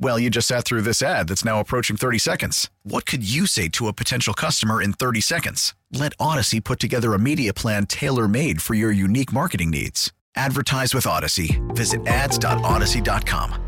Well, 0.00 0.18
you 0.18 0.30
just 0.30 0.46
sat 0.46 0.64
through 0.64 0.82
this 0.82 1.02
ad 1.02 1.28
that's 1.28 1.44
now 1.44 1.58
approaching 1.58 1.96
30 1.96 2.18
seconds. 2.18 2.70
What 2.84 3.04
could 3.04 3.28
you 3.28 3.46
say 3.46 3.68
to 3.70 3.88
a 3.88 3.92
potential 3.92 4.32
customer 4.32 4.80
in 4.80 4.92
30 4.92 5.20
seconds? 5.20 5.74
Let 5.92 6.16
Audacy 6.18 6.62
put 6.62 6.78
together 6.78 7.14
a 7.14 7.18
media 7.18 7.52
plan 7.52 7.86
tailor 7.86 8.28
made 8.28 8.62
for 8.62 8.74
your 8.74 8.92
unique 8.92 9.32
marketing 9.32 9.70
needs. 9.70 10.12
Advertise 10.36 10.94
with 10.94 11.04
Audacy. 11.04 11.58
Visit 11.74 12.06
ads.audacy.com. 12.06 13.64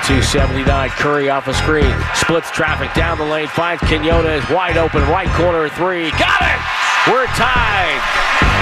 82-79, 0.00 0.88
Curry 0.90 1.30
off 1.30 1.48
a 1.48 1.54
screen, 1.54 1.94
splits 2.14 2.50
traffic 2.50 2.92
down 2.94 3.18
the 3.18 3.24
lane, 3.24 3.48
finds 3.48 3.82
Quinones 3.82 4.26
is 4.26 4.48
wide 4.50 4.76
open, 4.76 5.02
right 5.02 5.28
corner 5.30 5.68
three, 5.68 6.10
got 6.12 6.40
it! 6.42 7.10
We're 7.10 7.26
tied! 7.26 8.59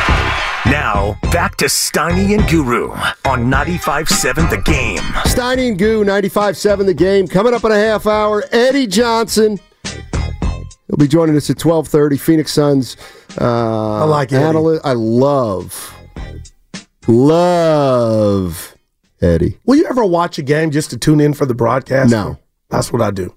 Now, 0.71 1.17
back 1.33 1.57
to 1.57 1.65
Steiny 1.65 2.39
and 2.39 2.47
Guru 2.49 2.91
on 3.25 3.51
95.7 3.51 4.51
The 4.51 4.59
Game. 4.59 4.99
Steiny 5.25 5.69
and 5.71 5.79
Goo, 5.79 6.05
95.7 6.05 6.85
The 6.85 6.93
Game. 6.93 7.27
Coming 7.27 7.55
up 7.55 7.65
in 7.65 7.73
a 7.73 7.75
half 7.75 8.07
hour, 8.07 8.45
Eddie 8.53 8.87
Johnson. 8.87 9.59
He'll 9.83 10.97
be 10.99 11.09
joining 11.09 11.37
us 11.37 11.49
at 11.49 11.57
12.30, 11.57 12.21
Phoenix 12.21 12.53
Suns. 12.53 12.99
Uh, 13.41 14.03
I 14.03 14.05
like 14.05 14.31
Eddie. 14.31 14.45
analyst. 14.45 14.85
I 14.85 14.93
love, 14.93 15.95
love 17.07 18.75
Eddie. 19.23 19.59
Will 19.65 19.77
you 19.77 19.87
ever 19.87 20.05
watch 20.05 20.39
a 20.39 20.43
game 20.43 20.71
just 20.71 20.91
to 20.91 20.99
tune 20.99 21.21
in 21.21 21.33
for 21.33 21.47
the 21.47 21.55
broadcast? 21.55 22.11
No. 22.11 22.39
That's 22.69 22.93
what 22.93 23.01
I 23.01 23.11
do. 23.11 23.35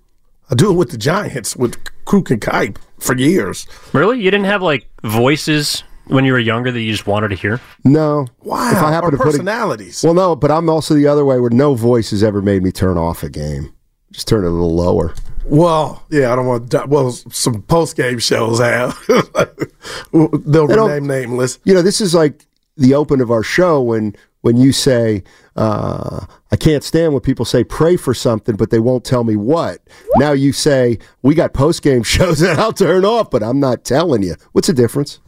I 0.50 0.56
do 0.56 0.70
it 0.70 0.74
with 0.76 0.92
the 0.92 0.98
Giants, 0.98 1.56
with 1.56 1.82
Kruk 2.06 2.30
and 2.30 2.42
Kuip 2.42 2.78
for 3.00 3.16
years. 3.16 3.66
Really? 3.94 4.20
You 4.20 4.30
didn't 4.32 4.48
have 4.48 4.62
like 4.62 4.86
voices 5.04 5.84
when 6.12 6.26
you 6.26 6.34
were 6.34 6.40
younger 6.40 6.72
that 6.72 6.82
you 6.82 6.92
just 6.92 7.08
wanted 7.08 7.30
to 7.30 7.36
hear? 7.36 7.60
No. 7.84 8.28
Wow. 8.44 8.72
If 8.72 8.78
I 8.78 8.92
happen 8.92 9.08
or 9.08 9.12
to 9.12 9.18
put 9.18 9.28
a- 9.28 9.32
personalities. 9.32 10.04
Well, 10.04 10.14
no, 10.14 10.36
but 10.36 10.52
I'm 10.52 10.70
also 10.70 10.94
the 10.94 11.08
other 11.08 11.26
way 11.26 11.40
where 11.40 11.50
no 11.50 11.74
voice 11.74 12.12
has 12.12 12.24
ever 12.24 12.42
made 12.42 12.64
me 12.64 12.72
turn 12.72 12.98
off 12.98 13.24
a 13.24 13.30
game. 13.30 13.74
Just 14.12 14.28
turn 14.28 14.44
it 14.44 14.48
a 14.48 14.52
little 14.52 14.76
lower. 14.76 15.14
Well, 15.46 16.06
yeah, 16.10 16.32
I 16.32 16.36
don't 16.36 16.46
want 16.46 16.70
to. 16.72 16.86
Well, 16.88 17.12
some 17.12 17.62
post 17.64 17.96
game 17.96 18.20
shows 18.20 18.60
have. 18.60 18.98
They'll 20.12 20.68
They 20.68 20.76
rename 20.76 21.08
nameless. 21.08 21.60
You 21.64 21.74
know, 21.74 21.82
this 21.82 22.02
is 22.02 22.14
like 22.14 22.46
the 22.78 22.94
open 22.94 23.22
of 23.22 23.32
our 23.32 23.44
show 23.44 23.82
when 23.82 24.16
when 24.42 24.58
you 24.58 24.72
say, 24.72 25.24
uh, 25.56 26.26
I 26.52 26.56
can't 26.56 26.84
stand 26.84 27.14
when 27.14 27.22
people 27.22 27.46
say 27.46 27.64
pray 27.64 27.96
for 27.96 28.14
something, 28.14 28.56
but 28.56 28.70
they 28.70 28.80
won't 28.80 29.06
tell 29.06 29.24
me 29.24 29.36
what. 29.36 29.80
Now 30.16 30.32
you 30.32 30.52
say, 30.52 30.98
we 31.22 31.36
got 31.36 31.54
post 31.54 31.82
game 31.84 32.04
shows 32.18 32.40
that 32.40 32.60
I'll 32.60 32.74
turn 32.74 33.06
off, 33.06 33.30
but 33.32 33.44
I'm 33.44 33.60
not 33.60 33.84
telling 33.84 34.24
you. 34.24 34.36
What's 34.52 34.68
the 34.68 34.74
difference? 34.74 35.20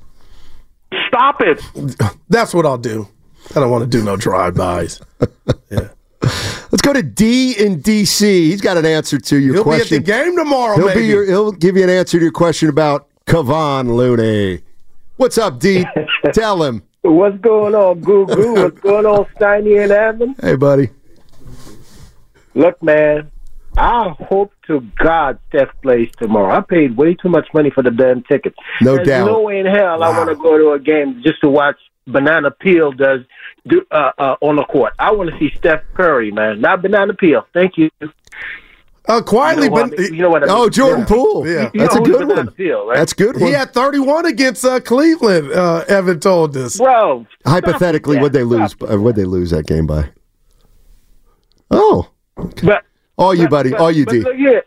Stop 1.07 1.41
it. 1.41 1.61
That's 2.29 2.53
what 2.53 2.65
I'll 2.65 2.77
do. 2.77 3.07
I 3.55 3.59
don't 3.59 3.69
want 3.71 3.83
to 3.83 3.89
do 3.89 4.03
no 4.03 4.15
drive-bys. 4.15 5.01
yeah. 5.69 5.89
Let's 6.71 6.81
go 6.81 6.93
to 6.93 7.03
D 7.03 7.53
in 7.53 7.81
DC. 7.81 8.21
He's 8.21 8.61
got 8.61 8.77
an 8.77 8.85
answer 8.85 9.19
to 9.19 9.37
your 9.37 9.55
He'll 9.55 9.63
question. 9.63 9.89
be 9.89 9.95
at 9.97 10.05
the 10.05 10.25
game 10.25 10.37
tomorrow, 10.37 10.77
He'll 10.77 10.87
maybe. 10.87 11.01
be 11.01 11.07
your, 11.07 11.25
he'll 11.25 11.51
give 11.51 11.75
you 11.77 11.83
an 11.83 11.89
answer 11.89 12.17
to 12.17 12.23
your 12.23 12.31
question 12.31 12.69
about 12.69 13.07
Kevon 13.25 13.93
Looney. 13.95 14.61
What's 15.17 15.37
up, 15.37 15.59
D? 15.59 15.85
Tell 16.33 16.63
him. 16.63 16.83
What's 17.01 17.37
going 17.39 17.75
on, 17.75 17.99
Goo 17.99 18.25
Goo? 18.25 18.53
What's 18.53 18.79
going 18.79 19.05
on, 19.05 19.25
Steiny 19.37 19.83
and 19.83 19.91
Evan? 19.91 20.35
Hey, 20.41 20.55
buddy. 20.55 20.89
Look, 22.55 22.81
man, 22.81 23.29
I 23.77 24.09
hope 24.29 24.51
to 24.67 24.81
God 24.97 25.39
Steph 25.49 25.69
plays 25.81 26.09
tomorrow. 26.17 26.55
I 26.55 26.61
paid 26.61 26.95
way 26.97 27.15
too 27.15 27.29
much 27.29 27.47
money 27.53 27.69
for 27.69 27.81
the 27.83 27.91
damn 27.91 28.23
ticket. 28.23 28.53
No 28.81 28.95
There's 28.95 29.07
doubt. 29.07 29.25
no 29.25 29.41
way 29.41 29.59
in 29.59 29.65
hell 29.65 30.03
I 30.03 30.09
want 30.17 30.29
to 30.29 30.35
go 30.35 30.57
to 30.57 30.71
a 30.73 30.79
game 30.79 31.21
just 31.23 31.41
to 31.41 31.49
watch 31.49 31.77
Banana 32.05 32.51
Peel 32.51 32.91
does 32.91 33.21
do 33.67 33.85
uh, 33.91 34.11
uh, 34.17 34.35
on 34.41 34.57
the 34.57 34.65
court. 34.65 34.93
I 34.99 35.11
want 35.11 35.31
to 35.31 35.37
see 35.39 35.51
Steph 35.57 35.81
Curry, 35.95 36.31
man, 36.31 36.61
not 36.61 36.81
Banana 36.81 37.13
Peel. 37.13 37.47
Thank 37.53 37.77
you. 37.77 37.89
Uh, 39.05 39.21
quietly, 39.21 39.65
You 39.65 39.69
know 39.69 39.73
what 39.75 39.89
but 39.91 39.99
I 39.99 40.01
mean? 40.03 40.13
You 40.13 40.21
know 40.21 40.29
what 40.29 40.43
I 40.43 40.45
mean? 40.45 40.55
Oh, 40.55 40.69
Jordan 40.69 40.99
Yeah. 41.01 41.05
Poole. 41.07 41.47
Yeah. 41.47 41.71
You 41.73 41.79
That's 41.81 41.95
a 41.95 41.99
good 42.01 42.27
one. 42.27 42.51
Peel, 42.51 42.87
right? 42.87 42.95
That's 42.97 43.11
a 43.11 43.15
good 43.15 43.35
one. 43.35 43.47
he 43.47 43.51
had 43.51 43.73
31 43.73 44.25
against 44.27 44.63
uh, 44.63 44.79
Cleveland. 44.79 45.51
Uh, 45.51 45.83
Evan 45.89 46.19
told 46.21 46.55
us. 46.55 46.77
Bro, 46.77 47.25
Hypothetically, 47.45 48.17
would 48.19 48.31
they 48.33 48.43
lose? 48.43 48.75
that. 48.75 48.93
Uh, 48.93 48.97
would 49.01 49.15
they 49.17 49.25
lose 49.25 49.49
that 49.51 49.65
game 49.65 49.87
by? 49.87 50.09
Oh, 51.71 52.07
But 52.63 52.83
all 53.17 53.33
you, 53.35 53.47
buddy. 53.47 53.71
but- 53.71 53.79
All 53.81 53.91
you, 53.91 54.05
D. 54.05 54.19
Look 54.21 54.35
here, 54.35 54.63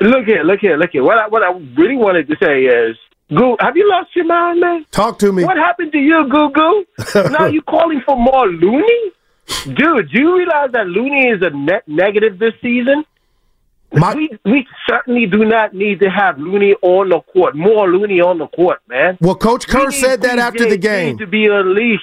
look 0.00 0.24
here, 0.26 0.42
look 0.44 0.60
here, 0.60 0.76
look 0.76 0.90
here. 0.90 1.02
What 1.04 1.18
I, 1.18 1.28
what 1.28 1.42
I 1.42 1.50
really 1.76 1.96
wanted 1.96 2.28
to 2.28 2.36
say 2.42 2.64
is, 2.64 2.96
Goo, 3.34 3.56
have 3.60 3.76
you 3.76 3.88
lost 3.90 4.14
your 4.14 4.24
mind, 4.26 4.60
man? 4.60 4.86
Talk 4.92 5.18
to 5.20 5.32
me. 5.32 5.44
What 5.44 5.56
happened 5.56 5.92
to 5.92 5.98
you, 5.98 6.28
Goo 6.30 6.50
Goo? 6.50 6.84
now 7.30 7.46
you 7.46 7.62
calling 7.62 8.00
for 8.06 8.16
more 8.16 8.46
Looney? 8.46 9.12
Dude, 9.64 10.10
do 10.10 10.20
you 10.20 10.36
realize 10.38 10.70
that 10.72 10.86
Looney 10.86 11.28
is 11.28 11.42
a 11.42 11.50
net 11.50 11.82
negative 11.88 12.38
this 12.38 12.52
season? 12.62 13.04
My- 13.92 14.14
we 14.14 14.28
we 14.44 14.66
certainly 14.88 15.26
do 15.26 15.44
not 15.44 15.72
need 15.74 16.00
to 16.00 16.10
have 16.10 16.38
Looney 16.38 16.74
on 16.82 17.08
the 17.08 17.20
court. 17.32 17.54
More 17.56 17.88
Looney 17.88 18.20
on 18.20 18.38
the 18.38 18.48
court, 18.48 18.80
man. 18.88 19.16
Well, 19.20 19.36
Coach 19.36 19.66
Kerr 19.68 19.90
said 19.90 20.22
that 20.22 20.38
after 20.38 20.68
the 20.68 20.76
game. 20.76 21.18
to 21.18 21.26
be 21.26 21.46
unleashed. 21.46 22.02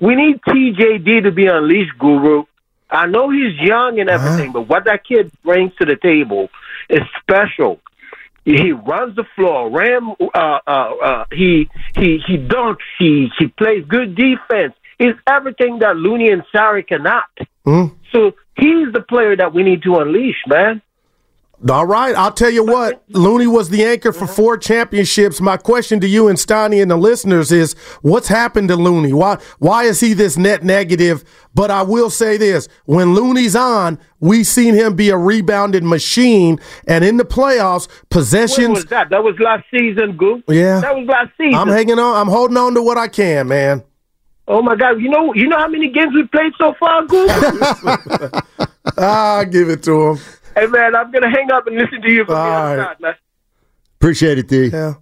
We 0.00 0.14
need 0.14 0.40
TJD 0.42 1.22
to 1.24 1.30
be 1.32 1.46
unleashed, 1.46 1.98
Guru. 1.98 2.44
I 2.90 3.06
know 3.06 3.30
he's 3.30 3.58
young 3.58 3.98
and 3.98 4.08
everything, 4.08 4.52
but 4.52 4.68
what 4.68 4.84
that 4.84 5.04
kid 5.04 5.32
brings 5.42 5.74
to 5.76 5.84
the 5.84 5.96
table 5.96 6.48
is 6.88 7.00
special. 7.20 7.80
He 8.44 8.70
runs 8.70 9.16
the 9.16 9.24
floor. 9.34 9.70
Ram, 9.70 10.10
uh, 10.20 10.58
uh, 10.66 10.70
uh, 10.70 11.24
he 11.32 11.68
he 11.96 12.22
he 12.24 12.38
dunks. 12.38 12.76
He 12.96 13.28
he 13.38 13.48
plays 13.48 13.84
good 13.88 14.14
defense. 14.14 14.74
He's 14.98 15.14
everything 15.26 15.80
that 15.80 15.96
Looney 15.96 16.30
and 16.30 16.44
Sari 16.52 16.84
cannot. 16.84 17.28
Hmm? 17.64 17.86
So 18.12 18.34
he's 18.56 18.92
the 18.92 19.04
player 19.06 19.36
that 19.36 19.52
we 19.52 19.64
need 19.64 19.82
to 19.82 19.96
unleash, 19.96 20.42
man. 20.46 20.80
All 21.70 21.86
right, 21.86 22.14
I'll 22.14 22.32
tell 22.32 22.50
you 22.50 22.62
what. 22.64 23.02
Looney 23.08 23.46
was 23.46 23.70
the 23.70 23.82
anchor 23.82 24.12
for 24.12 24.26
four 24.26 24.58
championships. 24.58 25.40
My 25.40 25.56
question 25.56 26.00
to 26.00 26.06
you 26.06 26.28
and 26.28 26.36
Steiny 26.38 26.82
and 26.82 26.90
the 26.90 26.98
listeners 26.98 27.50
is, 27.50 27.72
what's 28.02 28.28
happened 28.28 28.68
to 28.68 28.76
Looney? 28.76 29.14
Why 29.14 29.38
why 29.58 29.84
is 29.84 30.00
he 30.00 30.12
this 30.12 30.36
net 30.36 30.62
negative? 30.62 31.24
But 31.54 31.70
I 31.70 31.80
will 31.82 32.10
say 32.10 32.36
this: 32.36 32.68
when 32.84 33.14
Looney's 33.14 33.56
on, 33.56 33.98
we've 34.20 34.46
seen 34.46 34.74
him 34.74 34.96
be 34.96 35.08
a 35.08 35.16
rebounded 35.16 35.82
machine, 35.82 36.60
and 36.86 37.02
in 37.02 37.16
the 37.16 37.24
playoffs, 37.24 37.88
When 37.88 37.96
possessions. 38.10 38.68
was 38.68 38.84
that? 38.86 39.08
That 39.08 39.24
was 39.24 39.34
last 39.40 39.64
season, 39.70 40.18
Goop. 40.18 40.44
Yeah. 40.48 40.80
that 40.80 40.94
was 40.94 41.06
last 41.08 41.30
season. 41.38 41.54
I'm 41.54 41.68
hanging 41.68 41.98
on. 41.98 42.16
I'm 42.16 42.28
holding 42.28 42.58
on 42.58 42.74
to 42.74 42.82
what 42.82 42.98
I 42.98 43.08
can, 43.08 43.48
man. 43.48 43.82
Oh 44.46 44.62
my 44.62 44.76
God! 44.76 45.00
You 45.00 45.08
know, 45.08 45.32
you 45.34 45.48
know 45.48 45.58
how 45.58 45.68
many 45.68 45.88
games 45.90 46.14
we 46.14 46.24
played 46.28 46.52
so 46.58 46.74
far, 46.78 47.04
Goop? 47.06 47.30
I'll 47.30 48.42
ah, 48.98 49.44
give 49.44 49.70
it 49.70 49.82
to 49.84 50.10
him. 50.10 50.18
Hey 50.56 50.66
man, 50.66 50.94
I'm 50.96 51.10
gonna 51.12 51.30
hang 51.30 51.50
up 51.52 51.66
and 51.66 51.76
listen 51.76 52.00
to 52.02 52.10
you 52.10 52.24
from 52.24 52.34
the 52.34 52.40
All 52.40 52.76
right. 52.76 53.00
man. 53.00 53.14
Appreciate 54.00 54.38
it, 54.38 54.48
D. 54.48 54.66
Yeah. 54.66 54.94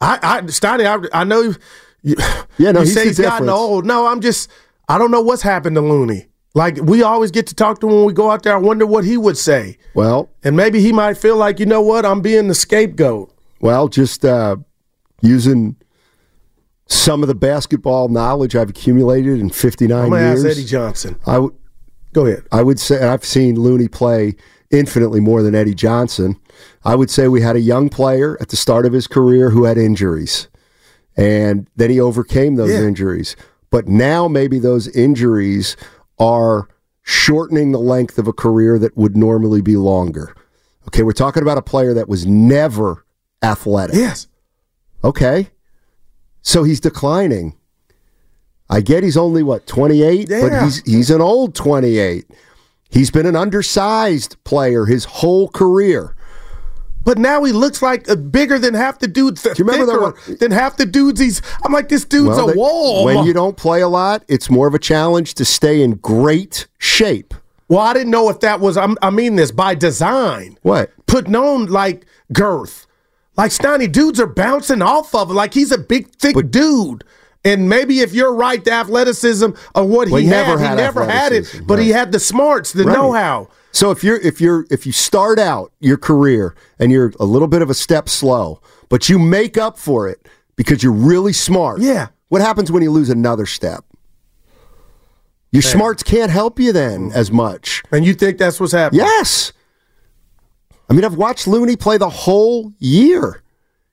I, 0.00 0.18
I, 0.42 0.46
Stoney, 0.46 0.84
I, 0.86 0.98
I 1.12 1.24
know 1.24 1.40
you, 1.42 1.54
you, 2.02 2.16
Yeah, 2.58 2.72
no, 2.72 2.80
you 2.80 2.86
he's 2.86 2.94
say 2.94 3.04
he's 3.06 3.18
gotten 3.20 3.48
old. 3.48 3.86
No, 3.86 4.06
I'm 4.06 4.20
just, 4.20 4.50
I 4.88 4.98
don't 4.98 5.10
know 5.10 5.20
what's 5.20 5.42
happened 5.42 5.76
to 5.76 5.80
Looney. 5.80 6.26
Like, 6.54 6.76
we 6.82 7.02
always 7.02 7.30
get 7.30 7.46
to 7.46 7.54
talk 7.54 7.80
to 7.80 7.88
him 7.88 7.94
when 7.96 8.04
we 8.04 8.12
go 8.12 8.30
out 8.30 8.42
there. 8.42 8.54
I 8.54 8.58
wonder 8.58 8.84
what 8.84 9.04
he 9.04 9.16
would 9.16 9.38
say. 9.38 9.78
Well, 9.94 10.28
And 10.42 10.56
maybe 10.56 10.80
he 10.80 10.92
might 10.92 11.16
feel 11.16 11.36
like, 11.36 11.58
you 11.60 11.66
know 11.66 11.80
what, 11.80 12.04
I'm 12.04 12.20
being 12.20 12.48
the 12.48 12.54
scapegoat. 12.54 13.32
well, 13.60 13.86
just 13.88 14.24
uh, 14.24 14.56
using 15.22 15.76
some 16.86 17.22
of 17.22 17.28
the 17.28 17.34
basketball 17.34 18.08
knowledge 18.08 18.54
I've 18.56 18.70
accumulated 18.70 19.38
in 19.40 19.48
59 19.50 19.98
I'm 19.98 20.10
going 20.10 20.20
to 20.20 20.26
years. 20.28 20.44
ask 20.44 20.56
Eddie 20.58 20.66
Johnson. 20.66 21.20
I 21.26 21.38
would 21.38 21.54
Go 22.12 22.26
ahead. 22.26 22.44
I 22.52 22.62
would 22.62 22.78
say 22.78 23.02
I've 23.06 23.24
seen 23.24 23.58
Looney 23.58 23.88
play 23.88 24.34
infinitely 24.72 25.20
more 25.20 25.42
than 25.42 25.54
Eddie 25.54 25.74
Johnson. 25.74 26.36
I 26.84 26.94
would 26.96 27.10
say 27.10 27.28
we 27.28 27.42
had 27.42 27.54
a 27.56 27.60
young 27.60 27.88
player 27.88 28.36
at 28.40 28.48
the 28.48 28.56
start 28.56 28.86
of 28.86 28.92
his 28.92 29.06
career 29.06 29.50
who 29.50 29.64
had 29.64 29.78
injuries, 29.78 30.48
and 31.16 31.68
then 31.76 31.90
he 31.90 32.00
overcame 32.00 32.56
those 32.56 32.70
Yeah. 32.70 32.82
injuries. 32.82 33.36
But 33.70 33.86
now 33.86 34.26
maybe 34.28 34.58
those 34.58 34.88
injuries 34.88 35.76
are 36.18 36.68
shortening 37.02 37.72
the 37.72 37.78
length 37.78 38.18
of 38.18 38.26
a 38.26 38.32
career 38.32 38.78
that 38.78 38.96
would 38.96 39.16
normally 39.16 39.60
be 39.60 39.76
longer. 39.76 40.34
Okay, 40.88 41.02
we're 41.02 41.12
talking 41.12 41.42
about 41.42 41.58
a 41.58 41.62
player 41.62 41.94
that 41.94 42.08
was 42.08 42.26
never 42.26 43.04
athletic. 43.42 43.96
Yes. 43.96 44.26
Okay. 45.04 45.50
So 46.42 46.64
he's 46.64 46.80
declining. 46.80 47.54
I 48.68 48.80
get 48.80 49.02
he's 49.04 49.16
only 49.16 49.42
what, 49.42 49.66
28, 49.66 50.28
but 50.28 50.62
he's 50.64 50.82
he's 50.84 51.10
an 51.10 51.20
old 51.20 51.54
28. 51.54 52.24
He's 52.92 53.10
been 53.10 53.26
an 53.26 53.34
undersized 53.36 54.36
player 54.44 54.84
his 54.84 55.04
whole 55.06 55.48
career. 55.48 56.14
But 57.04 57.18
now 57.18 57.42
he 57.42 57.50
looks 57.52 57.82
like 57.82 58.06
a 58.06 58.14
bigger 58.16 58.60
than 58.60 58.74
half 58.74 59.00
the 59.00 59.08
dudes. 59.08 59.42
Th- 59.42 59.58
you 59.58 59.64
remember 59.64 59.86
that 60.26 60.38
than 60.38 60.52
half 60.52 60.76
the 60.76 60.86
dudes 60.86 61.18
he's. 61.20 61.42
I'm 61.64 61.72
like, 61.72 61.88
this 61.88 62.04
dude's 62.04 62.36
Well, 62.36 62.50
a 62.50 62.52
they- 62.52 62.56
wall. 62.58 63.04
When 63.04 63.24
you 63.24 63.32
don't 63.32 63.56
play 63.56 63.80
a 63.80 63.88
lot, 63.88 64.22
it's 64.28 64.48
more 64.48 64.68
of 64.68 64.74
a 64.74 64.78
challenge 64.78 65.34
to 65.34 65.44
stay 65.44 65.82
in 65.82 65.94
great 65.96 66.68
shape. 66.78 67.34
well, 67.68 67.80
I 67.80 67.92
didn't 67.92 68.10
know 68.10 68.28
if 68.28 68.38
that 68.40 68.60
was. 68.60 68.76
I'm, 68.76 68.96
I 69.02 69.10
mean 69.10 69.34
this 69.36 69.50
by 69.50 69.74
design. 69.74 70.58
What? 70.62 70.90
Putting 71.06 71.34
on 71.34 71.66
like 71.66 72.06
girth, 72.32 72.86
like 73.36 73.50
Stoney 73.50 73.88
dudes 73.88 74.20
are 74.20 74.26
bouncing 74.26 74.80
off 74.82 75.12
of 75.14 75.30
it. 75.30 75.34
Like 75.34 75.54
he's 75.54 75.72
a 75.72 75.78
big, 75.78 76.08
thick 76.16 76.36
dude. 76.50 77.02
And 77.44 77.68
maybe 77.68 78.00
if 78.00 78.12
you're 78.14 78.32
right, 78.34 78.64
the 78.64 78.70
athleticism 78.72 79.50
of 79.74 79.86
what 79.88 80.08
Well, 80.08 80.18
he 80.20 80.26
he 80.26 80.30
had, 80.32 80.46
never 80.46 80.58
he 80.60 80.64
had 80.64 80.76
never 80.76 81.04
had 81.04 81.32
it, 81.32 81.60
but 81.66 81.78
he 81.80 81.88
had 81.90 82.12
the 82.12 82.20
smarts, 82.20 82.72
the 82.72 82.84
Right. 82.84 82.96
know-how. 82.96 83.48
So 83.72 83.90
if 83.90 84.04
you're 84.04 84.18
if 84.18 84.40
you're 84.40 84.64
if 84.70 84.86
you 84.86 84.92
start 84.92 85.38
out 85.38 85.72
your 85.80 85.96
career 85.96 86.54
and 86.78 86.92
you're 86.92 87.12
a 87.18 87.24
little 87.24 87.48
bit 87.48 87.62
of 87.62 87.70
a 87.70 87.74
step 87.74 88.08
slow, 88.08 88.60
but 88.88 89.08
you 89.08 89.18
make 89.18 89.56
up 89.58 89.76
for 89.78 90.08
it 90.08 90.28
because 90.56 90.82
you're 90.82 90.92
really 90.92 91.32
smart. 91.32 91.80
Yeah. 91.80 92.08
What 92.28 92.42
happens 92.42 92.70
when 92.70 92.82
you 92.82 92.90
lose 92.92 93.10
another 93.10 93.46
step? 93.46 93.84
Your 95.50 95.62
smarts 95.62 96.02
can't 96.02 96.30
help 96.30 96.58
you 96.60 96.72
then 96.72 97.10
Mm. 97.10 97.14
as 97.14 97.30
much. 97.30 97.82
And 97.90 98.06
you 98.06 98.14
think 98.14 98.38
that's 98.38 98.58
what's 98.60 98.72
happening? 98.72 99.04
Yes. 99.04 99.52
I 100.88 100.94
mean, 100.94 101.04
I've 101.04 101.14
watched 101.16 101.46
Looney 101.46 101.76
play 101.76 101.98
the 101.98 102.08
whole 102.08 102.72
year. 102.78 103.41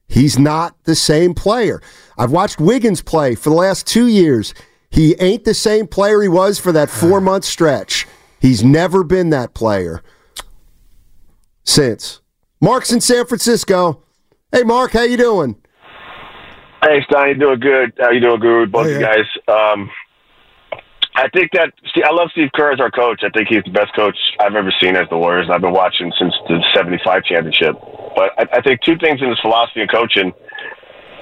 He's 0.09 0.37
not 0.39 0.75
the 0.83 0.95
same 0.95 1.33
player. 1.33 1.81
I've 2.17 2.31
watched 2.31 2.59
Wiggins 2.59 3.01
play 3.01 3.35
for 3.35 3.49
the 3.49 3.55
last 3.55 3.87
two 3.87 4.07
years. 4.07 4.53
He 4.89 5.15
ain't 5.19 5.45
the 5.45 5.53
same 5.53 5.85
player 5.87 6.21
he 6.21 6.27
was 6.27 6.59
for 6.59 6.71
that 6.71 6.89
four 6.89 7.21
month 7.29 7.45
stretch. 7.45 8.07
He's 8.41 8.63
never 8.63 9.03
been 9.03 9.29
that 9.29 9.53
player 9.53 10.01
since. 11.63 12.21
Mark's 12.59 12.91
in 12.91 12.99
San 13.01 13.25
Francisco. 13.25 14.03
Hey, 14.51 14.63
Mark, 14.63 14.91
how 14.91 15.03
you 15.03 15.15
doing? 15.17 15.55
Hey, 16.81 17.03
Stein, 17.09 17.29
you 17.29 17.35
doing 17.35 17.59
good? 17.59 17.93
How 17.99 18.09
you 18.09 18.19
doing, 18.19 18.39
Guru? 18.39 18.65
Both 18.65 18.87
Oh, 18.87 18.89
you 18.89 18.99
guys. 18.99 19.25
Um, 19.47 19.91
I 21.19 21.27
think 21.27 21.51
that 21.51 21.73
see, 21.93 22.01
I 22.01 22.11
love 22.11 22.29
Steve 22.31 22.49
Kerr 22.55 22.71
as 22.71 22.79
our 22.79 22.89
coach. 22.89 23.23
I 23.25 23.29
think 23.29 23.49
he's 23.49 23.63
the 23.65 23.71
best 23.71 23.93
coach 23.93 24.15
I've 24.39 24.55
ever 24.55 24.73
seen 24.81 24.95
as 24.95 25.09
the 25.09 25.17
Warriors. 25.17 25.49
I've 25.51 25.59
been 25.59 25.73
watching 25.73 26.13
since 26.17 26.33
the 26.47 26.63
'75 26.73 27.25
championship. 27.25 27.75
But 28.15 28.31
I, 28.39 28.57
I 28.57 28.61
think 28.61 28.81
two 28.81 28.97
things 28.97 29.21
in 29.21 29.27
his 29.27 29.39
philosophy 29.41 29.81
of 29.81 29.89
coaching: 29.89 30.31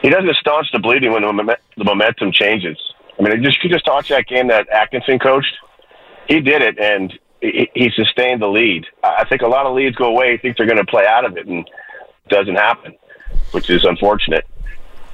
he 0.04 0.10
doesn't 0.10 0.36
staunch 0.36 0.68
the 0.72 0.78
bleeding 0.78 1.14
when 1.14 1.24
the, 1.24 1.58
the 1.78 1.84
momentum 1.84 2.32
changes. 2.32 2.78
I 3.18 3.24
mean, 3.24 3.44
just 3.44 3.64
you 3.64 3.72
just 3.72 3.88
watch 3.88 4.10
that 4.10 4.28
game 4.28 4.50
that 4.50 4.70
Atkinson 4.70 5.18
coached. 5.18 5.58
He 6.28 6.42
did 6.42 6.62
it, 6.62 6.78
and 6.78 7.12
he, 7.42 7.68
he 7.74 7.90
sustained 7.96 8.40
the 8.40 8.48
lead. 8.48 8.86
I 9.04 9.24
I 9.24 9.28
think 9.28 9.42
a 9.42 9.48
lot 9.48 9.66
of 9.66 9.74
leads 9.74 9.96
go 9.96 10.06
away. 10.06 10.34
He 10.34 10.38
thinks 10.38 10.60
they're 10.60 10.68
going 10.68 10.78
to 10.78 10.86
play 10.86 11.08
out 11.08 11.26
of 11.26 11.38
it, 11.38 11.48
and 11.48 11.68
it 11.68 12.30
doesn't 12.30 12.56
happen, 12.56 12.96
which 13.50 13.72
is 13.72 13.84
unfortunate. 13.84 14.46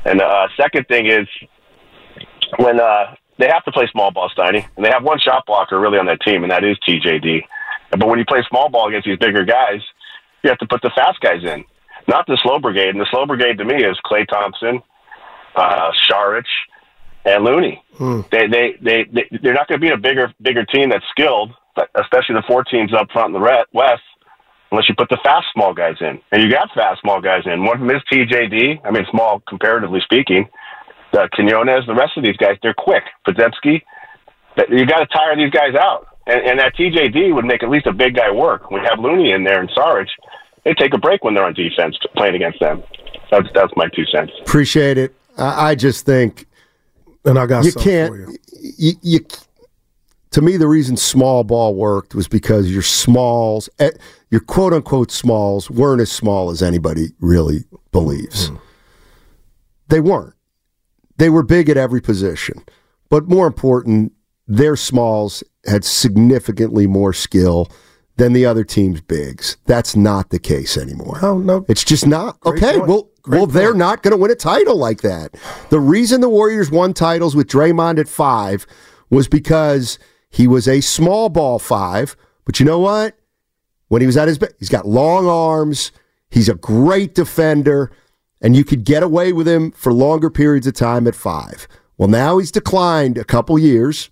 And 0.04 0.20
uh, 0.20 0.50
second 0.58 0.90
thing 0.90 1.08
is 1.08 1.26
when 2.58 2.82
uh, 2.82 3.16
they 3.38 3.48
have 3.48 3.64
to 3.66 3.72
play 3.72 3.88
small 3.92 4.12
ball, 4.12 4.30
Steiny, 4.30 4.66
and 4.76 4.86
they 4.86 4.90
have 4.90 5.04
one 5.04 5.20
shot 5.20 5.46
blocker 5.46 5.80
really 5.80 5.98
on 5.98 6.06
that 6.06 6.22
team, 6.22 6.44
and 6.44 6.52
that 6.52 6.64
is 6.64 6.78
TJD. 6.88 7.42
But 7.92 8.08
when 8.08 8.20
you 8.20 8.26
play 8.26 8.44
small 8.50 8.70
ball 8.70 8.88
against 8.88 9.08
these 9.08 9.18
bigger 9.18 9.44
guys, 9.44 9.82
you 10.44 10.50
have 10.50 10.60
to 10.60 10.68
put 10.68 10.82
the 10.82 10.92
fast 10.96 11.20
guys 11.22 11.44
in, 11.44 11.64
not 12.08 12.26
the 12.28 12.38
slow 12.44 12.60
brigade. 12.60 12.90
And 12.90 13.00
the 13.02 13.08
slow 13.12 13.26
brigade 13.26 13.58
to 13.58 13.66
me 13.66 13.76
is 13.76 13.98
Klay 14.06 14.28
Thompson, 14.28 14.82
uh, 15.56 15.92
Saric, 16.10 16.46
and 17.26 17.44
Looney. 17.44 17.84
They, 18.32 18.48
they, 18.48 18.76
they, 18.82 19.04
they, 19.12 19.40
they're 19.42 19.54
not 19.54 19.68
going 19.68 19.80
to 19.80 19.86
beat 19.86 19.94
a 19.94 19.98
bigger, 19.98 20.34
bigger 20.42 20.66
team 20.66 20.90
that's 20.90 21.06
skilled, 21.12 21.54
but 21.76 21.90
especially 21.96 22.36
the 22.36 22.44
four 22.48 22.64
teams 22.64 22.94
up 22.94 23.10
front 23.12 23.34
in 23.36 23.42
the 23.42 23.66
West, 23.74 24.02
unless 24.72 24.90
you 24.90 24.96
put 24.96 25.10
the 25.10 25.20
fast 25.24 25.46
small 25.54 25.74
guys 25.74 25.96
in. 26.02 26.20
And 26.32 26.44
you 26.44 26.50
got 26.50 26.70
fast 26.76 27.02
small 27.02 27.22
guys 27.22 27.44
in. 27.46 27.64
One 27.64 27.82
of 27.82 27.88
them 27.88 27.96
is 27.96 28.04
TJD. 28.12 28.82
I 28.84 28.92
mean, 28.92 29.06
small 29.12 29.42
comparatively 29.48 30.02
speaking. 30.04 30.50
The 31.14 31.30
Quinones, 31.34 31.86
the 31.88 31.94
rest 31.96 32.18
of 32.18 32.24
these 32.24 32.36
guys, 32.38 32.58
they're 32.62 32.74
quick. 32.74 33.04
Podziemski, 33.26 33.82
that- 34.58 34.70
you 34.70 34.86
got 34.86 35.00
to 35.00 35.06
tire 35.06 35.36
these 35.38 35.52
guys 35.52 35.76
out. 35.76 36.08
And, 36.28 36.42
and 36.42 36.60
that 36.60 36.76
TJD 36.76 37.34
would 37.36 37.46
make 37.46 37.64
at 37.64 37.70
least 37.70 37.86
a 37.86 37.94
big 37.94 38.16
guy 38.16 38.32
work. 38.32 38.72
We 38.72 38.80
have 38.90 38.98
Looney 39.00 39.32
in 39.32 39.44
there 39.44 39.60
and 39.62 39.70
Sarge. 39.76 40.10
They 40.66 40.74
take 40.74 40.94
a 40.94 40.98
break 40.98 41.24
when 41.24 41.34
they're 41.34 41.44
on 41.46 41.54
defense 41.54 41.98
playing 42.18 42.36
against 42.36 42.60
them. 42.60 42.82
That's 43.30 43.48
that's 43.54 43.72
my 43.76 43.88
two 43.96 44.06
cents. 44.06 44.32
Appreciate 44.42 44.98
it. 44.98 45.14
I, 45.38 45.72
I 45.72 45.76
just 45.76 46.06
think 46.06 46.46
And 47.26 47.38
I 47.38 47.46
got 47.46 47.66
you 47.66 47.72
something 47.72 47.92
can't. 47.92 48.10
for 48.14 48.18
you. 48.18 48.38
You, 48.78 48.94
you, 49.02 49.20
to 50.32 50.42
me, 50.42 50.56
the 50.56 50.68
reason 50.68 50.96
small 50.96 51.44
ball 51.44 51.76
worked 51.76 52.16
was 52.16 52.28
because 52.30 52.72
your 52.72 52.82
smalls, 52.84 53.70
eh, 53.80 53.92
your 54.32 54.40
quote 54.42 54.72
unquote 54.74 55.12
smalls, 55.12 55.70
weren't 55.70 56.02
as 56.02 56.12
small 56.12 56.50
as 56.50 56.64
anybody 56.64 57.08
really 57.20 57.66
believes. 57.92 58.50
They 59.90 60.00
weren't. 60.00 60.34
They 61.18 61.30
were 61.30 61.44
big 61.44 61.70
at 61.70 61.78
every 61.78 62.02
position, 62.02 62.64
but 63.10 63.28
more 63.28 63.48
important, 63.48 64.14
their 64.48 64.76
smalls 64.76 65.44
had 65.66 65.86
significantly 65.86 66.88
more 66.88 67.14
skill 67.14 67.70
than 68.18 68.34
the 68.34 68.46
other 68.46 68.64
team's 68.64 69.02
bigs. 69.02 69.58
That's 69.66 69.96
not 69.96 70.30
the 70.30 70.40
case 70.40 70.78
anymore. 70.78 71.20
Oh 71.22 71.38
no, 71.40 71.66
It's 71.68 71.84
just 71.84 72.06
not. 72.06 72.40
Great 72.42 72.64
okay, 72.64 72.78
point. 72.78 72.88
well, 72.88 73.10
Great 73.24 73.38
well, 73.38 73.48
they're 73.48 73.74
not 73.74 74.04
going 74.04 74.12
to 74.12 74.18
win 74.18 74.32
a 74.32 74.36
title 74.36 74.76
like 74.78 75.02
that. 75.02 75.36
The 75.70 75.80
reason 75.80 76.20
the 76.22 76.30
Warriors 76.30 76.70
won 76.70 76.94
titles 76.94 77.36
with 77.36 77.48
Draymond 77.48 77.98
at 77.98 78.10
five 78.10 78.68
was 79.10 79.28
because 79.28 79.98
he 80.30 80.46
was 80.46 80.68
a 80.68 80.82
small 80.82 81.30
ball 81.30 81.58
five. 81.58 82.18
But 82.46 82.60
you 82.60 82.66
know 82.66 82.80
what? 82.80 83.18
When 83.88 84.02
he 84.02 84.06
was 84.08 84.18
at 84.18 84.28
his 84.28 84.38
best, 84.38 84.56
he's 84.60 84.70
got 84.70 84.88
long 84.88 85.28
arms. 85.28 85.92
He's 86.30 86.50
a 86.50 86.56
great 86.56 87.16
defender, 87.16 87.92
and 88.44 88.56
you 88.56 88.64
could 88.66 88.84
get 88.84 89.02
away 89.02 89.32
with 89.32 89.48
him 89.48 89.72
for 89.72 89.94
longer 89.94 90.30
periods 90.30 90.68
of 90.68 90.74
time 90.74 91.08
at 91.08 91.16
five. 91.16 91.68
Well, 91.98 92.10
now 92.10 92.38
he's 92.38 92.52
declined 92.52 93.18
a 93.18 93.24
couple 93.24 93.58
years. 93.58 94.10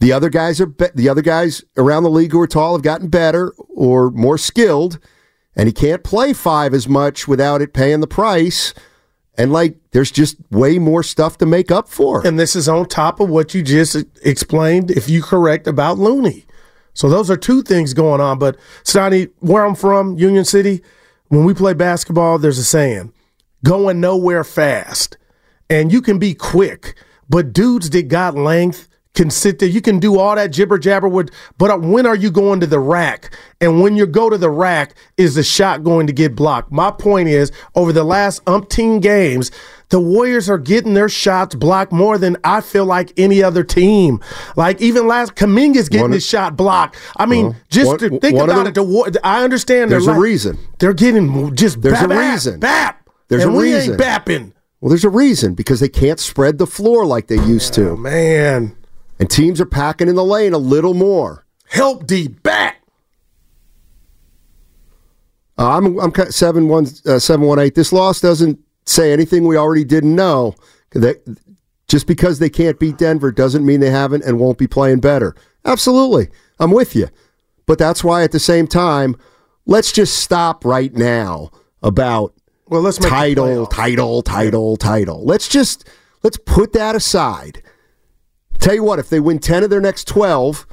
The 0.00 0.12
other 0.12 0.28
guys 0.28 0.60
are 0.60 0.66
be- 0.66 0.88
the 0.94 1.08
other 1.08 1.22
guys 1.22 1.64
around 1.76 2.02
the 2.02 2.10
league 2.10 2.32
who 2.32 2.40
are 2.40 2.46
tall 2.46 2.74
have 2.74 2.82
gotten 2.82 3.08
better 3.08 3.54
or 3.68 4.10
more 4.10 4.36
skilled, 4.36 4.98
and 5.54 5.68
he 5.68 5.72
can't 5.72 6.04
play 6.04 6.32
five 6.32 6.74
as 6.74 6.88
much 6.88 7.26
without 7.26 7.62
it 7.62 7.72
paying 7.72 8.00
the 8.00 8.06
price. 8.06 8.74
And 9.38 9.52
like, 9.52 9.76
there's 9.92 10.10
just 10.10 10.36
way 10.50 10.78
more 10.78 11.02
stuff 11.02 11.38
to 11.38 11.46
make 11.46 11.70
up 11.70 11.88
for. 11.88 12.26
And 12.26 12.38
this 12.38 12.56
is 12.56 12.68
on 12.68 12.86
top 12.86 13.20
of 13.20 13.28
what 13.28 13.54
you 13.54 13.62
just 13.62 13.96
explained, 14.22 14.90
if 14.90 15.08
you 15.08 15.22
correct, 15.22 15.66
about 15.66 15.98
Looney. 15.98 16.46
So 16.94 17.10
those 17.10 17.30
are 17.30 17.36
two 17.36 17.62
things 17.62 17.92
going 17.92 18.22
on. 18.22 18.38
But 18.38 18.56
Stoney, 18.82 19.28
where 19.40 19.64
I'm 19.64 19.74
from, 19.74 20.16
Union 20.16 20.46
City, 20.46 20.82
when 21.28 21.44
we 21.44 21.52
play 21.52 21.74
basketball, 21.74 22.38
there's 22.38 22.58
a 22.58 22.64
saying, 22.64 23.12
going 23.66 24.00
nowhere 24.00 24.44
fast. 24.44 25.16
And 25.68 25.90
you 25.92 26.00
can 26.00 26.18
be 26.18 26.34
quick, 26.34 26.94
but 27.28 27.52
dudes 27.52 27.90
that 27.90 28.08
got 28.08 28.34
length 28.36 28.88
can 29.14 29.30
sit 29.30 29.58
there. 29.58 29.68
You 29.68 29.80
can 29.80 29.98
do 29.98 30.18
all 30.18 30.36
that 30.36 30.48
jibber 30.52 30.78
jabber 30.78 31.08
with, 31.08 31.30
but 31.58 31.70
uh, 31.70 31.78
when 31.78 32.06
are 32.06 32.14
you 32.14 32.30
going 32.30 32.60
to 32.60 32.66
the 32.66 32.78
rack? 32.78 33.34
And 33.62 33.80
when 33.80 33.96
you 33.96 34.06
go 34.06 34.28
to 34.28 34.36
the 34.36 34.50
rack, 34.50 34.94
is 35.16 35.34
the 35.36 35.42
shot 35.42 35.82
going 35.82 36.06
to 36.06 36.12
get 36.12 36.36
blocked? 36.36 36.70
My 36.70 36.90
point 36.90 37.28
is, 37.28 37.50
over 37.74 37.92
the 37.94 38.04
last 38.04 38.44
umpteen 38.44 39.00
games, 39.00 39.50
the 39.88 39.98
Warriors 39.98 40.50
are 40.50 40.58
getting 40.58 40.92
their 40.94 41.08
shots 41.08 41.54
blocked 41.54 41.92
more 41.92 42.18
than 42.18 42.36
I 42.44 42.60
feel 42.60 42.84
like 42.84 43.12
any 43.16 43.42
other 43.42 43.64
team. 43.64 44.20
Like 44.54 44.80
even 44.82 45.06
last 45.08 45.34
Kuminga's 45.34 45.88
getting 45.88 46.02
One- 46.02 46.12
his 46.12 46.26
shot 46.26 46.54
blocked. 46.56 46.96
I 47.16 47.24
mean, 47.24 47.46
Well, 47.46 47.56
just 47.70 47.86
one- 47.88 47.98
to 48.00 48.10
think 48.20 48.38
about 48.38 48.74
them- 48.74 48.86
it. 48.86 49.12
The 49.14 49.20
I 49.24 49.42
understand. 49.42 49.90
There's 49.90 50.06
a 50.06 50.10
like- 50.12 50.20
reason. 50.20 50.58
They're 50.78 50.92
getting 50.92 51.56
just 51.56 51.80
There's 51.80 51.94
bap, 51.98 52.10
a 52.10 52.18
reason. 52.32 52.60
Bap. 52.60 53.05
There's 53.28 53.44
and 53.44 53.54
a 53.54 53.56
we 53.56 53.74
reason. 53.74 53.92
ain't 53.92 54.00
bapping. 54.00 54.52
Well, 54.80 54.90
there's 54.90 55.04
a 55.04 55.08
reason 55.10 55.54
because 55.54 55.80
they 55.80 55.88
can't 55.88 56.20
spread 56.20 56.58
the 56.58 56.66
floor 56.66 57.06
like 57.06 57.26
they 57.28 57.36
used 57.36 57.72
to. 57.74 57.96
Man, 57.96 58.76
And 59.18 59.28
teams 59.30 59.60
are 59.60 59.66
packing 59.66 60.08
in 60.08 60.14
the 60.14 60.24
lane 60.24 60.52
a 60.52 60.58
little 60.58 60.94
more. 60.94 61.44
help 61.68 62.06
D 62.06 62.28
back. 62.28 62.82
Uh, 65.58 65.76
I'm 65.78 65.98
I'm 65.98 66.10
cut- 66.12 66.34
seven 66.34 66.68
one 66.68 66.86
uh, 67.06 67.18
seven 67.18 67.46
one 67.46 67.58
eight. 67.58 67.74
This 67.74 67.92
loss 67.92 68.20
doesn't 68.20 68.58
say 68.84 69.12
anything 69.12 69.46
we 69.46 69.56
already 69.56 69.84
didn't 69.84 70.14
know. 70.14 70.54
That 70.92 71.16
just 71.88 72.06
because 72.06 72.38
they 72.38 72.50
can't 72.50 72.78
beat 72.78 72.98
Denver 72.98 73.32
doesn't 73.32 73.64
mean 73.64 73.80
they 73.80 73.90
haven't 73.90 74.24
and 74.24 74.38
won't 74.38 74.58
be 74.58 74.66
playing 74.66 75.00
better. 75.00 75.34
Absolutely, 75.64 76.28
I'm 76.58 76.70
with 76.70 76.94
you. 76.94 77.08
But 77.64 77.78
that's 77.78 78.04
why 78.04 78.22
at 78.22 78.32
the 78.32 78.38
same 78.38 78.66
time, 78.66 79.16
let's 79.64 79.92
just 79.92 80.18
stop 80.18 80.64
right 80.64 80.92
now 80.94 81.50
about 81.82 82.34
Well, 82.68 82.82
let's 82.82 83.00
make 83.00 83.10
title, 83.10 83.66
title, 83.66 84.22
title, 84.22 84.76
title. 84.76 85.24
Let's 85.24 85.48
just 85.48 85.88
let's 86.22 86.36
put 86.36 86.72
that 86.72 86.96
aside. 86.96 87.62
Tell 88.58 88.74
you 88.74 88.82
what, 88.82 88.98
if 88.98 89.08
they 89.08 89.20
win 89.20 89.38
ten 89.38 89.62
of 89.62 89.70
their 89.70 89.80
next 89.80 90.08
twelve, 90.08 90.66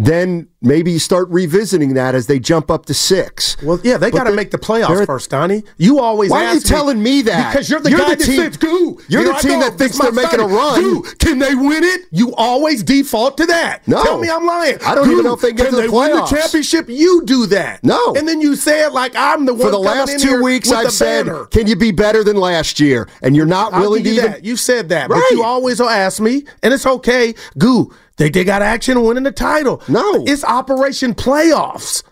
then 0.00 0.48
maybe 0.62 0.92
you 0.92 0.98
start 1.00 1.28
revisiting 1.28 1.94
that 1.94 2.14
as 2.14 2.28
they 2.28 2.38
jump 2.38 2.70
up 2.70 2.86
to 2.86 2.94
six. 2.94 3.60
Well, 3.64 3.80
yeah, 3.82 3.96
they 3.98 4.12
got 4.12 4.24
to 4.24 4.32
make 4.32 4.52
the 4.52 4.58
playoffs 4.58 5.04
first, 5.04 5.30
Donnie. 5.30 5.64
You 5.76 5.98
always 5.98 6.30
Why 6.30 6.44
are 6.44 6.50
you 6.52 6.56
ask 6.58 6.66
telling 6.66 7.02
me 7.02 7.22
that? 7.22 7.52
Because 7.52 7.68
you're 7.68 7.80
the 7.80 7.90
You're 7.90 7.98
guy 7.98 8.10
the 8.14 8.16
that 8.16 8.24
team- 8.24 8.36
says, 8.36 8.56
"Goo." 8.56 9.00
you're 9.08 9.22
You 9.22 9.26
the 9.26 9.32
know, 9.32 9.38
team 9.40 9.58
that 9.60 9.76
thinks 9.76 9.98
they're 9.98 10.12
making 10.12 10.38
a 10.38 10.46
run. 10.46 10.80
Goo, 10.80 11.02
can 11.18 11.40
they 11.40 11.54
win 11.56 11.82
it? 11.82 12.02
You 12.12 12.32
always 12.36 12.84
default 12.84 13.36
to 13.38 13.46
that. 13.46 13.86
No. 13.88 14.02
Tell 14.04 14.18
me 14.20 14.30
I'm 14.30 14.46
lying. 14.46 14.78
I 14.86 14.94
don't 14.94 15.10
even 15.10 15.24
know 15.24 15.34
if 15.34 15.40
they 15.40 15.48
can 15.48 15.56
get 15.56 15.70
to 15.70 15.76
the 15.76 15.82
they 15.82 15.88
win 15.88 16.12
the 16.12 16.24
championship? 16.26 16.88
You 16.88 17.22
do 17.24 17.46
that. 17.46 17.82
No. 17.82 18.14
And 18.14 18.28
then 18.28 18.40
you 18.40 18.54
say 18.54 18.84
it 18.84 18.92
like 18.92 19.16
I'm 19.16 19.46
the 19.46 19.52
one 19.54 19.62
For 19.62 19.70
the 19.72 19.78
last 19.80 20.20
two 20.20 20.42
weeks, 20.42 20.70
I've 20.70 20.92
said, 20.92 21.26
banner. 21.26 21.46
"Can 21.46 21.66
you 21.66 21.74
be 21.74 21.90
better 21.90 22.22
than 22.22 22.36
last 22.36 22.78
year?" 22.78 23.08
And 23.22 23.34
you're 23.34 23.46
not 23.46 23.72
I'll 23.74 23.80
willing 23.80 24.04
to 24.04 24.10
you 24.10 24.20
even. 24.20 24.30
that. 24.32 24.44
You 24.44 24.56
said 24.56 24.90
that, 24.90 25.08
but 25.08 25.20
you 25.32 25.42
always 25.42 25.80
ask 25.80 26.20
me, 26.20 26.44
and 26.62 26.72
it's 26.72 26.86
okay. 26.86 27.34
Goo, 27.58 27.92
they, 28.18 28.28
they 28.28 28.44
got 28.44 28.62
action 28.62 29.02
winning 29.02 29.22
the 29.22 29.32
title. 29.32 29.82
No. 29.88 30.24
It's 30.26 30.44
Operation 30.44 31.14
Playoffs. 31.14 32.02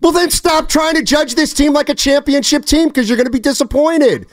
Well, 0.00 0.12
then 0.12 0.30
stop 0.30 0.68
trying 0.68 0.94
to 0.96 1.02
judge 1.02 1.34
this 1.34 1.54
team 1.54 1.72
like 1.72 1.88
a 1.88 1.94
championship 1.94 2.64
team 2.66 2.88
because 2.88 3.08
you're 3.08 3.16
going 3.16 3.26
to 3.26 3.32
be 3.32 3.40
disappointed. 3.40 4.26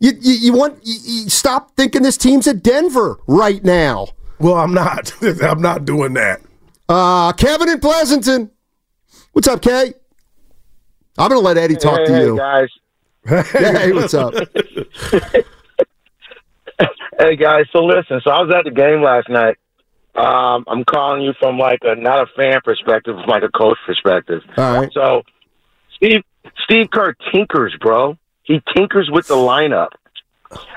You, 0.00 0.12
you, 0.20 0.34
you 0.34 0.52
want 0.52 0.80
you, 0.82 0.96
you 1.02 1.30
stop 1.30 1.76
thinking 1.76 2.02
this 2.02 2.16
team's 2.16 2.46
at 2.46 2.62
Denver 2.62 3.18
right 3.26 3.62
now. 3.62 4.08
Well, 4.40 4.54
I'm 4.54 4.74
not. 4.74 5.12
I'm 5.42 5.62
not 5.62 5.84
doing 5.84 6.14
that. 6.14 6.40
Uh, 6.88 7.32
Kevin 7.32 7.68
in 7.68 7.80
Pleasanton. 7.80 8.50
What's 9.32 9.48
up, 9.48 9.62
Kay? 9.62 9.94
I'm 11.16 11.28
going 11.28 11.40
to 11.40 11.44
let 11.44 11.56
Eddie 11.56 11.76
talk 11.76 12.00
hey, 12.00 12.06
to 12.06 12.12
hey, 12.12 12.24
you. 12.24 12.36
guys. 12.36 12.68
Hey, 13.52 13.92
what's 13.92 14.14
up? 14.14 14.32
Hey 17.20 17.34
guys, 17.34 17.66
so 17.72 17.80
listen. 17.80 18.20
So 18.22 18.30
I 18.30 18.40
was 18.40 18.54
at 18.54 18.64
the 18.64 18.70
game 18.70 19.02
last 19.02 19.28
night. 19.28 19.56
Um, 20.18 20.64
I'm 20.66 20.84
calling 20.84 21.22
you 21.22 21.32
from 21.38 21.58
like 21.58 21.80
a 21.82 21.94
not 21.94 22.20
a 22.22 22.26
fan 22.36 22.60
perspective, 22.64 23.14
from 23.16 23.28
like 23.28 23.42
a 23.42 23.48
coach 23.50 23.78
perspective. 23.86 24.42
All 24.56 24.80
right. 24.80 24.90
So 24.92 25.22
Steve 25.96 26.22
Steve 26.64 26.90
Kerr 26.90 27.14
tinkers, 27.32 27.74
bro. 27.80 28.16
He 28.42 28.60
tinkers 28.76 29.08
with 29.12 29.26
the 29.26 29.34
lineup. 29.36 29.88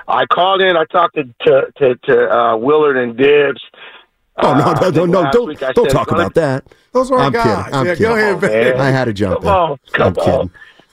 I 0.07 0.25
called 0.25 0.61
in. 0.61 0.75
I 0.75 0.85
talked 0.85 1.15
to 1.15 1.23
to 1.23 1.61
to, 1.77 1.95
to 1.95 2.29
uh, 2.37 2.55
Willard 2.57 2.97
and 2.97 3.17
Dibs. 3.17 3.61
Oh 4.37 4.53
no, 4.53 4.63
Uh, 4.63 4.89
no, 4.91 5.05
no, 5.05 5.05
no! 5.23 5.31
Don't 5.31 5.47
week 5.47 5.59
don't 5.59 5.75
said 5.75 5.89
talk 5.91 6.11
about 6.11 6.33
that. 6.35 6.65
Those 6.93 7.11
are 7.11 7.17
our 7.19 7.25
I'm 7.25 7.31
guys. 7.31 7.63
kidding. 7.65 7.73
I'm 7.75 7.85
Yeah, 7.85 7.95
kidding. 7.95 8.07
go 8.07 8.15
ahead, 8.15 8.41
man. 8.41 8.81
I 8.81 8.89
had 8.91 9.05
to 9.05 9.13
jump 9.13 9.35
Come 9.41 9.43
in. 9.43 9.49
on, 9.49 9.77
come 9.93 10.07
I'm 10.07 10.15
kidding. 10.15 10.33
on. 10.33 10.51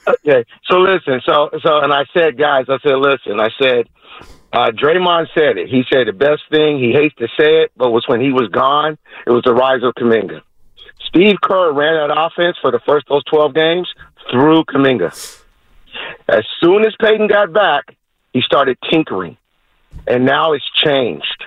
Okay, 0.09 0.45
so 0.71 0.79
listen, 0.79 1.21
so 1.27 1.51
so, 1.63 1.81
and 1.81 1.93
I 1.93 2.05
said, 2.17 2.39
guys, 2.39 2.65
I 2.69 2.79
said, 2.83 2.95
listen, 2.97 3.41
I 3.41 3.49
said, 3.61 3.89
uh, 4.53 4.71
Draymond 4.71 5.29
said 5.35 5.59
it. 5.59 5.69
He 5.69 5.85
said 5.93 6.07
the 6.07 6.13
best 6.13 6.43
thing. 6.51 6.79
He 6.79 6.93
hates 6.93 7.15
to 7.17 7.29
say 7.39 7.63
it, 7.63 7.73
but 7.77 7.91
was 7.91 8.07
when 8.07 8.21
he 8.21 8.33
was 8.33 8.49
gone. 8.49 8.97
It 9.27 9.31
was 9.31 9.43
the 9.45 9.55
rise 9.55 9.83
of 9.83 9.95
Kuminga. 9.95 10.41
Steve 11.07 11.37
Kerr 11.43 11.73
ran 11.73 12.09
that 12.09 12.15
offense 12.19 12.57
for 12.61 12.71
the 12.71 12.81
first 12.81 13.07
those 13.09 13.25
twelve 13.25 13.55
games 13.55 13.89
through 14.31 14.65
Kuminga. 14.65 15.13
As 16.29 16.45
soon 16.61 16.85
as 16.85 16.95
Peyton 17.01 17.29
got 17.29 17.53
back, 17.53 17.97
he 18.33 18.41
started 18.43 18.79
tinkering, 18.91 19.37
and 20.07 20.25
now 20.25 20.53
it's 20.53 20.69
changed. 20.85 21.45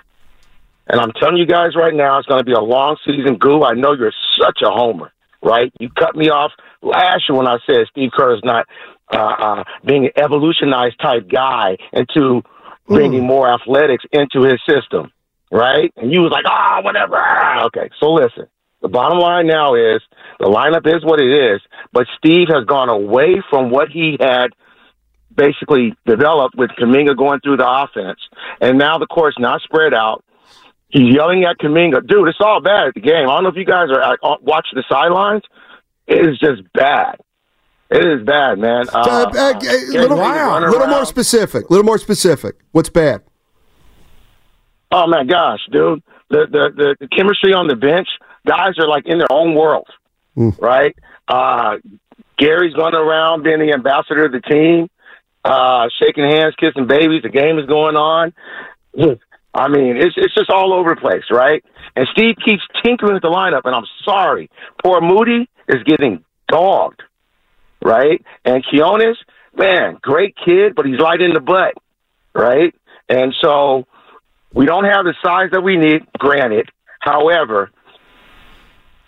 And 0.88 1.00
I'm 1.00 1.12
telling 1.14 1.38
you 1.38 1.46
guys 1.46 1.76
right 1.76 1.94
now, 1.94 2.18
it's 2.18 2.28
going 2.28 2.40
to 2.40 2.46
be 2.46 2.54
a 2.54 2.60
long 2.60 2.98
season. 3.06 3.38
Goo, 3.38 3.64
I 3.64 3.74
know 3.74 3.94
you're 3.94 4.14
such 4.40 4.62
a 4.62 4.70
homer, 4.70 5.12
right? 5.42 5.72
You 5.80 5.90
cut 5.90 6.16
me 6.16 6.30
off 6.30 6.52
last 6.82 7.30
year 7.30 7.38
when 7.38 7.48
I 7.48 7.60
said 7.66 7.88
Steve 7.90 8.12
Kerr 8.12 8.36
is 8.36 8.44
not 8.44 8.68
uh, 9.14 9.18
uh, 9.18 9.64
being 9.86 10.06
an 10.06 10.12
evolutionized 10.18 11.00
type 11.00 11.30
guy 11.30 11.78
into 11.94 12.42
bringing 12.88 13.24
more 13.26 13.52
athletics 13.52 14.04
into 14.12 14.44
his 14.44 14.60
system, 14.68 15.12
right? 15.52 15.92
And 15.98 16.12
you 16.12 16.22
was 16.22 16.32
like, 16.32 16.46
ah, 16.48 16.82
whatever. 16.84 17.16
Ah, 17.18 17.66
Okay, 17.66 17.90
so 18.00 18.12
listen. 18.12 18.48
The 18.82 18.88
bottom 18.90 19.20
line 19.20 19.46
now 19.46 19.76
is 19.76 20.02
the 20.40 20.48
lineup 20.48 20.88
is 20.88 21.06
what 21.06 21.22
it 21.22 21.32
is, 21.54 21.62
but 21.94 22.08
Steve 22.18 22.48
has 22.50 22.66
gone 22.66 22.90
away 22.90 23.42
from 23.50 23.70
what 23.70 23.90
he 23.90 24.18
had 24.20 24.48
basically 25.34 25.94
developed 26.06 26.56
with 26.58 26.72
Kuminga 26.72 27.16
going 27.16 27.40
through 27.42 27.58
the 27.58 27.70
offense, 27.70 28.20
and 28.60 28.78
now 28.80 28.98
the 28.98 29.06
court's 29.06 29.38
not 29.40 29.62
spread 29.62 29.94
out. 29.94 30.26
He's 30.90 31.14
yelling 31.14 31.46
at 31.46 31.58
Kuminga, 31.60 32.06
dude. 32.08 32.28
It's 32.28 32.40
all 32.42 32.60
bad 32.60 32.88
at 32.88 32.94
the 32.96 33.02
game. 33.02 33.30
I 33.30 33.36
don't 33.36 33.44
know 33.44 33.50
if 33.50 33.56
you 33.56 33.66
guys 33.66 33.88
are 33.92 34.18
uh, 34.22 34.36
watching 34.42 34.76
the 34.76 34.84
sidelines. 34.90 35.44
It 36.08 36.28
is 36.28 36.38
just 36.40 36.64
bad. 36.74 37.18
It 37.92 38.06
is 38.06 38.26
bad, 38.26 38.58
man. 38.58 38.86
Uh, 38.94 39.00
Uh, 39.00 39.38
uh, 39.38 39.60
little, 39.92 40.18
run 40.18 40.62
little 40.72 40.88
more 40.88 41.06
specific. 41.06 41.70
Little 41.70 41.86
more 41.86 41.98
specific. 41.98 42.56
What's 42.72 42.90
bad? 42.90 43.22
Oh 44.92 45.08
my 45.08 45.24
gosh, 45.24 45.60
dude. 45.72 46.02
The, 46.30 46.46
the 46.50 46.70
the 46.76 46.96
the 47.02 47.08
chemistry 47.10 47.54
on 47.54 47.68
the 47.68 47.76
bench, 47.76 48.08
guys 48.48 48.80
are 48.80 48.88
like 48.88 49.06
in 49.06 49.18
their 49.18 49.32
own 49.32 49.54
world, 49.56 49.88
right? 50.60 50.96
Uh, 51.28 51.78
Gary's 52.38 52.74
going 52.74 52.96
around 52.96 53.44
being 53.44 53.60
the 53.60 53.74
ambassador 53.74 54.26
of 54.26 54.32
the 54.32 54.40
team, 54.42 54.90
uh, 55.44 55.88
shaking 56.02 56.24
hands, 56.24 56.56
kissing 56.58 56.88
babies. 56.88 57.24
The 57.24 57.30
game 57.30 57.60
is 57.60 57.66
going 57.66 57.96
on. 57.98 58.34
I 59.54 59.68
mean, 59.68 59.98
it's 59.98 60.16
it's 60.18 60.34
just 60.34 60.50
all 60.50 60.74
over 60.74 60.96
the 60.96 61.02
place, 61.02 61.24
right? 61.30 61.64
And 61.98 62.08
Steve 62.14 62.36
keeps 62.44 62.64
tinkering 62.84 63.14
with 63.14 63.22
the 63.22 63.28
lineup, 63.30 63.62
and 63.66 63.76
I'm 63.76 63.86
sorry, 64.06 64.50
poor 64.84 65.02
Moody 65.02 65.50
is 65.68 65.84
getting 65.84 66.24
dogged, 66.48 67.04
right? 67.82 68.24
And 68.46 68.64
Keonis, 68.66 69.16
man, 69.56 69.98
great 70.02 70.36
kid, 70.44 70.76
but 70.76 70.86
he's 70.86 71.00
light 71.00 71.22
in 71.22 71.34
the 71.34 71.40
butt, 71.40 71.76
right? 72.34 72.74
And 73.10 73.34
so 73.42 73.86
we 74.54 74.66
don't 74.66 74.86
have 74.86 75.06
the 75.06 75.14
size 75.24 75.50
that 75.52 75.62
we 75.62 75.78
need, 75.78 76.08
granted. 76.18 76.70
However, 77.00 77.72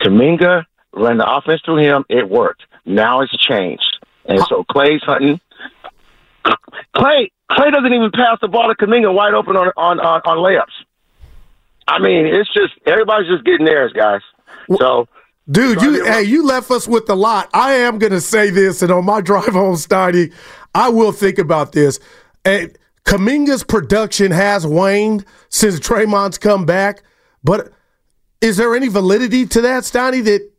Kuminga 0.01 0.65
ran 0.93 1.17
the 1.17 1.29
offense 1.29 1.61
through 1.63 1.77
him. 1.77 2.05
It 2.09 2.29
worked. 2.29 2.63
Now 2.85 3.21
it's 3.21 3.35
changed. 3.37 3.97
And 4.25 4.39
so 4.47 4.63
Klay's 4.63 5.03
hunting. 5.03 5.39
Klay 6.95 7.31
Klay 7.49 7.71
doesn't 7.71 7.93
even 7.93 8.11
pass 8.11 8.37
the 8.41 8.47
ball 8.47 8.73
to 8.73 8.75
Kuminga 8.75 9.13
wide 9.13 9.33
open 9.33 9.55
on 9.55 9.71
on, 9.77 9.99
on, 9.99 10.21
on 10.25 10.37
layups. 10.37 10.73
I 11.87 11.99
mean, 11.99 12.25
it's 12.25 12.51
just 12.53 12.73
everybody's 12.85 13.29
just 13.29 13.45
getting 13.45 13.65
theirs, 13.65 13.93
guys. 13.93 14.21
So 14.77 15.07
Dude, 15.49 15.81
you 15.81 16.05
hey, 16.05 16.23
you 16.23 16.45
left 16.45 16.71
us 16.71 16.87
with 16.87 17.09
a 17.09 17.15
lot. 17.15 17.49
I 17.53 17.73
am 17.73 17.99
gonna 17.99 18.21
say 18.21 18.49
this, 18.49 18.81
and 18.81 18.91
on 18.91 19.05
my 19.05 19.19
drive 19.29 19.45
home, 19.53 19.75
Steiny, 19.75 20.33
I 20.73 20.89
will 20.89 21.11
think 21.11 21.37
about 21.37 21.73
this. 21.73 21.99
And 22.45 22.77
Kuminga's 23.05 23.63
production 23.63 24.31
has 24.31 24.65
waned 24.65 25.25
since 25.49 25.79
Draymond's 25.79 26.37
come 26.37 26.65
back, 26.65 27.03
but 27.43 27.73
is 28.39 28.55
there 28.57 28.73
any 28.75 28.87
validity 28.87 29.45
to 29.47 29.61
that, 29.61 29.83
Steiny? 29.83 30.23
That 30.23 30.49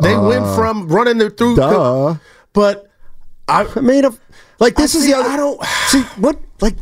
they 0.00 0.16
went 0.16 0.44
Uh, 0.44 0.56
from 0.56 0.88
running 0.88 1.18
the 1.18 1.28
through, 1.30 1.56
Duh. 1.56 2.16
but 2.54 2.88
I, 3.46 3.66
I 3.76 3.80
mean, 3.80 4.04
if, 4.06 4.18
like 4.58 4.74
this 4.76 4.94
I 4.94 4.98
is 4.98 5.04
see- 5.04 5.12
the 5.12 5.18
other. 5.18 5.28
I 5.28 5.36
don't 5.36 5.62
see 5.88 6.00
what 6.20 6.38
like. 6.62 6.76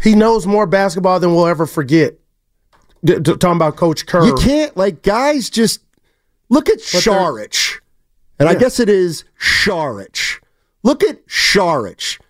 he 0.00 0.14
knows 0.14 0.46
more 0.46 0.66
basketball 0.66 1.18
than 1.18 1.34
we'll 1.34 1.48
ever 1.48 1.66
forget. 1.66 2.14
D- 3.04 3.18
d- 3.18 3.36
talking 3.36 3.56
about 3.56 3.76
Coach 3.76 4.06
Kerr, 4.06 4.24
You 4.24 4.34
can't 4.36 4.76
like 4.76 5.02
guys 5.02 5.50
just 5.50 5.80
look 6.48 6.68
at 6.68 6.76
But 6.78 7.02
Saric, 7.02 7.80
and 8.38 8.48
I 8.48 8.54
guess 8.54 8.80
it 8.80 8.88
is 8.88 9.24
Saric. 9.40 10.40
Look 10.82 11.02
at 11.02 11.26
Saric. 11.26 12.20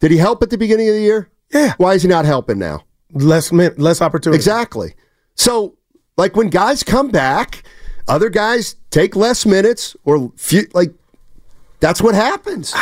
Did 0.00 0.10
he 0.10 0.16
help 0.16 0.42
at 0.42 0.50
the 0.50 0.58
beginning 0.58 0.88
of 0.88 0.94
the 0.94 1.00
year? 1.00 1.30
Yeah. 1.52 1.74
Why 1.78 1.94
is 1.94 2.02
he 2.02 2.08
not 2.08 2.24
helping 2.24 2.58
now? 2.58 2.84
less 3.12 3.52
min- 3.52 3.74
less 3.76 4.00
opportunity. 4.00 4.36
Exactly. 4.36 4.94
So, 5.34 5.76
like 6.16 6.36
when 6.36 6.48
guys 6.48 6.82
come 6.82 7.08
back, 7.08 7.62
other 8.08 8.28
guys 8.28 8.76
take 8.90 9.16
less 9.16 9.46
minutes 9.46 9.96
or 10.04 10.32
few, 10.36 10.66
like 10.74 10.92
that's 11.80 12.02
what 12.02 12.14
happens. 12.14 12.74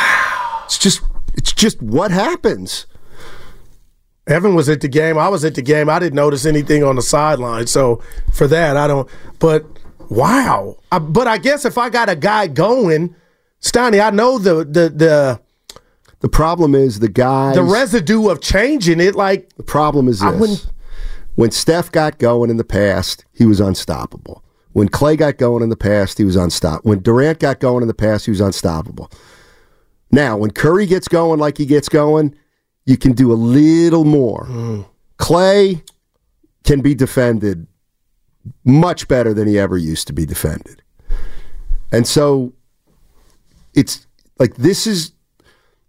It's 0.65 0.77
just 0.77 1.01
it's 1.35 1.53
just 1.53 1.81
what 1.81 2.11
happens. 2.11 2.85
Evan 4.27 4.53
was 4.53 4.69
at 4.69 4.81
the 4.81 4.87
game. 4.87 5.17
I 5.17 5.27
was 5.29 5.43
at 5.43 5.55
the 5.55 5.61
game. 5.61 5.89
I 5.89 5.97
didn't 5.97 6.15
notice 6.15 6.45
anything 6.45 6.83
on 6.83 6.95
the 6.95 7.01
sideline. 7.01 7.65
So 7.65 8.01
for 8.31 8.47
that, 8.47 8.77
I 8.77 8.87
don't. 8.87 9.09
But 9.39 9.65
wow. 10.09 10.77
I, 10.91 10.99
but 10.99 11.27
I 11.27 11.37
guess 11.37 11.65
if 11.65 11.77
I 11.77 11.89
got 11.89 12.09
a 12.09 12.15
guy 12.15 12.47
going, 12.47 13.15
Steiny, 13.61 14.05
I 14.05 14.09
know 14.09 14.37
the 14.37 14.65
the 14.65 14.89
the 14.89 15.39
The 16.19 16.29
problem 16.29 16.75
is 16.75 16.99
the 16.99 17.09
guy 17.09 17.53
the 17.53 17.63
residue 17.63 18.27
of 18.29 18.41
changing 18.41 18.99
it. 18.99 19.15
Like 19.15 19.55
The 19.55 19.63
problem 19.63 20.07
is 20.07 20.19
this. 20.19 20.67
When 21.35 21.51
Steph 21.51 21.91
got 21.91 22.17
going 22.17 22.49
in 22.49 22.57
the 22.57 22.65
past, 22.65 23.23
he 23.31 23.45
was 23.45 23.61
unstoppable. 23.61 24.43
When 24.73 24.89
Klay 24.89 25.17
got 25.17 25.37
going 25.37 25.63
in 25.63 25.69
the 25.69 25.77
past, 25.77 26.17
he 26.17 26.25
was 26.25 26.35
unstoppable. 26.35 26.89
When 26.89 26.99
Durant 26.99 27.39
got 27.39 27.59
going 27.59 27.81
in 27.81 27.87
the 27.87 27.93
past, 27.93 28.25
he 28.25 28.31
was 28.31 28.41
unstoppable. 28.41 29.09
Now, 30.11 30.35
when 30.35 30.51
Curry 30.51 30.85
gets 30.85 31.07
going 31.07 31.39
like 31.39 31.57
he 31.57 31.65
gets 31.65 31.87
going, 31.87 32.35
you 32.85 32.97
can 32.97 33.13
do 33.13 33.31
a 33.31 33.35
little 33.35 34.03
more. 34.03 34.45
Mm. 34.47 34.85
Klay 35.17 35.81
can 36.65 36.81
be 36.81 36.93
defended 36.93 37.67
much 38.63 39.07
better 39.07 39.33
than 39.33 39.47
he 39.47 39.59
ever 39.59 39.77
used 39.77 40.07
to 40.07 40.13
be 40.13 40.25
defended. 40.25 40.81
And 41.91 42.07
so 42.07 42.53
it's 43.73 44.07
like 44.37 44.55
this 44.55 44.87
is 44.87 45.11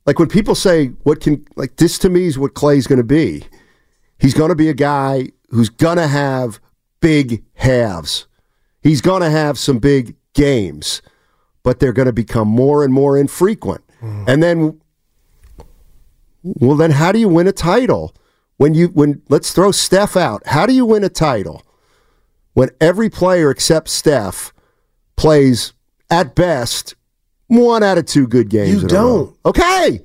like 0.06 0.18
when 0.18 0.28
people 0.28 0.54
say 0.54 0.88
what 1.02 1.20
can 1.20 1.46
like 1.56 1.76
this 1.76 1.98
to 1.98 2.08
me 2.08 2.26
is 2.26 2.38
what 2.38 2.54
Klay's 2.54 2.86
going 2.86 2.98
to 2.98 3.04
be. 3.04 3.44
He's 4.18 4.34
going 4.34 4.50
to 4.50 4.56
be 4.56 4.68
a 4.68 4.74
guy 4.74 5.28
who's 5.50 5.68
going 5.68 5.96
to 5.96 6.06
have 6.06 6.60
big 7.00 7.42
halves. 7.54 8.26
He's 8.82 9.00
going 9.00 9.22
to 9.22 9.30
have 9.30 9.58
some 9.58 9.78
big 9.78 10.14
games, 10.34 11.02
but 11.62 11.80
they're 11.80 11.92
going 11.92 12.06
to 12.06 12.12
become 12.12 12.48
more 12.48 12.84
and 12.84 12.92
more 12.92 13.16
infrequent. 13.16 13.82
Mm-hmm. 14.02 14.24
And 14.28 14.42
then 14.42 14.80
well 16.42 16.76
then 16.76 16.92
how 16.92 17.12
do 17.12 17.18
you 17.18 17.28
win 17.28 17.46
a 17.46 17.52
title? 17.52 18.14
When 18.56 18.74
you 18.74 18.88
when 18.88 19.22
let's 19.28 19.52
throw 19.52 19.70
Steph 19.72 20.16
out. 20.16 20.46
How 20.46 20.66
do 20.66 20.72
you 20.72 20.84
win 20.84 21.04
a 21.04 21.08
title? 21.08 21.62
When 22.54 22.70
every 22.80 23.08
player 23.10 23.50
except 23.50 23.88
Steph 23.88 24.52
plays 25.16 25.72
at 26.10 26.34
best 26.34 26.94
one 27.46 27.82
out 27.82 27.98
of 27.98 28.06
two 28.06 28.26
good 28.26 28.48
games. 28.48 28.70
You 28.70 28.78
in 28.78 28.84
a 28.84 28.94
row. 28.94 29.26
don't. 29.26 29.36
Okay. 29.46 30.00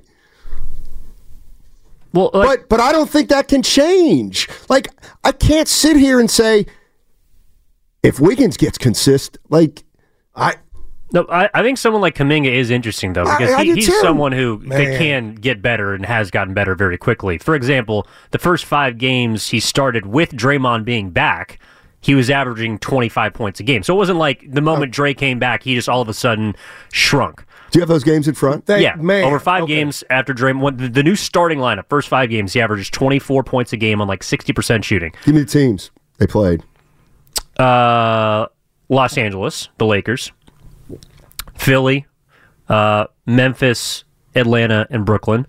Well, 2.12 2.30
but 2.32 2.68
but 2.68 2.80
I 2.80 2.92
don't 2.92 3.10
think 3.10 3.28
that 3.28 3.46
can 3.48 3.62
change. 3.62 4.48
Like 4.68 4.88
I 5.22 5.32
can't 5.32 5.68
sit 5.68 5.96
here 5.96 6.18
and 6.18 6.30
say 6.30 6.66
if 8.02 8.18
Wiggins 8.20 8.56
gets 8.56 8.78
consistent, 8.78 9.38
like 9.50 9.84
I 10.34 10.54
No, 11.12 11.26
I, 11.28 11.50
I 11.52 11.62
think 11.62 11.76
someone 11.76 12.00
like 12.00 12.14
Kuminga 12.14 12.50
is 12.50 12.70
interesting 12.70 13.12
though 13.12 13.24
because 13.24 13.52
I 13.52 13.64
he, 13.64 13.74
he's 13.74 13.86
too. 13.86 14.00
someone 14.00 14.32
who 14.32 14.58
that 14.60 14.68
Man. 14.68 14.98
can 14.98 15.34
get 15.34 15.60
better 15.60 15.92
and 15.92 16.06
has 16.06 16.30
gotten 16.30 16.54
better 16.54 16.74
very 16.74 16.96
quickly. 16.96 17.36
For 17.36 17.54
example, 17.54 18.06
the 18.30 18.38
first 18.38 18.64
five 18.64 18.96
games 18.96 19.48
he 19.48 19.60
started 19.60 20.06
with 20.06 20.30
Draymond 20.32 20.86
being 20.86 21.10
back, 21.10 21.58
he 22.06 22.14
was 22.14 22.30
averaging 22.30 22.78
25 22.78 23.34
points 23.34 23.58
a 23.58 23.64
game. 23.64 23.82
So 23.82 23.92
it 23.92 23.96
wasn't 23.96 24.20
like 24.20 24.48
the 24.48 24.60
moment 24.60 24.92
Dre 24.92 25.12
came 25.12 25.40
back, 25.40 25.64
he 25.64 25.74
just 25.74 25.88
all 25.88 26.00
of 26.00 26.08
a 26.08 26.14
sudden 26.14 26.54
shrunk. 26.92 27.44
do 27.72 27.78
you 27.78 27.80
have 27.80 27.88
those 27.88 28.04
games 28.04 28.28
in 28.28 28.34
front? 28.36 28.62
yeah, 28.68 28.94
man. 28.94 29.24
over 29.24 29.40
five 29.40 29.66
games 29.66 30.04
after 30.08 30.32
Draymond, 30.32 30.60
when 30.60 30.76
the, 30.76 30.88
the 30.88 31.02
new 31.02 31.16
starting 31.16 31.58
lineup, 31.58 31.88
first 31.88 32.08
five 32.08 32.30
games, 32.30 32.52
he 32.52 32.60
averages 32.60 32.90
24 32.90 33.42
points 33.42 33.72
a 33.72 33.76
game 33.76 34.00
on 34.00 34.06
like 34.06 34.20
60% 34.20 34.84
shooting. 34.84 35.12
Give 35.24 35.34
me 35.34 35.40
the 35.40 35.50
teams 35.50 35.90
they 36.18 36.28
played. 36.28 36.62
Uh, 37.58 38.46
Los 38.88 39.18
Angeles, 39.18 39.68
the 39.78 39.86
Lakers, 39.86 40.30
Philly, 41.56 42.06
uh, 42.68 43.06
Memphis, 43.26 44.04
Atlanta, 44.36 44.86
and 44.90 45.04
Brooklyn. 45.04 45.44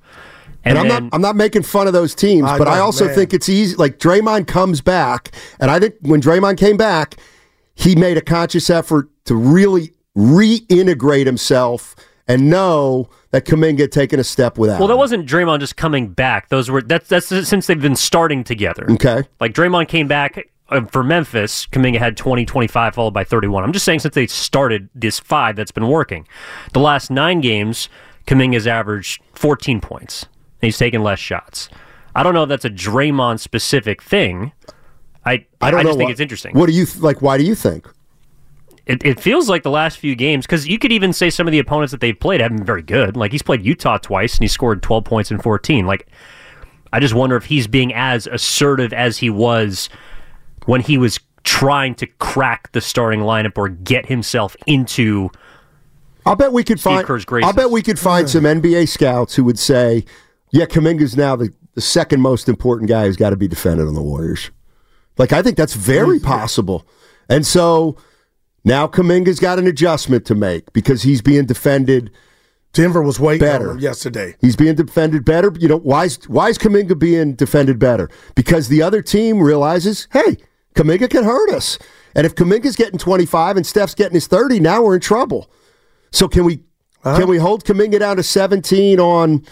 And, 0.68 0.78
And, 0.78 0.80
I'm 0.80 1.04
not 1.04 1.14
I'm 1.14 1.22
not 1.22 1.36
making 1.36 1.64
fun 1.64 1.88
of 1.88 1.94
those 1.94 2.14
teams, 2.16 2.48
I 2.48 2.58
but 2.58 2.68
I 2.68 2.80
also 2.80 3.06
man. 3.06 3.16
think 3.16 3.34
it's 3.34 3.50
easy. 3.50 3.76
Like 3.76 4.00
Draymond 4.00 4.48
comes 4.48 4.82
back, 4.82 5.32
and 5.60 5.72
I 5.72 5.80
think 5.80 5.96
when 6.02 6.22
Draymond 6.22 6.58
came 6.58 6.78
back, 6.78 7.16
he 7.76 7.96
made 7.96 8.18
a 8.18 8.22
conscious 8.22 8.70
effort 8.70 9.10
to 9.26 9.36
really 9.36 9.94
reintegrate 10.16 11.26
himself 11.26 11.96
and 12.28 12.50
know 12.50 13.10
that 13.32 13.46
Kuminga 13.46 13.82
had 13.82 13.92
taken 13.92 14.20
a 14.20 14.24
step 14.24 14.58
without. 14.58 14.80
well, 14.80 14.88
that 14.88 14.98
wasn't 14.98 15.28
Draymond 15.28 15.60
just 15.60 15.78
coming 15.78 16.10
back. 16.10 16.50
Those 16.50 16.70
were 16.70 16.82
that's 16.82 17.08
that's 17.08 17.28
since 17.28 17.68
they've 17.68 17.82
been 17.82 17.96
starting 17.96 18.44
together. 18.44 18.88
Okay. 18.92 19.24
Like 19.40 19.54
Draymond 19.54 19.88
came 19.88 20.08
back 20.08 20.50
uh, 20.70 20.82
for 20.86 21.04
Memphis, 21.04 21.66
Kuminga 21.68 21.98
had 21.98 22.18
20, 22.18 22.46
25, 22.46 22.96
followed 22.96 23.14
by 23.14 23.24
31. 23.24 23.64
I'm 23.64 23.72
just 23.72 23.86
saying 23.86 24.00
since 24.00 24.16
they 24.16 24.28
started 24.28 24.90
this 24.94 25.20
five 25.20 25.56
that's 25.56 25.72
been 25.72 25.88
working. 25.88 26.28
The 26.74 26.80
last 26.80 27.10
nine 27.10 27.42
games, 27.42 27.90
Kuminga's 28.26 28.68
averaged 28.68 29.22
14 29.34 29.80
points. 29.80 30.26
He's 30.62 30.78
taking 30.78 31.02
less 31.02 31.20
shots. 31.20 31.70
I 32.16 32.24
don't 32.24 32.34
know 32.34 32.44
if 32.44 32.50
that's 32.50 32.66
a 32.66 32.70
Draymond 32.70 33.40
specific 33.40 34.02
thing. 34.02 34.52
I 35.26 35.46
I 35.62 35.72
don't 35.72 35.82
I 35.82 35.84
know. 35.84 35.92
think 35.96 36.08
why- 36.08 36.12
it's 36.12 36.20
interesting. 36.22 36.56
What 36.56 36.68
do 36.68 36.74
you 36.74 36.86
th- 36.86 37.00
like? 37.02 37.22
Why 37.22 37.38
do 37.38 37.44
you 37.44 37.56
think? 37.56 37.88
It, 38.86 39.04
it 39.06 39.20
feels 39.20 39.50
like 39.50 39.64
the 39.64 39.70
last 39.70 39.98
few 40.00 40.16
games 40.16 40.46
because 40.46 40.66
you 40.66 40.80
could 40.80 40.94
even 40.94 41.12
say 41.12 41.30
some 41.30 41.46
of 41.46 41.52
the 41.52 41.60
opponents 41.60 41.92
that 41.92 42.00
they've 42.00 42.18
played 42.18 42.40
haven't 42.40 42.58
been 42.58 42.66
very 42.66 42.82
good. 42.82 43.18
Like 43.18 43.34
he's 43.34 43.42
played 43.42 43.66
Utah 43.66 43.98
twice 43.98 44.36
and 44.36 44.44
he 44.44 44.48
scored 44.48 44.82
12 44.82 45.04
points 45.04 45.30
in 45.30 45.40
14. 45.40 45.86
Like 45.86 46.08
I 46.94 47.02
just 47.02 47.14
wonder 47.14 47.36
if 47.36 47.44
he's 47.46 47.68
being 47.68 47.94
as 47.94 48.28
assertive 48.28 48.94
as 48.94 49.18
he 49.18 49.30
was 49.30 49.90
when 50.66 50.80
he 50.80 50.98
was 50.98 51.20
trying 51.44 51.96
to 51.96 52.08
crack 52.08 52.72
the 52.72 52.80
starting 52.80 53.20
lineup 53.20 53.58
or 53.58 53.68
get 53.68 54.06
himself 54.06 54.56
into. 54.66 55.30
I'll 56.26 56.36
bet 56.38 56.54
we 56.54 56.64
could 56.64 56.80
Steve 56.80 57.06
find. 57.06 57.44
I'll 57.44 57.54
bet 57.54 57.70
we 57.72 57.82
could 57.82 58.00
find 58.00 58.30
some 58.30 58.44
NBA 58.46 58.88
scouts 58.88 59.36
who 59.36 59.44
would 59.44 59.60
say, 59.60 60.06
"Yeah, 60.52 60.66
Kuminga's 60.66 61.18
now 61.18 61.36
the, 61.36 61.54
the 61.74 61.82
second 61.82 62.22
most 62.22 62.50
important 62.50 62.90
guy 62.90 63.06
who's 63.06 63.18
got 63.18 63.32
to 63.32 63.38
be 63.38 63.48
defended 63.48 63.88
on 63.88 63.94
the 63.94 64.02
Warriors." 64.02 64.52
Like 65.18 65.34
I 65.34 65.42
think 65.42 65.58
that's 65.58 65.74
very 65.74 66.20
possible, 66.20 66.86
and 67.30 67.46
so 67.46 67.98
now 68.64 68.88
Kuminga's 68.88 69.40
got 69.40 69.60
an 69.60 69.68
adjustment 69.68 70.26
to 70.26 70.36
make 70.36 70.72
because 70.74 71.04
he's 71.04 71.22
being 71.22 71.46
defended. 71.46 72.12
Denver 72.74 73.02
was 73.02 73.20
way 73.20 73.40
Better. 73.40 73.76
yesterday. 73.80 74.36
He's 74.40 74.56
being 74.56 74.76
defended 74.76 75.26
better. 75.26 75.52
You 75.58 75.68
know 75.68 75.80
why? 75.80 76.06
Is, 76.06 76.20
why 76.28 76.50
is 76.50 76.60
Kuminga 76.60 77.00
being 77.00 77.34
defended 77.34 77.80
better? 77.80 78.10
Because 78.36 78.68
the 78.68 78.84
other 78.84 79.02
team 79.02 79.42
realizes, 79.42 80.08
hey, 80.12 80.38
Kuminga 80.76 81.10
can 81.10 81.24
hurt 81.24 81.50
us, 81.50 81.80
and 82.14 82.28
if 82.28 82.36
Kuminga's 82.36 82.76
getting 82.76 83.00
twenty 83.00 83.26
five 83.26 83.58
and 83.58 83.66
Steph's 83.66 83.96
getting 83.96 84.14
his 84.14 84.28
thirty, 84.28 84.60
now 84.60 84.84
we're 84.84 84.96
in 84.96 85.02
trouble. 85.02 85.50
So 86.12 86.28
can 86.28 86.46
we 86.46 86.60
uh-huh. 87.04 87.18
can 87.20 87.28
we 87.28 87.38
hold 87.38 87.64
Kuminga 87.64 88.00
down 88.00 88.18
to 88.18 88.24
seventeen 88.24 89.00
on 89.00 89.44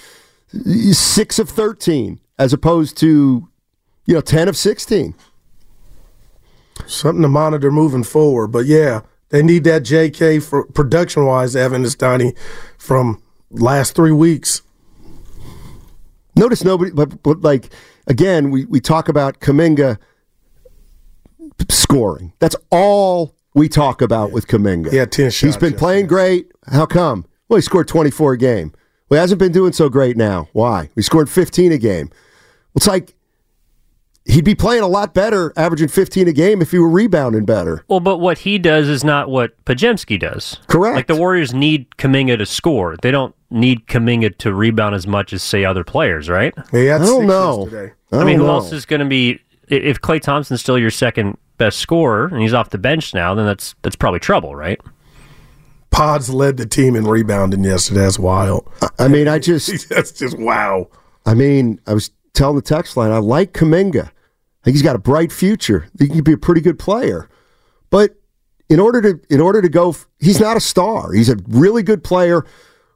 six 0.93 1.39
of 1.39 1.49
thirteen 1.49 2.19
as 2.37 2.53
opposed 2.53 2.97
to 2.97 3.47
you 4.05 4.13
know 4.13 4.21
ten 4.21 4.47
of 4.47 4.57
sixteen? 4.57 5.15
Something 6.87 7.21
to 7.21 7.29
monitor 7.29 7.71
moving 7.71 8.03
forward. 8.03 8.47
But 8.47 8.65
yeah, 8.65 9.01
they 9.29 9.41
need 9.41 9.63
that 9.63 9.83
JK 9.83 10.43
for 10.43 10.65
production 10.67 11.25
wise, 11.25 11.55
Evan 11.55 11.83
Steiny, 11.83 12.37
from 12.77 13.21
last 13.49 13.95
three 13.95 14.11
weeks. 14.11 14.61
Notice 16.35 16.63
nobody, 16.63 16.91
but, 16.91 17.23
but 17.23 17.41
like 17.41 17.69
again, 18.07 18.51
we, 18.51 18.65
we 18.65 18.79
talk 18.79 19.07
about 19.07 19.39
Kuminga 19.39 19.97
scoring. 21.69 22.33
That's 22.39 22.55
all 22.69 23.35
we 23.53 23.69
talk 23.69 24.01
about 24.01 24.31
with 24.31 24.47
Kuminga. 24.47 24.91
Yeah, 24.91 25.05
10 25.05 25.25
He's 25.25 25.33
shots 25.33 25.57
been 25.57 25.73
playing 25.73 26.07
great. 26.07 26.51
How 26.67 26.85
come? 26.85 27.25
Well, 27.47 27.57
he 27.57 27.61
scored 27.61 27.87
24 27.87 28.33
a 28.33 28.37
game. 28.37 28.73
Well, 29.09 29.17
he 29.17 29.21
hasn't 29.21 29.39
been 29.39 29.51
doing 29.51 29.73
so 29.73 29.89
great 29.89 30.17
now. 30.17 30.49
Why? 30.53 30.89
We 30.95 31.03
scored 31.03 31.29
15 31.29 31.71
a 31.71 31.77
game. 31.77 32.09
It's 32.75 32.87
like 32.87 33.13
he'd 34.25 34.43
be 34.43 34.55
playing 34.55 34.81
a 34.83 34.87
lot 34.87 35.13
better, 35.13 35.53
averaging 35.55 35.87
15 35.87 36.27
a 36.27 36.33
game 36.33 36.61
if 36.61 36.71
he 36.71 36.79
were 36.79 36.89
rebounding 36.89 37.45
better. 37.45 37.85
Well, 37.87 37.99
but 37.99 38.17
what 38.17 38.39
he 38.39 38.57
does 38.57 38.87
is 38.87 39.03
not 39.03 39.29
what 39.29 39.63
Podziemski 39.65 40.19
does. 40.19 40.59
Correct. 40.67 40.95
Like 40.95 41.07
the 41.07 41.15
Warriors 41.15 41.53
need 41.53 41.89
Kuminga 41.97 42.37
to 42.37 42.45
score. 42.45 42.97
They 43.01 43.11
don't 43.11 43.35
need 43.51 43.85
Kuminga 43.87 44.37
to 44.39 44.53
rebound 44.53 44.95
as 44.95 45.07
much 45.07 45.33
as 45.33 45.43
say 45.43 45.63
other 45.63 45.83
players, 45.83 46.27
right? 46.29 46.53
Yeah, 46.73 46.93
had 46.93 47.01
I 47.01 47.05
don't 47.05 47.27
know. 47.27 47.61
yesterday. 47.63 47.93
I, 48.11 48.17
I, 48.17 48.19
mean, 48.23 48.37
don't 48.37 48.39
who 48.39 48.47
know. 48.47 48.53
else 48.53 48.71
is 48.71 48.85
going 48.85 49.01
to 49.01 49.05
be? 49.05 49.39
If 49.67 50.01
Klay 50.01 50.21
Thompson's 50.21 50.61
still 50.61 50.77
your 50.77 50.91
second 50.91 51.37
best 51.57 51.79
scorer 51.79 52.27
and 52.27 52.41
he's 52.41 52.53
off 52.53 52.69
the 52.71 52.77
bench 52.77 53.13
now, 53.13 53.33
then 53.33 53.45
that's 53.45 53.75
that's 53.81 53.95
probably 53.95 54.19
trouble, 54.19 54.55
right? 54.55 54.79
Pods 55.95 56.29
led 56.29 56.57
the 56.57 56.65
team 56.65 56.93
in 56.93 57.05
rebounding 57.05 57.63
yesterday. 57.63 58.01
That's 58.01 58.19
wild. 58.19 58.69
I 58.99 59.07
mean, 59.07 59.29
I 59.29 59.39
just 59.39 59.87
That's 59.89 60.11
just 60.11 60.37
wow. 60.37 60.89
I 61.25 61.33
mean, 61.33 61.79
I 61.87 61.93
was 61.93 62.11
telling 62.33 62.57
the 62.57 62.61
text 62.61 62.97
line, 62.97 63.11
I 63.11 63.19
like 63.19 63.53
Kuminga. 63.53 64.03
I 64.03 64.63
think 64.65 64.75
he's 64.75 64.81
got 64.81 64.97
a 64.97 64.99
bright 64.99 65.31
future. 65.31 65.87
He 65.97 66.09
could 66.09 66.25
be 66.25 66.33
a 66.33 66.37
pretty 66.37 66.59
good 66.59 66.77
player. 66.77 67.29
But 67.91 68.15
in 68.67 68.81
order 68.81 69.01
to 69.01 69.21
in 69.29 69.39
order 69.39 69.61
to 69.61 69.69
go, 69.69 69.95
he's 70.19 70.39
not 70.39 70.57
a 70.57 70.59
star. 70.59 71.13
He's 71.13 71.29
a 71.29 71.37
really 71.47 71.81
good 71.81 72.03
player 72.03 72.45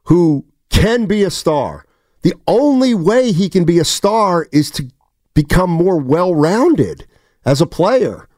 who 0.04 0.44
can 0.68 1.06
be 1.06 1.22
a 1.22 1.30
star. 1.30 1.86
The 2.20 2.34
only 2.46 2.92
way 2.92 3.32
he 3.32 3.48
can 3.48 3.64
be 3.64 3.78
a 3.78 3.84
star 3.84 4.46
is 4.52 4.70
to 4.72 4.90
become 5.32 5.70
more 5.70 5.96
well-rounded 5.96 7.06
as 7.46 7.62
a 7.62 7.66
player 7.66 8.28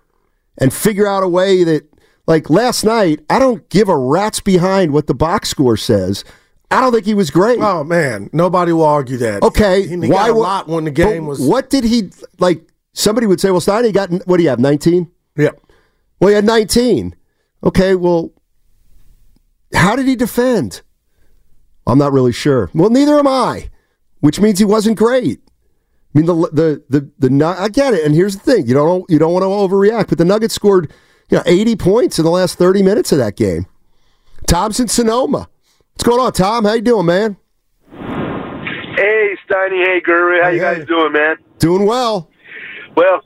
and 0.57 0.73
figure 0.73 1.09
out 1.09 1.25
a 1.25 1.29
way 1.29 1.65
that 1.65 1.89
like 2.27 2.51
last 2.51 2.85
night, 2.85 3.21
I 3.29 3.39
don't 3.39 3.69
give 3.69 3.89
a 3.89 3.97
rat's 3.97 4.41
behind 4.41 4.93
what 4.93 5.07
the 5.07 5.15
box 5.15 5.49
score 5.49 5.77
says. 5.77 6.25
I 6.71 6.81
don't 6.81 6.93
think 6.93 7.05
he 7.05 7.15
was 7.15 7.31
great. 7.31 7.59
Oh 7.61 7.85
man, 7.85 8.31
nobody 8.33 8.73
will 8.73 8.85
argue 8.85 9.19
that. 9.19 9.43
Okay, 9.43 9.83
he, 9.83 9.89
he 9.89 9.97
why 9.97 10.29
got 10.29 10.31
a 10.31 10.35
lot 10.35 10.69
when 10.69 10.85
the 10.85 10.91
game 10.91 11.27
was. 11.27 11.41
What 11.41 11.69
did 11.69 11.85
he 11.85 12.11
like? 12.39 12.67
Somebody 12.95 13.27
would 13.27 13.41
say, 13.41 13.51
"Well, 13.51 13.61
Steiny 13.61 13.93
got 13.93 14.11
what 14.27 14.39
do 14.39 14.43
you 14.43 14.49
have? 14.49 14.59
19? 14.59 15.11
Yep. 15.37 15.61
Well, 16.21 16.29
he 16.29 16.35
had 16.35 16.45
19. 16.45 17.15
Okay, 17.65 17.95
well, 17.95 18.33
how 19.75 19.97
did 19.97 20.07
he 20.07 20.17
defend? 20.17 20.83
I'm 21.87 21.99
not 21.99 22.13
really 22.13 22.33
sure. 22.33 22.71
Well, 22.75 22.91
neither 22.91 23.19
am 23.19 23.27
I, 23.27 23.71
which 24.21 24.41
means 24.41 24.59
he 24.59 24.65
wasn't 24.65 24.99
great. 24.99 25.41
I 26.15 26.19
mean, 26.19 26.27
the 26.27 26.35
the 26.35 26.83
the 26.89 27.11
the 27.19 27.31
Nu- 27.31 27.45
I 27.47 27.69
get 27.69 27.95
it, 27.95 28.05
and 28.05 28.15
here's 28.15 28.37
the 28.37 28.53
thing: 28.53 28.67
you 28.67 28.75
don't 28.75 29.09
you 29.11 29.19
don't 29.19 29.33
want 29.33 29.43
to 29.43 29.49
overreact, 29.49 30.09
but 30.09 30.19
the 30.19 30.25
Nuggets 30.25 30.55
scored 30.55 30.93
you 31.33 31.39
know 31.39 31.45
80 31.47 31.77
points 31.77 32.19
in 32.19 32.27
the 32.27 32.31
last 32.31 32.59
30 32.59 32.83
minutes 32.83 33.11
of 33.11 33.19
that 33.19 33.37
game. 33.37 33.67
Thompson 34.47 34.87
Sonoma, 34.87 35.49
what's 35.95 36.05
going 36.05 36.21
on, 36.21 36.33
Tom? 36.33 36.67
How 36.67 36.75
you 36.75 36.83
doing, 36.83 37.07
man? 37.07 37.39
Hey, 37.91 39.37
Steiny. 39.49 39.83
Hey, 39.83 40.03
Guru. 40.05 40.43
How 40.43 40.51
you 40.51 40.61
guys 40.61 40.87
doing, 40.87 41.13
man? 41.13 41.37
Doing 41.59 41.87
well. 41.87 42.29
Well, 42.95 43.23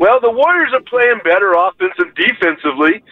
well, 0.00 0.18
the 0.20 0.30
Warriors 0.30 0.72
are 0.74 0.80
playing 0.80 1.20
better 1.22 1.52
offense 1.52 1.94
and 1.98 2.12
defensively, 2.16 3.04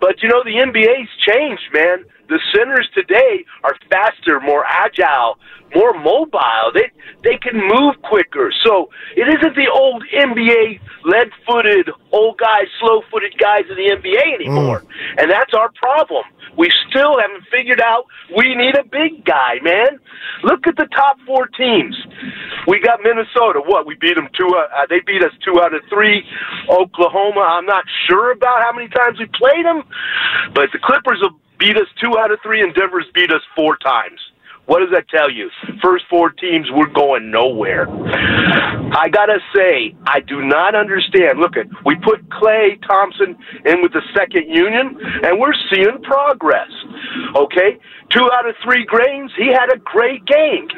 but 0.00 0.22
you 0.22 0.30
know 0.30 0.42
the 0.44 0.54
NBA's 0.54 1.10
changed, 1.18 1.68
man. 1.74 2.04
The 2.30 2.38
centers 2.54 2.88
today 2.94 3.44
are 3.64 3.74
faster, 3.90 4.38
more 4.38 4.64
agile, 4.64 5.36
more 5.74 5.92
mobile. 5.92 6.70
They 6.72 6.90
they 7.24 7.36
can 7.36 7.58
move 7.58 8.00
quicker. 8.02 8.52
So 8.64 8.90
it 9.16 9.26
isn't 9.26 9.56
the 9.56 9.68
old 9.68 10.04
NBA 10.14 10.80
lead-footed, 11.04 11.90
old 12.12 12.38
guys, 12.38 12.66
slow-footed 12.78 13.36
guys 13.38 13.64
in 13.68 13.76
the 13.76 13.90
NBA 13.98 14.34
anymore, 14.34 14.84
and 15.18 15.28
that's 15.28 15.52
our 15.54 15.70
problem. 15.72 16.22
We 16.56 16.70
still 16.88 17.18
haven't 17.18 17.44
figured 17.50 17.80
out 17.80 18.06
we 18.36 18.54
need 18.54 18.76
a 18.76 18.84
big 18.84 19.24
guy, 19.24 19.58
man. 19.62 19.98
Look 20.42 20.66
at 20.66 20.76
the 20.76 20.86
top 20.94 21.16
four 21.26 21.46
teams. 21.46 21.96
We 22.66 22.80
got 22.80 23.00
Minnesota. 23.02 23.62
What? 23.64 23.86
We 23.86 23.94
beat 23.96 24.14
them 24.14 24.28
two. 24.36 24.48
Uh, 24.54 24.86
they 24.88 25.00
beat 25.00 25.22
us 25.22 25.32
two 25.44 25.60
out 25.60 25.74
of 25.74 25.82
three. 25.88 26.24
Oklahoma. 26.68 27.40
I'm 27.40 27.66
not 27.66 27.84
sure 28.08 28.32
about 28.32 28.62
how 28.62 28.72
many 28.72 28.88
times 28.88 29.18
we 29.18 29.26
played 29.26 29.64
them, 29.64 29.82
but 30.54 30.70
the 30.72 30.78
Clippers 30.78 31.20
have 31.22 31.39
beat 31.60 31.76
us 31.76 31.86
two 32.00 32.18
out 32.18 32.32
of 32.32 32.40
three, 32.42 32.62
and 32.62 32.74
Denver's 32.74 33.06
beat 33.14 33.30
us 33.30 33.42
four 33.54 33.76
times. 33.76 34.18
What 34.66 34.80
does 34.80 34.90
that 34.92 35.08
tell 35.08 35.30
you? 35.30 35.50
First 35.82 36.04
four 36.08 36.30
teams, 36.30 36.68
we're 36.70 36.92
going 36.92 37.30
nowhere. 37.30 37.88
I 37.90 39.08
gotta 39.10 39.38
say, 39.54 39.96
I 40.06 40.20
do 40.20 40.42
not 40.42 40.74
understand. 40.74 41.40
Look 41.40 41.56
at 41.56 41.66
we 41.84 41.96
put 41.96 42.28
Klay 42.28 42.80
Thompson 42.86 43.36
in 43.64 43.82
with 43.82 43.92
the 43.92 44.02
second 44.16 44.48
union, 44.48 44.96
and 45.24 45.40
we're 45.40 45.54
seeing 45.74 46.00
progress. 46.02 46.70
Okay, 47.34 47.78
two 48.10 48.28
out 48.32 48.48
of 48.48 48.54
three 48.62 48.86
games, 48.86 49.32
he 49.36 49.48
had 49.48 49.72
a 49.72 49.78
great 49.78 50.24
game. 50.26 50.68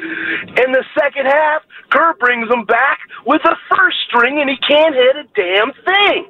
In 0.63 0.71
the 0.71 0.83
second 0.97 1.25
half, 1.25 1.63
Kerr 1.89 2.13
brings 2.19 2.49
him 2.51 2.65
back 2.65 2.99
with 3.25 3.41
the 3.43 3.55
first 3.75 3.97
string, 4.07 4.39
and 4.39 4.49
he 4.49 4.57
can't 4.67 4.95
hit 4.95 5.15
a 5.15 5.25
damn 5.35 5.73
thing. 5.85 6.29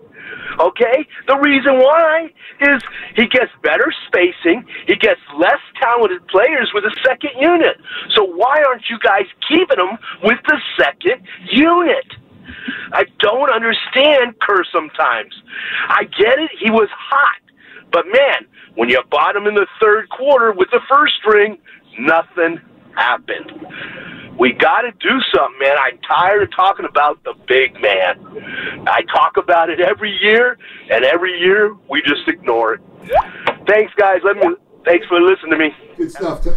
Okay? 0.60 1.08
The 1.28 1.38
reason 1.38 1.80
why 1.80 2.30
is 2.62 2.82
he 3.16 3.28
gets 3.28 3.52
better 3.62 3.94
spacing, 4.08 4.66
he 4.88 4.96
gets 4.96 5.22
less 5.38 5.60
talented 5.82 6.26
players 6.28 6.72
with 6.74 6.86
a 6.86 6.96
second 7.06 7.32
unit. 7.40 7.78
So 8.16 8.24
why 8.24 8.62
aren't 8.68 8.90
you 8.90 8.98
guys 9.00 9.26
keeping 9.48 9.80
him 9.80 9.98
with 10.24 10.40
the 10.48 10.60
second 10.78 11.26
unit? 11.52 12.06
I 12.92 13.06
don't 13.20 13.50
understand 13.50 14.40
Kerr 14.40 14.64
sometimes. 14.72 15.34
I 15.90 16.04
get 16.04 16.40
it, 16.40 16.52
he 16.60 16.70
was 16.70 16.90
hot. 16.92 17.42
But 17.92 18.06
man, 18.06 18.48
when 18.76 18.90
you 18.90 19.02
bought 19.10 19.36
him 19.36 19.46
in 19.48 19.56
the 19.56 19.68
third 19.82 20.10
quarter 20.10 20.52
with 20.52 20.70
the 20.72 20.82
first 20.90 21.14
string, 21.20 21.58
nothing 22.00 22.60
happened. 22.96 23.52
We 24.40 24.52
got 24.52 24.82
to 24.82 24.92
do 25.00 25.20
something, 25.34 25.60
man. 25.60 25.78
I'm 25.78 26.00
tired 26.00 26.44
of 26.44 26.50
talking 26.56 26.86
about 26.90 27.24
the 27.24 27.36
big 27.48 27.80
man. 27.80 28.84
I 28.88 29.04
talk 29.14 29.38
about 29.38 29.70
it 29.70 29.80
every 29.80 30.12
year, 30.22 30.58
and 30.90 31.06
every 31.06 31.40
year 31.40 31.76
we 31.90 32.02
just 32.02 32.28
ignore 32.28 32.76
it. 32.76 32.82
Thanks, 33.68 33.94
guys. 33.96 34.22
Let 34.24 34.38
me. 34.38 34.56
Thanks 34.86 35.06
for 35.08 35.22
listening 35.22 35.52
to 35.52 35.58
me. 35.58 35.70
Good 35.98 36.12
stuff. 36.12 36.44
Tom. 36.44 36.56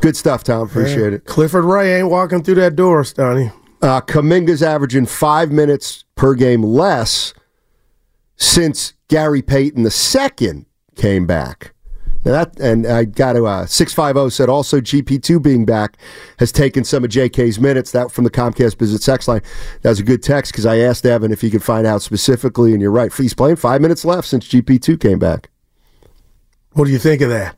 Good 0.00 0.16
stuff, 0.16 0.42
Tom. 0.42 0.66
Appreciate 0.66 1.12
it. 1.12 1.26
Clifford 1.26 1.64
Ray 1.64 2.00
ain't 2.00 2.08
walking 2.08 2.42
through 2.42 2.56
that 2.56 2.74
door, 2.76 3.04
Stoney. 3.04 3.52
Uh, 3.82 4.00
Kuminga's 4.00 4.62
averaging 4.62 5.06
five 5.06 5.50
minutes 5.50 6.04
per 6.14 6.34
game 6.34 6.62
less 6.62 7.34
since 8.36 8.94
Gary 9.08 9.42
Payton 9.42 9.86
II 9.86 10.64
came 11.00 11.26
back. 11.26 11.72
Now 12.24 12.32
that, 12.32 12.60
and 12.60 12.86
I 12.86 13.04
got 13.04 13.32
to 13.32 13.46
uh, 13.46 13.64
six 13.64 13.94
five 13.94 14.14
zero 14.14 14.28
said 14.28 14.50
also 14.50 14.78
GP 14.80 15.22
two 15.22 15.40
being 15.40 15.64
back 15.64 15.96
has 16.38 16.52
taken 16.52 16.84
some 16.84 17.02
of 17.02 17.10
JK's 17.10 17.58
minutes. 17.58 17.92
That 17.92 18.12
from 18.12 18.24
the 18.24 18.30
Comcast 18.30 18.76
Business 18.76 19.04
Text 19.04 19.26
line. 19.26 19.40
That 19.80 19.88
was 19.88 20.00
a 20.00 20.02
good 20.02 20.22
text 20.22 20.52
because 20.52 20.66
I 20.66 20.76
asked 20.78 21.06
Evan 21.06 21.32
if 21.32 21.40
he 21.40 21.50
could 21.50 21.62
find 21.62 21.86
out 21.86 22.02
specifically, 22.02 22.72
and 22.72 22.82
you're 22.82 22.90
right. 22.90 23.10
He's 23.12 23.32
playing 23.32 23.56
five 23.56 23.80
minutes 23.80 24.04
left 24.04 24.28
since 24.28 24.46
GP 24.46 24.82
two 24.82 24.98
came 24.98 25.18
back. 25.18 25.48
What 26.72 26.84
do 26.84 26.90
you 26.90 26.98
think 26.98 27.22
of 27.22 27.30
that? 27.30 27.56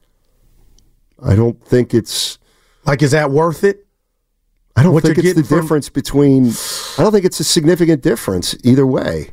I 1.22 1.35
don't 1.35 1.61
think 1.66 1.92
it's 1.92 2.38
like. 2.87 3.02
Is 3.02 3.11
that 3.11 3.33
worth 3.33 3.64
it? 3.64 3.85
I 4.76 4.85
don't 4.85 4.94
What 4.94 5.02
think 5.02 5.18
it's 5.18 5.35
the 5.35 5.42
from- 5.42 5.61
difference 5.61 5.88
between. 5.88 6.46
I 6.98 7.02
don't 7.02 7.11
think 7.12 7.24
it's 7.24 7.40
a 7.40 7.44
significant 7.44 8.02
difference 8.02 8.55
either 8.62 8.87
way. 8.87 9.31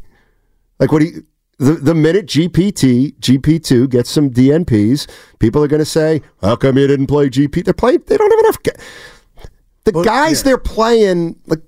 Like 0.80 0.92
what 0.92 1.00
do 1.02 1.06
you? 1.06 1.24
The, 1.60 1.74
the 1.74 1.94
minute 1.94 2.26
GPT 2.26 3.16
GP 3.20 3.64
two 3.64 3.88
gets 3.88 4.10
some 4.10 4.30
DNPs, 4.30 5.08
people 5.40 5.62
are 5.64 5.68
going 5.68 5.82
to 5.82 5.86
say, 5.86 6.22
"How 6.42 6.56
come 6.56 6.78
you 6.78 6.88
didn't 6.88 7.08
play 7.08 7.30
GP?" 7.30 7.66
They're 7.66 7.74
playing. 7.74 8.04
They 8.08 8.16
don't 8.18 8.32
have 8.32 8.40
enough. 8.40 8.64
ga- 8.64 8.82
The 9.84 9.92
guys 10.04 10.44
they're 10.44 10.58
playing, 10.58 11.36
like, 11.48 11.60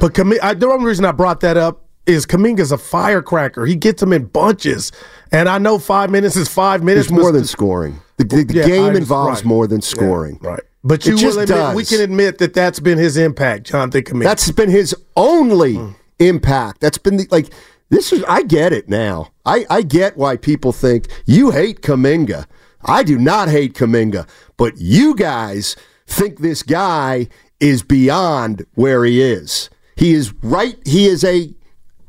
But 0.00 0.14
Kami- 0.14 0.40
I, 0.40 0.54
the 0.54 0.66
only 0.66 0.86
reason 0.86 1.04
I 1.04 1.12
brought 1.12 1.40
that 1.40 1.56
up 1.56 1.84
is 2.06 2.24
Kuminga's 2.26 2.72
a 2.72 2.78
firecracker. 2.78 3.64
He 3.66 3.76
gets 3.76 4.00
them 4.00 4.12
in 4.12 4.24
bunches, 4.24 4.90
and 5.30 5.48
I 5.48 5.58
know 5.58 5.78
five 5.78 6.10
minutes 6.10 6.34
is 6.36 6.48
five 6.48 6.82
minutes. 6.82 7.06
it's 7.06 7.12
more 7.12 7.30
but- 7.30 7.38
than 7.38 7.44
scoring. 7.44 8.00
The, 8.16 8.24
the, 8.24 8.44
the 8.44 8.54
Yeah, 8.54 8.66
game 8.66 8.96
involves 8.96 9.40
right. 9.40 9.44
more 9.44 9.66
than 9.66 9.80
scoring. 9.82 10.38
right. 10.42 10.60
But 10.84 11.06
you 11.06 11.14
will 11.16 11.32
admit, 11.38 11.48
does. 11.48 11.76
we 11.76 11.84
can 11.84 12.00
admit 12.00 12.38
that 12.38 12.54
that's 12.54 12.80
been 12.80 12.98
his 12.98 13.16
impact, 13.16 13.66
Jonathan 13.68 14.02
Kuminga. 14.02 14.24
That's 14.24 14.50
been 14.50 14.68
his 14.70 14.94
only 15.16 15.74
mm. 15.74 15.94
impact. 16.18 16.80
That's 16.80 16.98
been 16.98 17.18
the, 17.18 17.26
like 17.30 17.50
this 17.92 18.10
is. 18.10 18.24
I 18.24 18.42
get 18.42 18.72
it 18.72 18.88
now. 18.88 19.32
I 19.44 19.66
I 19.68 19.82
get 19.82 20.16
why 20.16 20.38
people 20.38 20.72
think 20.72 21.08
you 21.26 21.50
hate 21.50 21.82
Kuminga. 21.82 22.46
I 22.84 23.02
do 23.02 23.18
not 23.18 23.48
hate 23.48 23.74
Kuminga, 23.74 24.26
but 24.56 24.78
you 24.78 25.14
guys 25.14 25.76
think 26.06 26.40
this 26.40 26.62
guy 26.62 27.28
is 27.60 27.82
beyond 27.82 28.64
where 28.74 29.04
he 29.04 29.20
is. 29.20 29.68
He 29.94 30.14
is 30.14 30.32
right. 30.42 30.76
He 30.86 31.06
is 31.06 31.22
a 31.22 31.54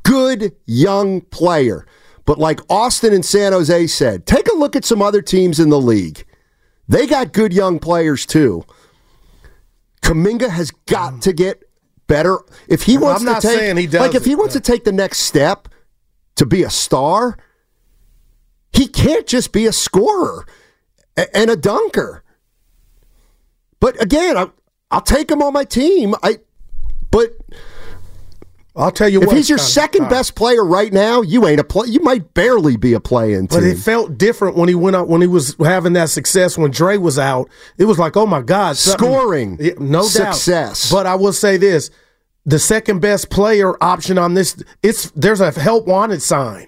good 0.03 0.53
young 0.65 1.19
player. 1.19 1.85
But 2.25 2.39
like 2.39 2.61
Austin 2.69 3.13
and 3.13 3.25
San 3.25 3.51
Jose 3.51 3.87
said, 3.87 4.25
take 4.25 4.47
a 4.47 4.55
look 4.55 4.77
at 4.77 4.85
some 4.85 5.01
other 5.01 5.21
teams 5.21 5.59
in 5.59 5.69
the 5.69 5.81
league. 5.81 6.25
They 6.87 7.05
got 7.07 7.33
good 7.33 7.51
young 7.51 7.79
players 7.79 8.25
too. 8.25 8.63
Kuminga 10.01 10.49
has 10.49 10.71
got 10.71 11.21
to 11.23 11.33
get 11.33 11.61
better. 12.07 12.39
If 12.69 12.83
he 12.83 12.95
I'm 12.95 13.01
wants 13.01 13.23
not 13.23 13.41
to 13.41 13.47
take, 13.49 13.59
saying 13.59 13.77
he 13.77 13.87
like, 13.87 14.15
if 14.15 14.23
he 14.23 14.35
wants 14.35 14.53
to 14.53 14.61
take 14.61 14.85
the 14.85 14.93
next 14.93 15.19
step 15.19 15.67
to 16.35 16.45
be 16.45 16.63
a 16.63 16.69
star, 16.69 17.37
he 18.71 18.87
can't 18.87 19.27
just 19.27 19.51
be 19.51 19.65
a 19.65 19.73
scorer 19.73 20.45
and 21.33 21.49
a 21.49 21.55
dunker. 21.55 22.23
But 23.79 24.01
again, 24.01 24.37
I, 24.37 24.47
I'll 24.91 25.01
take 25.01 25.29
him 25.29 25.41
on 25.41 25.53
my 25.53 25.63
team. 25.63 26.15
I, 26.23 26.39
but 27.11 27.33
I'll 28.75 28.91
tell 28.91 29.07
you 29.07 29.21
if 29.21 29.27
what, 29.27 29.35
he's 29.35 29.49
your 29.49 29.59
second 29.59 30.09
best 30.09 30.33
player 30.33 30.65
right 30.65 30.91
now, 30.91 31.21
you 31.21 31.45
ain't 31.45 31.59
a 31.59 31.63
play. 31.63 31.89
You 31.89 31.99
might 31.99 32.33
barely 32.33 32.75
be 32.75 32.93
a 32.93 32.99
play-in 32.99 33.47
team. 33.47 33.59
But 33.59 33.63
it 33.63 33.77
felt 33.77 34.17
different 34.17 34.57
when 34.57 34.67
he 34.67 34.73
went 34.73 34.95
out 34.95 35.07
when 35.07 35.21
he 35.21 35.27
was 35.27 35.55
having 35.59 35.93
that 35.93 36.09
success 36.09 36.57
when 36.57 36.71
Dre 36.71 36.97
was 36.97 37.19
out. 37.19 37.49
It 37.77 37.85
was 37.85 37.99
like, 37.99 38.17
oh 38.17 38.25
my 38.25 38.41
God, 38.41 38.75
Scoring. 38.75 39.59
No 39.77 40.01
Success. 40.01 40.89
doubt. 40.89 40.97
But 40.97 41.05
I 41.05 41.13
will 41.13 41.33
say 41.33 41.57
this: 41.57 41.91
the 42.45 42.59
second 42.59 42.99
best 42.99 43.29
player 43.29 43.81
option 43.81 44.17
on 44.17 44.33
this, 44.33 44.61
it's 44.81 45.11
there's 45.11 45.41
a 45.41 45.51
help 45.51 45.87
wanted 45.87 46.21
sign. 46.21 46.67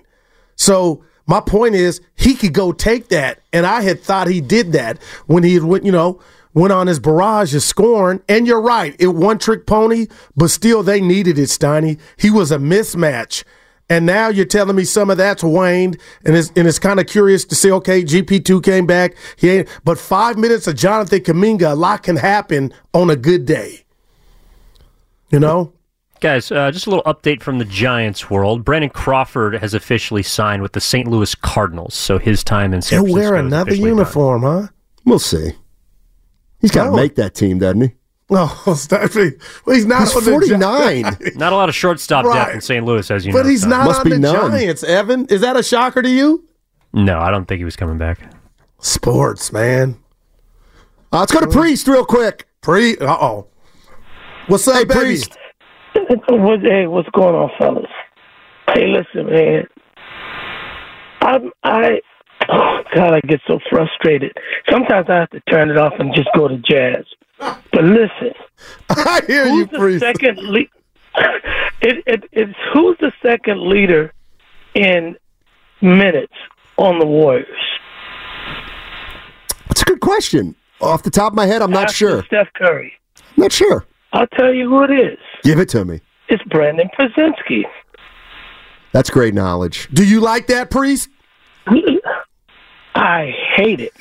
So 0.55 1.03
my 1.27 1.41
point 1.41 1.75
is, 1.75 2.01
he 2.15 2.35
could 2.35 2.53
go 2.53 2.71
take 2.71 3.09
that, 3.09 3.39
and 3.51 3.65
I 3.65 3.81
had 3.81 4.01
thought 4.01 4.27
he 4.27 4.41
did 4.41 4.71
that 4.73 5.01
when 5.25 5.43
he 5.43 5.59
went, 5.59 5.83
you 5.83 5.91
know, 5.91 6.21
went 6.53 6.71
on 6.71 6.87
his 6.87 6.99
barrage 6.99 7.53
of 7.53 7.63
scoring. 7.63 8.21
And 8.29 8.47
you're 8.47 8.61
right, 8.61 8.95
it 8.99 9.07
one 9.07 9.39
trick 9.39 9.65
pony, 9.65 10.07
but 10.35 10.49
still 10.49 10.83
they 10.83 11.01
needed 11.01 11.37
it, 11.37 11.49
Steiny. 11.49 11.99
He 12.17 12.29
was 12.29 12.51
a 12.51 12.57
mismatch. 12.57 13.43
And 13.87 14.05
now 14.07 14.29
you're 14.29 14.45
telling 14.45 14.75
me 14.75 14.83
some 14.83 15.11
of 15.11 15.17
that's 15.17 15.43
waned, 15.43 15.99
and 16.23 16.35
it's 16.35 16.51
and 16.55 16.67
it's 16.67 16.79
kind 16.79 16.99
of 16.99 17.05
curious 17.05 17.45
to 17.45 17.53
see. 17.55 17.71
Okay, 17.71 18.03
GP 18.03 18.43
two 18.43 18.59
came 18.59 18.87
back. 18.87 19.15
He 19.35 19.49
ain't, 19.51 19.69
but 19.83 19.99
five 19.99 20.39
minutes 20.39 20.65
of 20.65 20.75
Jonathan 20.75 21.19
Kuminga, 21.19 21.71
a 21.71 21.75
lot 21.75 22.01
can 22.01 22.15
happen 22.15 22.73
on 22.95 23.11
a 23.11 23.15
good 23.15 23.45
day. 23.45 23.84
You 25.35 25.39
know, 25.41 25.73
Guys, 26.21 26.49
uh, 26.49 26.71
just 26.71 26.87
a 26.87 26.89
little 26.89 27.03
update 27.03 27.41
from 27.43 27.59
the 27.59 27.65
Giants 27.65 28.29
world. 28.29 28.63
Brandon 28.63 28.89
Crawford 28.89 29.55
has 29.55 29.73
officially 29.73 30.23
signed 30.23 30.61
with 30.61 30.71
the 30.71 30.79
St. 30.79 31.09
Louis 31.09 31.35
Cardinals, 31.35 31.93
so 31.93 32.17
his 32.17 32.41
time 32.41 32.73
in 32.73 32.81
San 32.81 32.99
he'll 32.99 33.13
Francisco 33.13 33.31
wear 33.33 33.35
is 33.41 33.45
another 33.47 33.69
officially 33.71 33.89
done. 33.89 33.97
uniform, 33.97 34.41
huh? 34.43 34.67
We'll 35.03 35.19
see. 35.19 35.51
He's 36.61 36.71
got 36.71 36.85
to 36.85 36.89
No. 36.91 36.95
make 36.95 37.15
that 37.15 37.35
team, 37.35 37.59
doesn't 37.59 37.81
he? 37.81 37.89
No, 38.29 38.45
Steffi. 38.65 39.37
Well, 39.65 39.75
he's 39.75 39.85
not. 39.85 40.03
He's 40.03 40.15
on 40.15 40.23
the 40.23 40.31
49. 40.31 41.03
Gi- 41.21 41.31
Not 41.35 41.51
a 41.51 41.55
lot 41.57 41.67
of 41.67 41.75
shortstop 41.75 42.23
Right. 42.23 42.45
depth 42.45 42.55
in 42.55 42.61
St. 42.61 42.85
Louis, 42.85 43.11
as 43.11 43.25
you 43.25 43.33
but 43.33 43.39
know. 43.39 43.43
But 43.43 43.49
he's 43.49 43.65
not 43.65 43.85
Must 43.85 43.99
on 43.99 44.03
be 44.05 44.09
the 44.11 44.19
none. 44.19 44.51
Giants. 44.51 44.83
Evan, 44.85 45.25
is 45.25 45.41
that 45.41 45.57
a 45.57 45.63
shocker 45.63 46.01
to 46.01 46.09
you? 46.09 46.47
No, 46.93 47.19
I 47.19 47.29
don't 47.29 47.45
think 47.45 47.57
he 47.59 47.65
was 47.65 47.75
coming 47.75 47.97
back. 47.97 48.19
Sports, 48.79 49.51
man. 49.51 49.97
Uh, 51.11 51.19
let's 51.19 51.33
go 51.33 51.41
to 51.41 51.47
Priest 51.47 51.89
real 51.89 52.05
quick. 52.05 52.47
Priest. 52.61 53.01
Uh 53.01 53.17
oh. 53.19 53.47
What's 54.47 54.67
up, 54.67 54.75
Hey? 54.75 54.85
Priest. 54.85 55.37
What, 56.27 56.59
hey, 56.61 56.87
what's 56.87 57.09
going 57.11 57.35
on, 57.35 57.49
fellas? 57.57 57.89
Hey, 58.73 58.87
listen, 58.87 59.31
man. 59.31 59.65
I'm, 61.21 61.51
I, 61.63 62.01
oh, 62.49 62.79
God, 62.93 63.13
I 63.13 63.21
get 63.21 63.39
so 63.47 63.59
frustrated. 63.69 64.37
Sometimes 64.69 65.07
I 65.09 65.15
have 65.15 65.29
to 65.29 65.39
turn 65.49 65.69
it 65.71 65.77
off 65.77 65.93
and 65.97 66.13
just 66.13 66.27
go 66.35 66.47
to 66.49 66.57
jazz. 66.57 67.05
But 67.39 67.83
listen, 67.85 68.33
I 68.89 69.21
hear 69.25 69.45
you, 69.47 69.67
Priest. 69.67 70.01
second 70.03 70.37
le- 70.39 70.59
it, 71.81 72.03
it, 72.05 72.23
it's 72.33 72.53
who's 72.73 72.97
the 72.99 73.13
second 73.23 73.61
leader 73.67 74.13
in 74.73 75.15
minutes 75.81 76.33
on 76.77 76.99
the 76.99 77.05
Warriors? 77.05 77.47
That's 79.69 79.81
a 79.81 79.85
good 79.85 80.01
question. 80.01 80.55
Off 80.81 81.03
the 81.03 81.09
top 81.11 81.31
of 81.31 81.35
my 81.37 81.45
head, 81.45 81.61
I'm 81.61 81.71
not 81.71 81.83
After 81.85 81.95
sure. 81.95 82.23
Steph 82.25 82.51
Curry. 82.53 82.93
Not 83.37 83.51
sure. 83.53 83.85
I'll 84.15 84.27
tell 84.27 84.53
you 84.53 84.69
who 84.69 84.83
it 84.83 84.91
is. 84.91 85.17
Give 85.43 85.59
it 85.59 85.69
to 85.69 85.83
me. 85.85 85.99
It's 86.29 86.41
Brandon 86.45 86.89
Krasinski. 86.95 87.65
That's 88.93 89.09
great 89.09 89.33
knowledge. 89.33 89.89
Do 89.93 90.05
you 90.07 90.21
like 90.21 90.47
that, 90.47 90.71
Priest? 90.71 91.09
I 92.95 93.31
hate 93.57 93.81
it. 93.81 93.91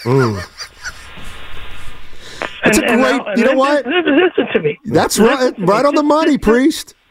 That's 2.63 2.79
And- 2.79 2.85
a 2.85 2.97
great. 2.97 2.99
now- 2.99 3.35
you 3.37 3.45
know 3.45 3.55
what? 3.55 3.85
Listen, 3.87 4.47
to 4.55 4.61
me. 4.61 4.79
That's 4.85 5.19
right. 5.19 5.53
Right 5.59 5.85
on 5.85 5.95
the 5.97 6.03
money, 6.05 6.39
Priest. 6.39 6.95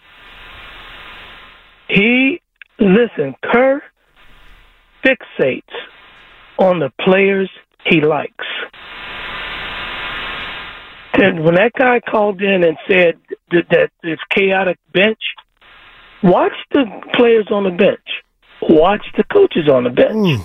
He 1.90 2.42
listen. 2.80 3.36
Kerr 3.44 3.84
fixates 5.06 5.62
on 6.58 6.80
the 6.80 6.92
players 7.02 7.52
he 7.86 8.02
likes. 8.02 8.46
And 11.14 11.44
when 11.44 11.56
that 11.56 11.74
guy 11.78 12.00
called 12.00 12.42
in 12.42 12.64
and 12.64 12.78
said 12.88 13.20
that, 13.52 13.70
that 13.70 13.92
this 14.02 14.20
chaotic 14.30 14.80
bench, 14.94 15.20
watch 16.24 16.54
the 16.72 16.86
players 17.14 17.48
on 17.52 17.64
the 17.64 17.70
bench. 17.70 18.00
Watch 18.62 19.06
the 19.18 19.24
coaches 19.24 19.70
on 19.70 19.84
the 19.84 19.90
bench. 19.90 20.40
Hmm. 20.40 20.44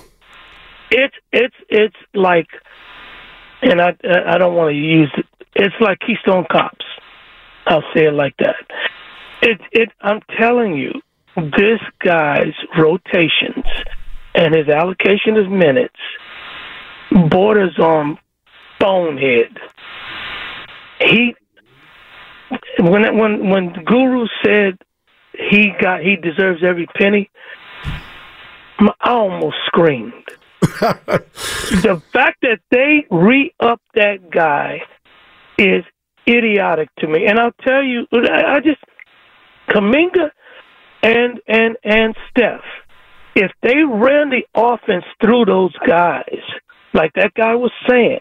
It's 0.90 1.14
it's 1.32 1.54
it's 1.68 1.96
like, 2.14 2.48
and 3.62 3.80
I 3.80 3.94
I 4.26 4.38
don't 4.38 4.54
want 4.54 4.72
to 4.72 4.76
use 4.76 5.12
it. 5.16 5.26
It's 5.54 5.74
like 5.80 5.98
Keystone 6.00 6.46
Cops. 6.50 6.84
I'll 7.66 7.84
say 7.94 8.06
it 8.06 8.14
like 8.14 8.34
that. 8.38 8.56
It 9.42 9.60
it. 9.72 9.90
I'm 10.00 10.20
telling 10.38 10.74
you, 10.74 10.92
this 11.36 11.80
guy's 12.00 12.54
rotations 12.76 13.64
and 14.34 14.54
his 14.54 14.68
allocation 14.68 15.36
of 15.36 15.50
minutes 15.50 15.94
borders 17.30 17.78
on 17.78 18.18
bonehead. 18.80 19.56
He 21.00 21.34
when 22.78 23.16
when 23.16 23.50
when 23.50 23.72
Guru 23.84 24.26
said 24.44 24.78
he 25.32 25.72
got 25.80 26.00
he 26.00 26.16
deserves 26.16 26.62
every 26.64 26.86
penny, 26.86 27.30
I 28.78 28.90
almost 29.04 29.56
screamed. 29.66 30.12
the 30.60 32.02
fact 32.12 32.38
that 32.42 32.60
they 32.70 33.06
re 33.10 33.52
up 33.60 33.80
that 33.94 34.30
guy 34.30 34.80
is 35.56 35.84
idiotic 36.26 36.88
to 36.98 37.06
me, 37.06 37.26
and 37.26 37.38
I'll 37.38 37.52
tell 37.64 37.82
you, 37.82 38.06
I 38.12 38.56
I 38.56 38.60
just 38.60 38.80
Kuminga 39.68 40.30
and 41.02 41.40
and 41.46 41.76
and 41.84 42.16
Steph, 42.30 42.60
if 43.34 43.52
they 43.62 43.76
ran 43.76 44.30
the 44.30 44.44
offense 44.54 45.04
through 45.20 45.44
those 45.44 45.74
guys, 45.86 46.42
like 46.92 47.12
that 47.14 47.34
guy 47.34 47.54
was 47.54 47.72
saying, 47.88 48.20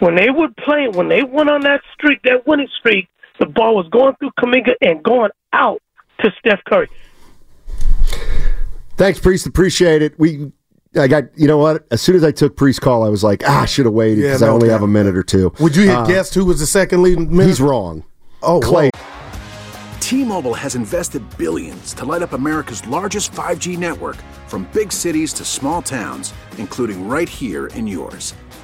when 0.00 0.14
they 0.14 0.30
were 0.30 0.48
playing, 0.64 0.92
when 0.92 1.08
they 1.08 1.22
went 1.22 1.50
on 1.50 1.60
that 1.62 1.80
streak, 1.94 2.22
that 2.22 2.46
winning 2.46 2.68
streak, 2.78 3.08
the 3.38 3.46
ball 3.46 3.76
was 3.76 3.88
going 3.90 4.14
through 4.16 4.30
Kuminga 4.38 4.74
and 4.80 5.02
going 5.02 5.30
out 5.52 5.80
to 6.20 6.32
Steph 6.38 6.60
Curry. 6.64 6.88
Thanks, 8.96 9.18
Priest. 9.20 9.46
Appreciate 9.46 10.02
it. 10.02 10.18
We. 10.18 10.50
I 10.98 11.06
got. 11.06 11.24
You 11.38 11.46
know 11.46 11.58
what? 11.58 11.86
As 11.90 12.00
soon 12.02 12.16
as 12.16 12.24
I 12.24 12.32
took 12.32 12.56
Priest's 12.56 12.80
call, 12.80 13.04
I 13.04 13.08
was 13.08 13.22
like, 13.22 13.42
ah, 13.46 13.62
I 13.62 13.66
should 13.66 13.84
have 13.84 13.94
waited 13.94 14.18
Yeah, 14.22 14.28
because 14.30 14.42
I 14.42 14.48
only 14.48 14.66
doubt. 14.68 14.74
have 14.74 14.82
a 14.82 14.88
minute 14.88 15.16
or 15.16 15.22
two. 15.22 15.52
Would 15.60 15.76
you 15.76 15.88
have 15.88 16.04
Uh, 16.04 16.06
guessed 16.06 16.34
who 16.34 16.44
was 16.44 16.58
the 16.60 16.66
second 16.66 17.02
leading? 17.02 17.30
minute? 17.30 17.46
He's 17.48 17.60
wrong. 17.60 18.04
Oh, 18.42 18.60
Klay. 18.60 18.90
T-Mobile 20.00 20.54
has 20.54 20.74
invested 20.74 21.22
billions 21.36 21.92
to 21.94 22.04
light 22.06 22.22
up 22.22 22.32
America's 22.32 22.84
largest 22.86 23.30
5G 23.32 23.76
network 23.76 24.16
from 24.46 24.66
big 24.72 24.90
cities 24.90 25.34
to 25.34 25.44
small 25.44 25.82
towns, 25.82 26.32
including 26.56 27.06
right 27.06 27.28
here 27.28 27.66
in 27.68 27.86
yours. 27.86 28.34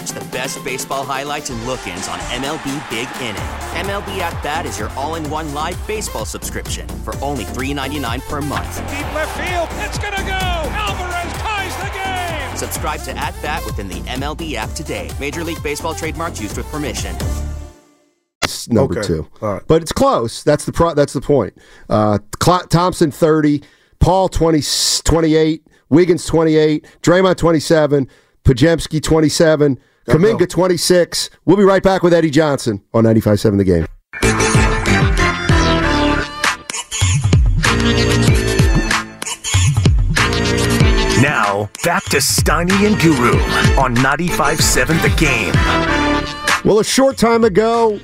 And 0.00 0.08
watch 0.08 0.18
the 0.24 0.30
best 0.30 0.64
baseball 0.64 1.04
highlights 1.04 1.50
and 1.50 1.62
look 1.66 1.86
ins 1.86 2.08
on 2.08 2.18
MLB 2.20 2.90
Big 2.90 3.06
Inning. 3.20 3.36
MLB 3.86 4.18
At 4.20 4.42
Bat 4.42 4.64
is 4.66 4.78
your 4.78 4.88
all 4.90 5.16
in 5.16 5.28
one 5.28 5.52
live 5.52 5.76
baseball 5.86 6.24
subscription 6.24 6.88
for 7.04 7.14
only 7.22 7.44
$3.99 7.44 8.20
per 8.28 8.40
month. 8.40 8.76
Deep 8.76 9.14
left 9.14 9.36
field, 9.38 9.68
it's 9.84 9.98
gonna 9.98 10.16
go. 10.22 10.70
Alvarez 10.72 11.32
ties 11.42 11.76
the 11.76 11.90
game. 11.98 12.56
Subscribe 12.56 13.00
to 13.02 13.16
At 13.16 13.34
Bat 13.42 13.64
within 13.66 13.88
the 13.88 14.00
MLB 14.08 14.54
app 14.54 14.70
today. 14.72 15.10
Major 15.20 15.44
League 15.44 15.62
Baseball 15.62 15.94
trademarks 15.94 16.40
used 16.40 16.56
with 16.56 16.66
permission. 16.70 17.14
It's 18.42 18.68
number 18.70 18.98
Okay. 19.00 19.06
two. 19.06 19.26
All 19.42 19.52
right. 19.54 19.62
But 19.66 19.82
it's 19.82 19.92
close. 19.92 20.42
That's 20.42 20.64
the 20.64 20.72
pro- 20.72 20.94
that's 20.94 21.12
the 21.12 21.20
point. 21.20 21.54
Uh, 21.90 22.18
Thompson 22.40 23.10
thirty, 23.10 23.62
Paul 23.98 24.28
20, 24.30 24.62
28, 25.04 25.66
Wiggins 25.90 26.24
twenty 26.24 26.56
eight, 26.56 26.86
Draymond 27.02 27.36
twenty 27.36 27.60
seven, 27.60 28.08
Podziemski 28.44 29.02
twenty 29.02 29.28
seven, 29.28 29.78
Kuminga 30.10 30.48
twenty 30.48 30.76
six. 30.76 31.30
We'll 31.44 31.56
be 31.56 31.62
right 31.64 31.82
back 31.82 32.02
with 32.02 32.12
Eddie 32.12 32.30
Johnson 32.30 32.82
on 32.92 33.04
95.7 33.04 33.58
The 33.58 33.64
Game. 33.64 33.86
Now, 41.20 41.68
back 41.84 42.04
to 42.04 42.16
Steiny 42.16 42.86
and 42.86 42.98
Guru 43.00 43.38
on 43.78 43.94
95.7 43.96 45.02
The 45.02 45.10
Game. 45.20 46.64
Well, 46.64 46.78
a 46.78 46.84
short 46.84 47.18
time 47.18 47.44
ago, 47.44 47.98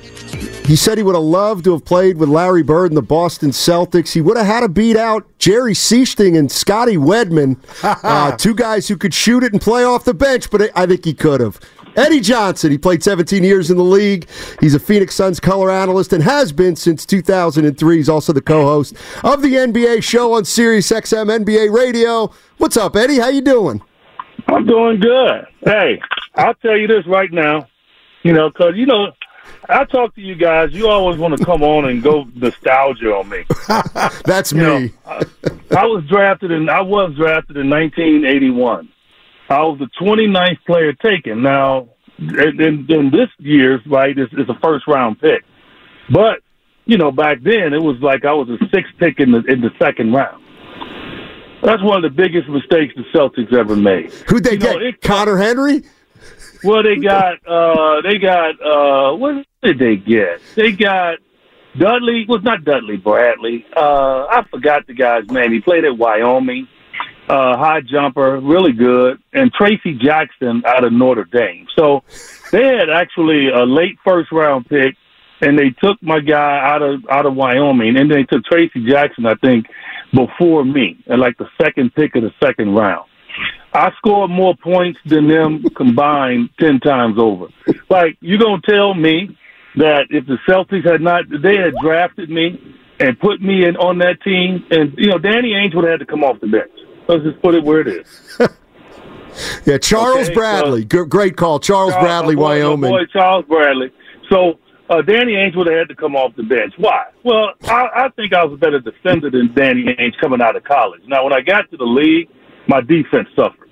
he 0.67 0.77
said 0.77 0.99
he 0.99 1.05
would 1.05 1.15
have 1.15 1.25
loved 1.25 1.65
to 1.65 1.73
have 1.73 1.85
played 1.85 2.19
with 2.19 2.29
Larry 2.29 2.63
Bird 2.63 2.91
and 2.91 2.97
the 2.97 3.03
Boston 3.03 3.51
Celtics. 3.51 4.13
He 4.13 4.21
would 4.21 4.37
have 4.37 4.47
had 4.47 4.61
to 4.61 4.69
beat 4.69 4.97
out 4.97 5.27
Jerry 5.39 5.73
Sichting 5.73 6.37
and 6.39 6.53
Scotty 6.53 6.97
Wedman, 6.97 7.57
uh, 8.03 8.37
two 8.37 8.55
guys 8.55 8.87
who 8.89 8.97
could 8.99 9.15
shoot 9.15 9.43
it 9.43 9.53
and 9.53 9.63
play 9.63 9.85
off 9.85 10.05
the 10.05 10.15
bench, 10.15 10.51
but 10.51 10.71
I 10.77 10.85
think 10.87 11.05
he 11.05 11.15
could 11.15 11.41
have. 11.41 11.59
Eddie 11.97 12.21
Johnson. 12.21 12.71
He 12.71 12.79
played 12.79 13.03
17 13.03 13.43
years 13.43 13.71
in 13.71 13.77
the 13.77 13.83
league. 13.83 14.29
He's 14.61 14.75
a 14.75 14.79
Phoenix 14.81 15.15
Suns 15.15 15.41
color 15.41 15.71
analyst 15.71 16.13
and 16.13 16.23
has 16.23 16.53
been 16.53 16.77
since 16.77 17.07
2003. 17.07 17.97
He's 17.97 18.09
also 18.09 18.33
the 18.33 18.41
co-host 18.43 18.95
of 19.25 19.43
the 19.43 19.55
NBA 19.55 20.03
show 20.03 20.35
on 20.35 20.45
Sirius 20.45 20.91
XM 20.93 21.45
NBA 21.45 21.73
Radio. 21.73 22.31
What's 22.59 22.77
up, 22.77 22.97
Eddie? 22.97 23.19
How 23.19 23.29
you 23.29 23.41
doing? 23.43 23.83
I'm 24.49 24.67
doing 24.67 25.01
good. 25.01 25.47
Hey, 25.65 26.01
I'll 26.35 26.55
tell 26.55 26.77
you 26.77 26.87
this 26.87 27.07
right 27.07 27.33
now. 27.33 27.69
You 28.23 28.33
know, 28.33 28.51
because 28.51 28.75
you 28.77 28.87
know, 28.87 29.13
I 29.69 29.85
talk 29.85 30.15
to 30.17 30.21
you 30.21 30.35
guys. 30.35 30.73
You 30.73 30.89
always 30.89 31.19
want 31.19 31.37
to 31.39 31.45
come 31.45 31.63
on 31.63 31.89
and 31.89 32.03
go 32.03 32.27
nostalgia 32.35 33.15
on 33.15 33.29
me. 33.29 33.45
That's 34.25 34.53
You 34.53 34.59
me. 34.59 34.65
know, 34.65 34.89
I, 35.07 35.23
I 35.77 35.85
was 35.87 36.05
drafted 36.09 36.51
in. 36.51 36.69
I 36.69 36.81
was 36.81 37.15
drafted 37.17 37.57
in 37.57 37.71
1981. 37.71 38.89
I 39.49 39.61
was 39.63 39.79
the 39.79 39.89
29th 40.01 40.59
player 40.67 40.93
taken. 40.93 41.43
Now, 41.43 41.89
in, 42.19 42.87
in, 42.89 43.11
this 43.11 43.29
year's 43.39 43.81
right 43.87 44.17
is, 44.19 44.29
is 44.33 44.49
a 44.49 44.59
first 44.63 44.87
round 44.89 45.21
pick, 45.21 45.45
but 46.11 46.41
you 46.87 46.97
know 46.97 47.11
back 47.13 47.43
then 47.43 47.73
it 47.75 47.83
was 47.83 47.97
like 48.01 48.25
I 48.25 48.33
was 48.33 48.49
a 48.49 48.59
sixth 48.75 48.93
pick 48.99 49.21
in 49.21 49.33
the 49.33 49.43
in 49.45 49.61
the 49.61 49.71
second 49.79 50.13
round. 50.13 50.43
That's 51.63 51.83
one 51.83 52.03
of 52.05 52.11
the 52.11 52.15
biggest 52.17 52.49
mistakes 52.49 52.95
the 52.97 53.03
Celtics 53.19 53.53
ever 53.53 53.77
made. 53.77 54.13
Who'd 54.29 54.45
they 54.45 54.53
You 54.53 54.59
know, 54.59 54.73
get? 54.75 54.83
it- 54.83 55.03
Connor 55.03 55.37
Henry? 55.37 55.83
well, 56.65 56.83
they 56.83 56.97
got 56.97 57.35
uh 57.47 58.01
they 58.03 58.19
got 58.19 58.55
uh 58.65 59.15
what 59.17 59.45
did 59.63 59.79
they 59.79 59.97
get? 59.97 60.41
They 60.55 60.73
got 60.73 61.19
Dudley 61.79 62.25
was 62.29 62.43
not 62.43 62.65
Dudley 62.65 62.97
Bradley. 62.97 63.67
Uh 63.77 64.27
I 64.27 64.45
forgot 64.51 64.87
the 64.87 64.95
guy's 64.95 65.27
name. 65.29 65.53
He 65.53 65.61
played 65.61 65.85
at 65.85 65.97
Wyoming. 65.99 66.67
Uh 67.29 67.57
high 67.57 67.81
jumper, 67.81 68.39
really 68.41 68.73
good. 68.73 69.21
And 69.33 69.53
Tracy 69.53 69.95
Jackson 69.95 70.63
out 70.65 70.85
of 70.85 70.93
Notre 70.93 71.25
Dame. 71.25 71.67
So 71.77 72.05
they 72.53 72.65
had 72.65 72.89
actually 72.89 73.49
a 73.49 73.65
late 73.65 73.99
first 74.05 74.31
round 74.31 74.67
pick 74.69 74.97
and 75.41 75.59
they 75.59 75.71
took 75.71 76.03
my 76.03 76.21
guy 76.21 76.59
out 76.63 76.83
of 76.83 77.05
out 77.11 77.27
of 77.27 77.35
Wyoming 77.35 77.97
and 77.97 78.11
they 78.11 78.25
took 78.25 78.45
Tracy 78.45 78.85
Jackson, 78.87 79.27
I 79.27 79.35
think, 79.35 79.67
before 80.15 80.65
me, 80.65 80.99
and 81.07 81.21
like 81.21 81.37
the 81.39 81.49
second 81.61 81.95
pick 81.95 82.15
of 82.17 82.23
the 82.23 82.33
second 82.43 82.75
round. 82.75 83.07
I 83.73 83.93
scored 83.99 84.31
more 84.31 84.55
points 84.57 84.99
than 85.05 85.29
them 85.29 85.63
combined 85.77 86.51
ten 86.59 86.81
times 86.81 87.17
over. 87.19 87.47
Like 87.89 88.17
you 88.21 88.39
gonna 88.39 88.63
tell 88.67 88.95
me 88.95 89.37
that 89.77 90.07
if 90.11 90.27
the 90.27 90.39
Celtics 90.49 90.91
had 90.91 91.03
not, 91.03 91.25
they 91.29 91.57
had 91.57 91.75
drafted 91.83 92.31
me 92.31 92.59
and 92.99 93.19
put 93.21 93.43
me 93.43 93.67
in 93.67 93.77
on 93.77 93.99
that 93.99 94.23
team, 94.23 94.65
and 94.71 94.95
you 94.97 95.09
know 95.09 95.19
Danny 95.19 95.53
Ainge 95.53 95.75
would 95.75 95.85
have 95.85 95.93
had 95.93 96.01
to 96.01 96.07
come 96.07 96.25
off 96.25 96.41
the 96.41 96.47
bench. 96.47 96.71
Let's 97.09 97.23
just 97.25 97.41
put 97.43 97.55
it 97.55 97.63
where 97.65 97.81
it 97.81 97.89
is. 97.89 98.39
Yeah, 99.67 99.77
Charles 99.77 100.29
Okay, 100.29 100.35
Bradley. 100.35 100.85
G- 100.87 101.05
great 101.05 101.37
call. 101.37 101.61
Charles 101.61 101.93
Charles- 101.93 102.03
Bradley, 102.07 102.37
boy, 102.37 102.43
Wyoming. 102.65 102.91
boy 102.91 103.05
Charles 103.13 103.45
Bradley. 103.45 103.93
So 104.31 104.59
uh, 104.89 105.03
Danny 105.03 105.33
Ainge 105.35 105.55
would 105.57 105.67
have 105.67 105.77
had 105.77 105.89
to 105.91 105.95
come 105.95 106.17
off 106.17 106.35
the 106.37 106.43
bench. 106.43 106.73
Why? 106.79 107.05
Well, 107.23 107.51
I, 107.65 107.89
I 107.95 108.09
think 108.17 108.33
I 108.33 108.43
was 108.43 108.55
a 108.55 108.57
better 108.57 108.81
defender 108.81 109.29
than 109.29 109.53
Danny 109.55 109.85
Ainge 109.85 110.17
coming 110.23 110.41
out 110.41 110.57
of 110.57 110.65
college. 110.65 111.03
Now, 111.07 111.23
when 111.23 111.35
I 111.35 111.43
got 111.43 111.71
to 111.71 111.77
the 111.77 111.85
league, 111.85 112.31
my 112.67 112.81
defense 112.81 113.29
suffered. 113.37 113.69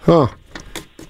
Huh. 0.00 0.26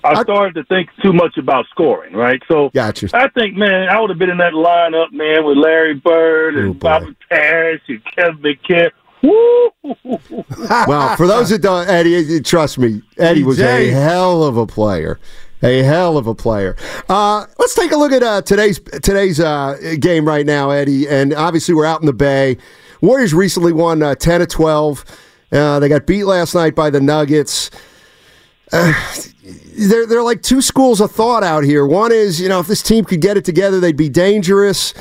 I 0.05 0.21
started 0.23 0.55
to 0.57 0.65
think 0.65 0.91
too 1.03 1.15
much 1.15 1.39
about 1.39 1.65
scoring, 1.71 2.13
right? 2.13 2.43
So 2.49 2.69
gotcha. 2.75 3.09
I 3.15 3.29
think, 3.29 3.57
man, 3.57 3.89
I 3.89 3.99
would 3.99 4.11
have 4.11 4.19
been 4.19 4.29
in 4.29 4.37
that 4.39 4.53
lineup, 4.53 5.11
man, 5.11 5.47
with 5.47 5.57
Larry 5.57 5.95
Bird 5.95 6.57
and 6.57 6.79
Bobby 6.79 7.17
Parish 7.31 7.81
and 7.89 8.03
Kevin 8.15 8.43
McHale. 8.43 8.91
Well, 10.87 11.17
for 11.17 11.27
those 11.27 11.51
that 11.51 11.63
don't, 11.63 11.89
Eddie, 11.89 12.41
trust 12.41 12.79
me, 12.79 13.03
Eddie 13.19 13.45
was 13.45 13.61
a 13.61 13.91
hell 13.91 14.43
of 14.45 14.57
a 14.57 14.67
player. 14.67 15.19
A 15.63 15.83
hell 15.83 16.19
of 16.19 16.27
a 16.27 16.35
player. 16.35 16.77
Uh, 17.09 17.47
let's 17.59 17.75
take 17.75 17.91
a 17.93 17.97
look 17.97 18.13
at 18.13 18.23
uh, 18.23 18.43
today's 18.43 18.79
today's 19.03 19.41
uh, 19.41 19.79
game 19.99 20.27
right 20.27 20.45
now, 20.45 20.69
Eddie. 20.71 21.09
And 21.09 21.33
obviously, 21.33 21.75
we're 21.75 21.87
out 21.87 22.01
in 22.01 22.07
the 22.07 22.13
Bay. 22.13 22.59
Warriors 23.01 23.33
recently 23.33 23.73
won 23.73 24.03
uh, 24.03 24.15
ten 24.15 24.41
to 24.41 24.47
twelve. 24.47 25.05
Uh, 25.51 25.79
they 25.79 25.89
got 25.89 26.07
beat 26.07 26.25
last 26.25 26.55
night 26.55 26.75
by 26.75 26.91
the 26.91 27.01
Nuggets. 27.01 27.71
Uh, 28.73 28.93
they're 29.79 30.07
they're 30.07 30.23
like 30.23 30.43
two 30.43 30.61
schools 30.61 31.01
of 31.01 31.11
thought 31.13 31.43
out 31.43 31.65
here. 31.65 31.87
One 31.87 32.13
is, 32.13 32.41
you 32.41 32.49
know, 32.49 32.61
if 32.61 32.67
this 32.67 32.83
team 32.83 33.05
could 33.05 33.23
get 33.23 33.39
it 33.39 33.45
together, 33.47 33.81
they'd 33.81 33.97
be 33.97 34.11
dangerous. 34.11 34.93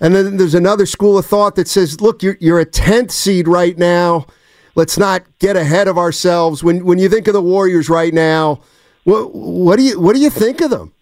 And 0.00 0.14
then 0.14 0.36
there's 0.38 0.54
another 0.54 0.86
school 0.86 1.18
of 1.18 1.26
thought 1.26 1.56
that 1.56 1.68
says, 1.68 2.00
look, 2.00 2.22
you're 2.22 2.36
you're 2.40 2.58
a 2.58 2.64
tenth 2.64 3.10
seed 3.10 3.46
right 3.46 3.76
now. 3.76 4.26
Let's 4.74 4.96
not 4.96 5.22
get 5.38 5.56
ahead 5.56 5.88
of 5.88 5.98
ourselves. 5.98 6.64
When 6.64 6.84
when 6.84 6.98
you 6.98 7.08
think 7.08 7.26
of 7.28 7.34
the 7.34 7.42
Warriors 7.42 7.90
right 7.90 8.14
now, 8.14 8.62
what 9.04 9.34
what 9.34 9.76
do 9.76 9.82
you 9.82 10.00
what 10.00 10.14
do 10.14 10.20
you 10.20 10.30
think 10.30 10.60
of 10.60 10.70
them? 10.70 10.92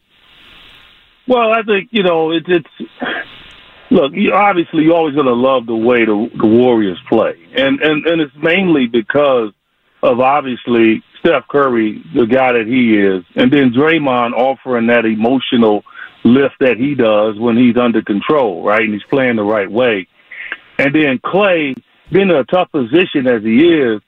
Well, 1.29 1.53
I 1.53 1.63
think 1.63 1.91
you 1.93 2.03
know 2.03 2.33
it, 2.33 2.45
it's. 2.49 2.91
Look, 3.91 4.13
you, 4.15 4.35
obviously, 4.35 4.83
you're 4.83 4.95
always 4.95 5.15
going 5.15 5.27
to 5.27 5.33
love 5.33 5.65
the 5.65 5.75
way 5.75 6.05
the, 6.05 6.31
the 6.39 6.47
Warriors 6.47 6.99
play, 7.09 7.39
and 7.57 7.81
and 7.81 8.07
and 8.07 8.21
it's 8.21 8.35
mainly 8.37 8.87
because 8.87 9.53
of 10.03 10.21
obviously 10.21 11.03
Steph 11.21 11.49
Curry, 11.49 12.05
the 12.15 12.27
guy 12.27 12.53
that 12.53 12.67
he 12.67 12.99
is, 12.99 13.25
and 13.35 13.53
then 13.53 13.73
Draymond 13.73 14.33
offering 14.33 14.89
that 14.89 15.05
emotional 15.05 15.85
lift 16.25 16.57
that 16.61 16.77
he 16.77 16.95
does 16.95 17.39
when 17.39 17.57
he's 17.57 17.77
under 17.77 18.03
control, 18.03 18.65
right, 18.65 18.83
and 18.83 18.93
he's 18.93 19.03
playing 19.11 19.37
the 19.37 19.43
right 19.43 19.71
way, 19.71 20.07
and 20.79 20.95
then 20.95 21.19
Klay 21.19 21.75
being 22.13 22.31
in 22.31 22.37
a 22.37 22.45
tough 22.45 22.71
position 22.73 23.27
as 23.27 23.43
he 23.43 23.65
is, 23.65 24.01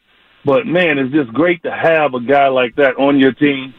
but 0.45 0.67
man, 0.67 0.99
it's 0.99 1.13
just 1.13 1.33
great 1.33 1.63
to 1.65 1.71
have 1.71 2.15
a 2.15 2.21
guy 2.21 2.49
like 2.49 2.77
that 2.77 2.97
on 2.97 3.19
your 3.19 3.33
team 3.33 3.75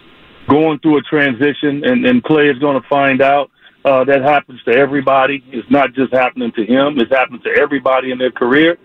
going 0.50 0.80
through 0.80 0.98
a 0.98 1.02
transition, 1.02 1.84
and, 1.84 2.06
and 2.06 2.24
Klay 2.24 2.52
is 2.52 2.60
going 2.60 2.80
to 2.82 2.88
find 2.88 3.22
out 3.22 3.50
uh, 3.86 4.04
that 4.06 4.22
happens 4.22 4.62
to 4.64 4.72
everybody. 4.72 5.44
It's 5.48 5.70
not 5.72 5.94
just 5.94 6.14
happening 6.14 6.52
to 6.56 6.66
him; 6.66 7.00
it's 7.00 7.12
happening 7.12 7.42
to 7.44 7.62
everybody 7.62 8.12
in 8.12 8.18
their 8.18 8.32
career. 8.32 8.78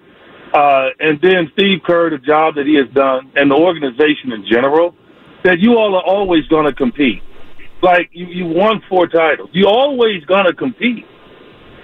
Uh, 0.54 0.88
and 1.00 1.20
then 1.20 1.50
Steve 1.52 1.80
Kerr, 1.84 2.10
the 2.10 2.18
job 2.18 2.54
that 2.54 2.66
he 2.66 2.76
has 2.76 2.88
done, 2.94 3.30
and 3.34 3.50
the 3.50 3.56
organization 3.56 4.32
in 4.32 4.46
general, 4.50 4.94
that 5.44 5.58
you 5.58 5.76
all 5.76 5.94
are 5.96 6.04
always 6.06 6.46
going 6.46 6.64
to 6.64 6.72
compete. 6.72 7.22
Like 7.82 8.10
you, 8.12 8.26
you 8.26 8.46
won 8.46 8.82
four 8.88 9.06
titles, 9.06 9.50
You're 9.52 9.68
always 9.68 10.24
to 10.46 10.54
compete, 10.54 11.04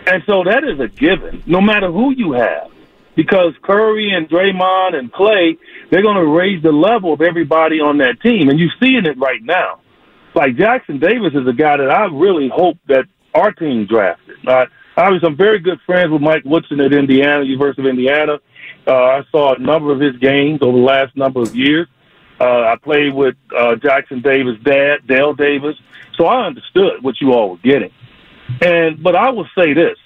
and 0.07 0.23
so 0.27 0.43
that 0.45 0.65
is 0.65 0.81
a 0.81 0.89
given, 0.89 1.43
no 1.47 1.61
matter 1.61 1.91
who 1.91 2.13
you 2.13 2.33
have 2.33 2.73
because 3.15 3.55
Curry 3.63 4.11
and 4.15 4.29
Draymond 4.29 4.95
and 4.95 5.13
Klay, 5.13 5.59
they're 5.91 6.03
to 6.17 6.27
raise 6.27 6.63
the 6.63 6.73
level 6.73 7.13
of 7.13 7.21
everybody 7.21 7.81
on 7.81 7.99
that 7.99 8.21
team. 8.21 8.49
And 8.49 8.59
you're 8.59 8.73
seeing 8.81 9.05
it 9.05 9.19
right 9.19 9.43
now. 9.43 9.81
Like 10.35 10.57
Jackson 10.57 10.99
Davis 10.99 11.35
is 11.35 11.47
a 11.47 11.53
guy 11.53 11.77
that 11.77 11.91
I 11.91 12.07
really 12.07 12.49
hope 12.49 12.79
that 12.89 13.05
our 13.35 13.53
team 13.53 13.87
drafted. 13.87 14.37
Uh, 14.47 14.67
obviously, 14.97 15.29
I'm 15.29 15.37
very 15.37 15.59
good 15.59 15.79
friends 15.85 16.11
with 16.11 16.23
Mike 16.23 16.45
Woodson 16.45 16.81
at 16.81 16.93
Indiana, 16.93 17.45
University 17.45 17.83
of 17.83 17.89
Indiana. 17.89 18.39
Uh, 18.87 18.93
I 18.93 19.23
saw 19.31 19.55
a 19.55 19.59
number 19.59 19.93
of 19.93 20.01
his 20.01 20.17
games 20.17 20.61
over 20.63 20.77
the 20.77 20.85
last 20.85 21.17
number 21.17 21.43
of 21.43 21.55
years. 21.55 21.87
Uh, 22.43 22.73
I 22.73 22.77
played 22.83 23.15
with 23.15 23.37
uh, 23.57 23.77
Jackson 23.77 24.21
Davis' 24.21 24.59
dad, 24.65 25.07
Dale 25.07 25.33
Davis, 25.33 25.77
so 26.17 26.27
I 26.27 26.45
understood 26.45 27.01
what 27.01 27.21
you 27.21 27.33
all 27.33 27.51
were 27.51 27.57
getting. 27.59 27.93
And 28.61 29.01
but 29.01 29.15
I 29.15 29.31
will 29.31 29.49
say 29.57 29.75
this, 29.75 29.97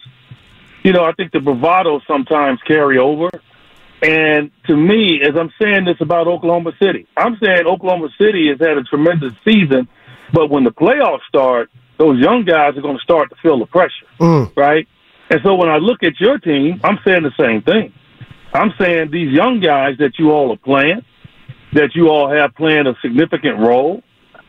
you 0.85 0.93
know, 0.93 1.03
I 1.03 1.13
think 1.13 1.33
the 1.33 1.41
bravado 1.41 2.01
sometimes 2.07 2.61
carry 2.67 2.99
over. 2.99 3.31
And 4.03 4.51
to 4.67 4.77
me, 4.77 5.23
as 5.23 5.35
I'm 5.35 5.51
saying 5.61 5.87
this 5.87 5.97
about 6.01 6.29
Oklahoma 6.29 6.73
City, 6.79 7.07
I'm 7.17 7.39
saying 7.43 7.67
Oklahoma 7.67 8.11
City 8.21 8.49
has 8.51 8.61
had 8.61 8.77
a 8.77 8.83
tremendous 8.85 9.33
season, 9.43 9.89
but 10.35 10.51
when 10.51 10.65
the 10.65 10.71
playoffs 10.71 11.25
start, 11.27 11.71
those 11.97 12.21
young 12.21 12.45
guys 12.45 12.77
are 12.77 12.83
going 12.83 12.99
to 12.99 13.03
start 13.03 13.31
to 13.31 13.37
feel 13.37 13.59
the 13.59 13.65
pressure, 13.67 14.07
right? 14.55 14.87
And 15.31 15.41
so 15.43 15.55
when 15.55 15.71
I 15.71 15.79
look 15.79 16.03
at 16.03 16.21
your 16.21 16.37
team, 16.39 16.83
I'm 16.85 16.99
saying 17.07 17.23
the 17.23 17.33
same 17.41 17.63
thing. 17.63 17.95
I'm 18.53 18.75
saying 18.79 19.11
these 19.11 19.33
young 19.33 19.61
guys 19.61 19.97
that 19.99 20.19
you 20.19 20.31
all 20.33 20.53
are 20.53 20.59
playing, 20.59 21.03
that 21.73 21.95
you 21.95 22.09
all 22.09 22.31
have 22.31 22.55
playing 22.55 22.87
a 22.87 22.95
significant 23.03 23.59
role, 23.59 24.03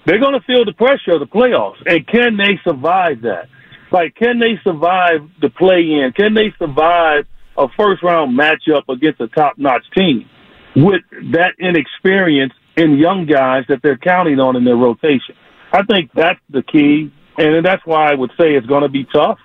they're 0.05 0.19
going 0.19 0.39
to 0.39 0.45
feel 0.45 0.63
the 0.63 0.73
pressure 0.73 1.11
of 1.11 1.19
the 1.19 1.25
playoffs. 1.25 1.81
And 1.85 2.07
can 2.07 2.37
they 2.37 2.59
survive 2.63 3.21
that? 3.21 3.49
Like, 3.91 4.15
can 4.15 4.39
they 4.39 4.59
survive 4.63 5.29
the 5.41 5.49
play 5.49 5.81
in? 5.81 6.13
Can 6.15 6.33
they 6.33 6.53
survive 6.59 7.25
a 7.57 7.67
first 7.77 8.03
round 8.03 8.37
matchup 8.37 8.83
against 8.89 9.19
a 9.21 9.27
top 9.27 9.57
notch 9.57 9.83
team 9.95 10.29
with 10.75 11.01
that 11.33 11.53
inexperience 11.59 12.53
in 12.75 12.97
young 12.97 13.25
guys 13.25 13.63
that 13.69 13.79
they're 13.81 13.97
counting 13.97 14.39
on 14.39 14.55
in 14.55 14.63
their 14.63 14.75
rotation? 14.75 15.35
I 15.71 15.83
think 15.83 16.11
that's 16.13 16.39
the 16.49 16.63
key. 16.63 17.11
And 17.37 17.65
that's 17.65 17.85
why 17.85 18.11
I 18.11 18.15
would 18.15 18.31
say 18.31 18.55
it's 18.55 18.65
going 18.65 18.81
to 18.81 18.89
be 18.89 19.05
tough, 19.13 19.37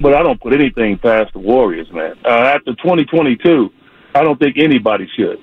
but 0.00 0.12
I 0.12 0.22
don't 0.22 0.40
put 0.40 0.52
anything 0.52 0.98
past 0.98 1.32
the 1.32 1.38
Warriors, 1.38 1.86
man. 1.92 2.16
Uh, 2.24 2.52
after 2.56 2.74
2022, 2.74 3.70
I 4.14 4.22
don't 4.22 4.38
think 4.40 4.56
anybody 4.58 5.08
should. 5.16 5.38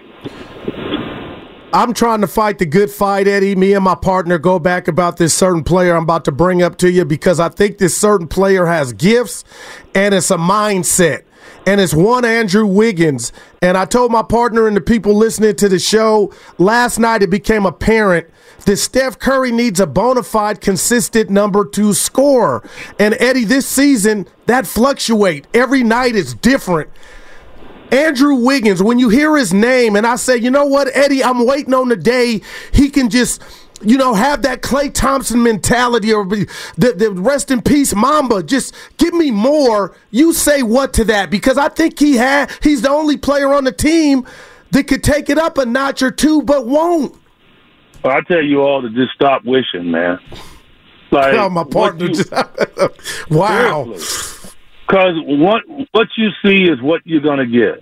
I'm 1.75 1.93
trying 1.93 2.21
to 2.21 2.27
fight 2.27 2.59
the 2.59 2.65
good 2.65 2.89
fight, 2.89 3.27
Eddie. 3.27 3.53
Me 3.53 3.73
and 3.73 3.83
my 3.83 3.95
partner 3.95 4.37
go 4.37 4.59
back 4.59 4.87
about 4.87 5.17
this 5.17 5.33
certain 5.33 5.61
player 5.61 5.93
I'm 5.93 6.03
about 6.03 6.23
to 6.23 6.31
bring 6.31 6.61
up 6.63 6.77
to 6.77 6.89
you 6.89 7.03
because 7.03 7.37
I 7.37 7.49
think 7.49 7.79
this 7.79 7.97
certain 7.97 8.29
player 8.29 8.65
has 8.65 8.93
gifts 8.93 9.43
and 9.93 10.15
it's 10.15 10.31
a 10.31 10.37
mindset. 10.37 11.23
and 11.67 11.81
it's 11.81 11.93
one 11.93 12.23
Andrew 12.23 12.65
Wiggins. 12.65 13.33
And 13.61 13.77
I 13.77 13.85
told 13.85 14.11
my 14.11 14.21
partner 14.23 14.67
and 14.67 14.77
the 14.77 14.81
people 14.81 15.15
listening 15.15 15.55
to 15.57 15.67
the 15.67 15.79
show 15.79 16.31
last 16.57 16.97
night, 16.97 17.23
it 17.23 17.29
became 17.29 17.65
apparent 17.65 18.27
that 18.65 18.77
Steph 18.77 19.19
Curry 19.19 19.51
needs 19.51 19.79
a 19.79 19.87
bona 19.87 20.23
fide, 20.23 20.61
consistent 20.61 21.29
number 21.29 21.65
two 21.65 21.93
scorer. 21.93 22.67
And 22.99 23.15
Eddie, 23.19 23.43
this 23.43 23.67
season, 23.67 24.27
that 24.45 24.65
fluctuate. 24.65 25.45
Every 25.53 25.83
night 25.83 26.15
is 26.15 26.33
different. 26.35 26.89
Andrew 27.91 28.35
Wiggins, 28.35 28.81
when 28.81 28.99
you 28.99 29.09
hear 29.09 29.37
his 29.37 29.53
name, 29.53 29.95
and 29.95 30.05
I 30.05 30.15
say, 30.15 30.37
you 30.37 30.51
know 30.51 30.65
what, 30.65 30.89
Eddie, 30.95 31.23
I'm 31.23 31.45
waiting 31.45 31.73
on 31.73 31.89
the 31.89 31.95
day 31.95 32.41
he 32.71 32.89
can 32.89 33.09
just 33.09 33.41
you 33.81 33.97
know, 33.97 34.13
have 34.13 34.41
that 34.43 34.61
Klay 34.61 34.91
Thompson 34.93 35.43
mentality 35.43 36.13
or 36.13 36.25
the, 36.25 36.47
the 36.77 37.11
rest 37.11 37.51
in 37.51 37.61
peace 37.61 37.93
Mamba. 37.93 38.41
Just 38.41 38.73
give 38.97 39.13
me 39.13 39.31
more. 39.31 39.95
You 40.11 40.33
say 40.33 40.63
what 40.63 40.93
to 40.93 41.03
that? 41.05 41.29
Because 41.29 41.57
I 41.57 41.69
think 41.69 41.99
he 41.99 42.15
had 42.15 42.51
he's 42.63 42.81
the 42.81 42.89
only 42.89 43.17
player 43.17 43.53
on 43.53 43.63
the 43.63 43.71
team 43.71 44.25
that 44.71 44.85
could 44.87 45.03
take 45.03 45.29
it 45.29 45.37
up 45.37 45.57
a 45.57 45.65
notch 45.65 46.01
or 46.01 46.11
two, 46.11 46.41
but 46.41 46.65
won't. 46.65 47.15
Well, 48.03 48.15
I 48.15 48.21
tell 48.21 48.41
you 48.41 48.61
all 48.61 48.81
to 48.81 48.89
just 48.89 49.13
stop 49.13 49.43
wishing, 49.45 49.91
man. 49.91 50.19
Like 51.11 51.33
oh, 51.35 51.49
my 51.49 51.63
partner. 51.63 52.07
You, 52.07 52.23
wow. 53.29 53.93
Because 54.87 55.13
what 55.25 55.63
what 55.91 56.07
you 56.17 56.29
see 56.43 56.63
is 56.63 56.81
what 56.81 57.01
you're 57.05 57.21
gonna 57.21 57.45
get. 57.45 57.81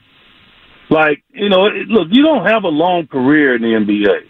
Like 0.90 1.24
you 1.32 1.50
know, 1.50 1.68
look, 1.88 2.08
you 2.12 2.24
don't 2.24 2.46
have 2.46 2.64
a 2.64 2.70
long 2.70 3.08
career 3.08 3.56
in 3.56 3.62
the 3.62 3.68
NBA 3.68 4.30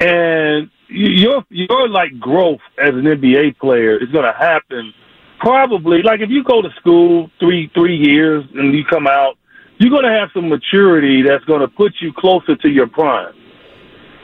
and 0.00 0.70
your 0.88 1.44
your 1.50 1.88
like 1.88 2.18
growth 2.18 2.60
as 2.82 2.94
an 2.94 3.04
NBA 3.04 3.58
player 3.58 4.02
is 4.02 4.10
going 4.10 4.24
to 4.24 4.36
happen 4.36 4.92
probably 5.38 6.02
like 6.02 6.20
if 6.20 6.30
you 6.30 6.42
go 6.42 6.62
to 6.62 6.68
school 6.80 7.30
three 7.38 7.70
three 7.74 7.96
years 7.96 8.44
and 8.54 8.74
you 8.74 8.84
come 8.84 9.06
out, 9.06 9.36
you're 9.78 9.90
going 9.90 10.04
to 10.04 10.18
have 10.18 10.30
some 10.34 10.48
maturity 10.48 11.22
that's 11.22 11.44
going 11.44 11.60
to 11.60 11.68
put 11.68 11.92
you 12.00 12.12
closer 12.16 12.56
to 12.56 12.68
your 12.68 12.86
prime. 12.86 13.34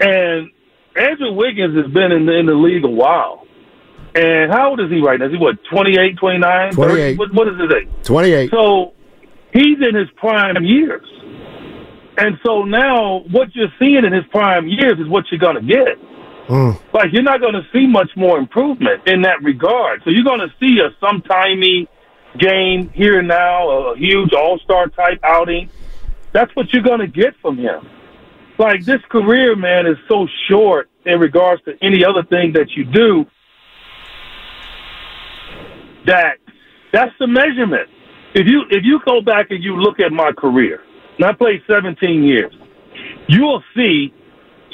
And 0.01 0.51
Andrew 0.97 1.33
Wiggins 1.33 1.77
has 1.77 1.93
been 1.93 2.13
in 2.13 2.27
the, 2.27 2.39
in 2.39 2.47
the 2.47 2.55
league 2.55 2.85
a 2.85 2.89
while. 2.89 3.46
And 4.17 4.51
how 4.51 4.71
old 4.71 4.81
is 4.81 4.91
he 4.91 5.01
right 5.03 5.21
now? 5.21 5.27
Is 5.27 5.33
he 5.33 5.39
what, 5.39 5.57
28, 5.71 6.17
29? 6.17 6.73
28. 6.73 7.19
What, 7.19 7.35
what 7.35 7.49
is 7.49 7.61
his 7.61 7.71
age? 7.71 7.89
28. 8.05 8.51
So 8.51 8.95
he's 9.53 9.77
in 9.87 9.95
his 9.95 10.09
prime 10.17 10.65
years. 10.65 11.07
And 12.17 12.39
so 12.43 12.65
now 12.65 13.25
what 13.31 13.55
you're 13.55 13.73
seeing 13.79 14.07
in 14.07 14.13
his 14.15 14.25
prime 14.31 14.69
years 14.69 14.99
is 14.99 15.07
what 15.07 15.25
you're 15.31 15.39
going 15.39 15.57
to 15.57 15.63
get. 15.63 15.99
Mm. 16.49 16.81
Like 16.95 17.13
you're 17.13 17.23
not 17.23 17.41
going 17.41 17.55
to 17.55 17.67
see 17.75 17.87
much 17.87 18.09
more 18.17 18.39
improvement 18.39 19.03
in 19.07 19.21
that 19.23 19.43
regard. 19.43 20.01
So 20.03 20.11
you're 20.11 20.25
going 20.25 20.41
to 20.41 20.53
see 20.59 20.79
a 20.81 20.91
sometimey 21.05 21.87
game 22.39 22.89
here 22.95 23.19
and 23.19 23.29
now, 23.29 23.69
a 23.69 23.99
huge 23.99 24.33
all-star 24.33 24.89
type 24.89 25.21
outing. 25.25 25.69
That's 26.33 26.55
what 26.57 26.73
you're 26.73 26.83
going 26.83 27.01
to 27.01 27.07
get 27.07 27.35
from 27.43 27.59
him. 27.59 27.87
Like 28.59 28.83
this 28.87 29.01
career, 29.11 29.55
man, 29.57 29.87
is 29.87 29.99
so 30.09 30.27
short 30.49 30.89
in 31.05 31.21
regards 31.21 31.63
to 31.65 31.73
any 31.83 32.03
other 32.03 32.23
thing 32.23 32.55
that 32.55 32.71
you 32.75 32.85
do 32.85 33.27
that 36.07 36.39
that's 36.93 37.13
the 37.19 37.27
measurement. 37.27 37.89
If 38.35 38.47
you 38.47 38.63
if 38.71 38.85
you 38.85 39.01
go 39.07 39.21
back 39.21 39.51
and 39.51 39.63
you 39.63 39.77
look 39.77 40.01
at 40.01 40.13
my 40.13 40.33
career, 40.33 40.81
and 41.19 41.27
I 41.27 41.33
played 41.33 41.63
17 41.67 42.23
years. 42.23 42.53
You 43.29 43.43
will 43.43 43.63
see 43.75 44.13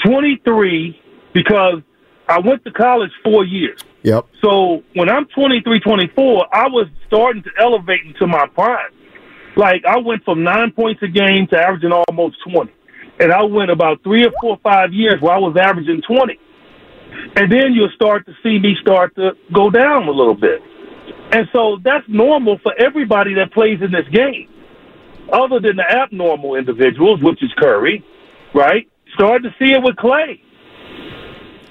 23 0.05 1.01
because 1.33 1.83
I 2.29 2.41
went 2.41 2.65
to 2.65 2.73
college 2.73 3.11
four 3.25 3.45
years. 3.45 3.81
Yep. 4.03 4.27
So 4.43 4.83
when 4.95 5.09
I'm 5.09 5.27
23, 5.27 5.81
24, 5.81 6.55
I 6.55 6.67
was 6.69 6.89
starting 7.07 7.43
to 7.45 7.51
elevate 7.59 8.01
into 8.05 8.27
my 8.27 8.47
prime. 8.47 8.91
Like 9.57 9.85
I 9.87 9.99
went 9.99 10.25
from 10.25 10.43
nine 10.43 10.73
points 10.73 11.03
a 11.03 11.09
game 11.09 11.47
to 11.49 11.59
averaging 11.59 11.93
almost 11.93 12.37
20. 12.51 12.73
And 13.21 13.33
I 13.33 13.45
went 13.45 13.71
about 13.71 14.03
three 14.03 14.25
or 14.25 14.31
four 14.41 14.53
or 14.53 14.61
five 14.63 14.93
years 14.93 15.21
where 15.21 15.35
I 15.35 15.39
was 15.39 15.57
averaging 15.57 16.03
20. 16.07 16.39
And 17.37 17.53
then 17.53 17.73
you'll 17.75 17.93
start 17.95 18.27
to 18.27 18.33
see 18.43 18.59
me 18.59 18.75
start 18.81 19.15
to 19.17 19.33
go 19.53 19.71
down 19.71 20.09
a 20.09 20.11
little 20.11 20.35
bit. 20.35 20.61
And 21.33 21.49
so 21.53 21.79
that's 21.83 22.05
normal 22.09 22.59
for 22.59 22.75
everybody 22.79 23.35
that 23.35 23.53
plays 23.53 23.81
in 23.81 23.91
this 23.91 24.07
game 24.09 24.49
other 25.33 25.61
than 25.61 25.77
the 25.77 25.91
abnormal 25.91 26.57
individuals, 26.57 27.23
which 27.23 27.43
is 27.43 27.51
Curry, 27.57 28.05
right? 28.55 28.87
Starting 29.15 29.51
to 29.51 29.57
see 29.59 29.73
it 29.73 29.83
with 29.83 29.97
Klay, 29.97 30.41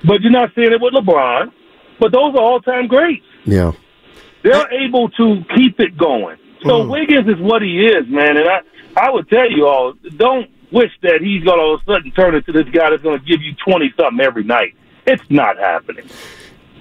But 0.03 0.21
you're 0.21 0.31
not 0.31 0.49
seeing 0.55 0.71
it 0.71 0.81
with 0.81 0.93
LeBron. 0.93 1.51
But 1.99 2.11
those 2.11 2.33
are 2.33 2.41
all 2.41 2.59
time 2.59 2.87
greats. 2.87 3.25
Yeah. 3.45 3.73
They're 4.43 4.73
able 4.73 5.09
to 5.09 5.43
keep 5.55 5.79
it 5.79 5.95
going. 5.95 6.37
So 6.63 6.83
mm. 6.83 6.89
Wiggins 6.89 7.27
is 7.27 7.39
what 7.39 7.61
he 7.61 7.85
is, 7.85 8.07
man. 8.07 8.37
And 8.37 8.49
I, 8.49 8.61
I 8.97 9.11
would 9.11 9.29
tell 9.29 9.49
you 9.49 9.67
all, 9.67 9.93
don't 10.17 10.49
wish 10.71 10.91
that 11.03 11.21
he's 11.21 11.43
going 11.43 11.59
to 11.59 11.63
all 11.63 11.75
of 11.75 11.81
a 11.81 11.85
sudden 11.85 12.11
turn 12.11 12.33
into 12.33 12.51
this 12.51 12.67
guy 12.73 12.89
that's 12.89 13.03
going 13.03 13.19
to 13.19 13.25
give 13.25 13.41
you 13.43 13.53
20 13.63 13.93
something 13.95 14.25
every 14.25 14.43
night. 14.43 14.75
It's 15.05 15.23
not 15.29 15.57
happening. 15.57 16.07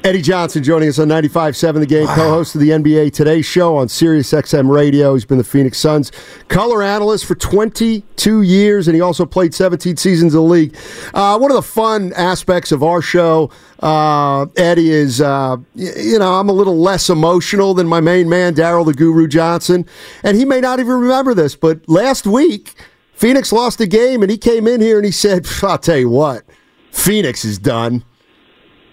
Eddie 0.02 0.22
Johnson 0.22 0.62
joining 0.62 0.88
us 0.88 0.98
on 0.98 1.08
95.7 1.08 1.80
The 1.80 1.84
Game, 1.84 2.06
wow. 2.06 2.14
co-host 2.14 2.54
of 2.54 2.62
the 2.62 2.70
NBA 2.70 3.12
Today 3.12 3.42
show 3.42 3.76
on 3.76 3.86
Sirius 3.90 4.32
XM 4.32 4.70
Radio. 4.70 5.12
He's 5.12 5.26
been 5.26 5.36
the 5.36 5.44
Phoenix 5.44 5.76
Suns 5.76 6.10
color 6.48 6.82
analyst 6.82 7.26
for 7.26 7.34
22 7.34 8.40
years, 8.40 8.88
and 8.88 8.94
he 8.94 9.02
also 9.02 9.26
played 9.26 9.52
17 9.52 9.98
seasons 9.98 10.32
of 10.32 10.40
the 10.40 10.48
league. 10.48 10.74
Uh, 11.12 11.36
one 11.36 11.50
of 11.50 11.54
the 11.54 11.62
fun 11.62 12.14
aspects 12.14 12.72
of 12.72 12.82
our 12.82 13.02
show, 13.02 13.50
uh, 13.80 14.46
Eddie, 14.56 14.88
is, 14.88 15.20
uh, 15.20 15.58
you 15.74 16.18
know, 16.18 16.32
I'm 16.32 16.48
a 16.48 16.54
little 16.54 16.78
less 16.78 17.10
emotional 17.10 17.74
than 17.74 17.86
my 17.86 18.00
main 18.00 18.26
man, 18.26 18.54
Daryl 18.54 18.86
the 18.86 18.94
Guru 18.94 19.28
Johnson, 19.28 19.84
and 20.22 20.34
he 20.34 20.46
may 20.46 20.62
not 20.62 20.80
even 20.80 20.94
remember 20.94 21.34
this, 21.34 21.54
but 21.54 21.86
last 21.90 22.26
week, 22.26 22.72
Phoenix 23.12 23.52
lost 23.52 23.82
a 23.82 23.86
game, 23.86 24.22
and 24.22 24.30
he 24.30 24.38
came 24.38 24.66
in 24.66 24.80
here 24.80 24.96
and 24.96 25.04
he 25.04 25.12
said, 25.12 25.46
I'll 25.62 25.76
tell 25.76 25.98
you 25.98 26.08
what, 26.08 26.44
Phoenix 26.90 27.44
is 27.44 27.58
done. 27.58 28.02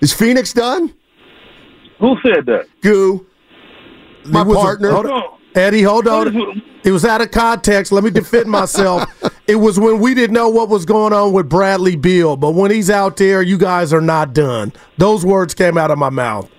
Is 0.01 0.11
Phoenix 0.11 0.51
done? 0.51 0.93
Who 1.99 2.15
said 2.21 2.45
that? 2.45 2.67
Goo. 2.81 3.25
My 4.25 4.43
partner. 4.43 4.89
A, 4.89 4.93
hold 4.93 5.05
on. 5.07 5.37
Eddie, 5.55 5.81
hold 5.81 6.07
on. 6.07 6.61
It 6.83 6.91
was 6.91 7.03
out 7.03 7.21
of 7.21 7.31
context. 7.31 7.91
Let 7.91 8.03
me 8.03 8.11
defend 8.11 8.49
myself. 8.49 9.09
it 9.47 9.55
was 9.55 9.79
when 9.79 9.99
we 9.99 10.13
didn't 10.13 10.35
know 10.35 10.49
what 10.49 10.69
was 10.69 10.85
going 10.85 11.13
on 11.13 11.33
with 11.33 11.49
Bradley 11.49 11.95
Beal, 11.95 12.37
but 12.37 12.51
when 12.51 12.69
he's 12.69 12.89
out 12.89 13.17
there, 13.17 13.41
you 13.41 13.57
guys 13.57 13.91
are 13.91 14.01
not 14.01 14.33
done. 14.33 14.71
Those 14.97 15.25
words 15.25 15.53
came 15.53 15.77
out 15.77 15.89
of 15.89 15.97
my 15.97 16.09
mouth. 16.09 16.49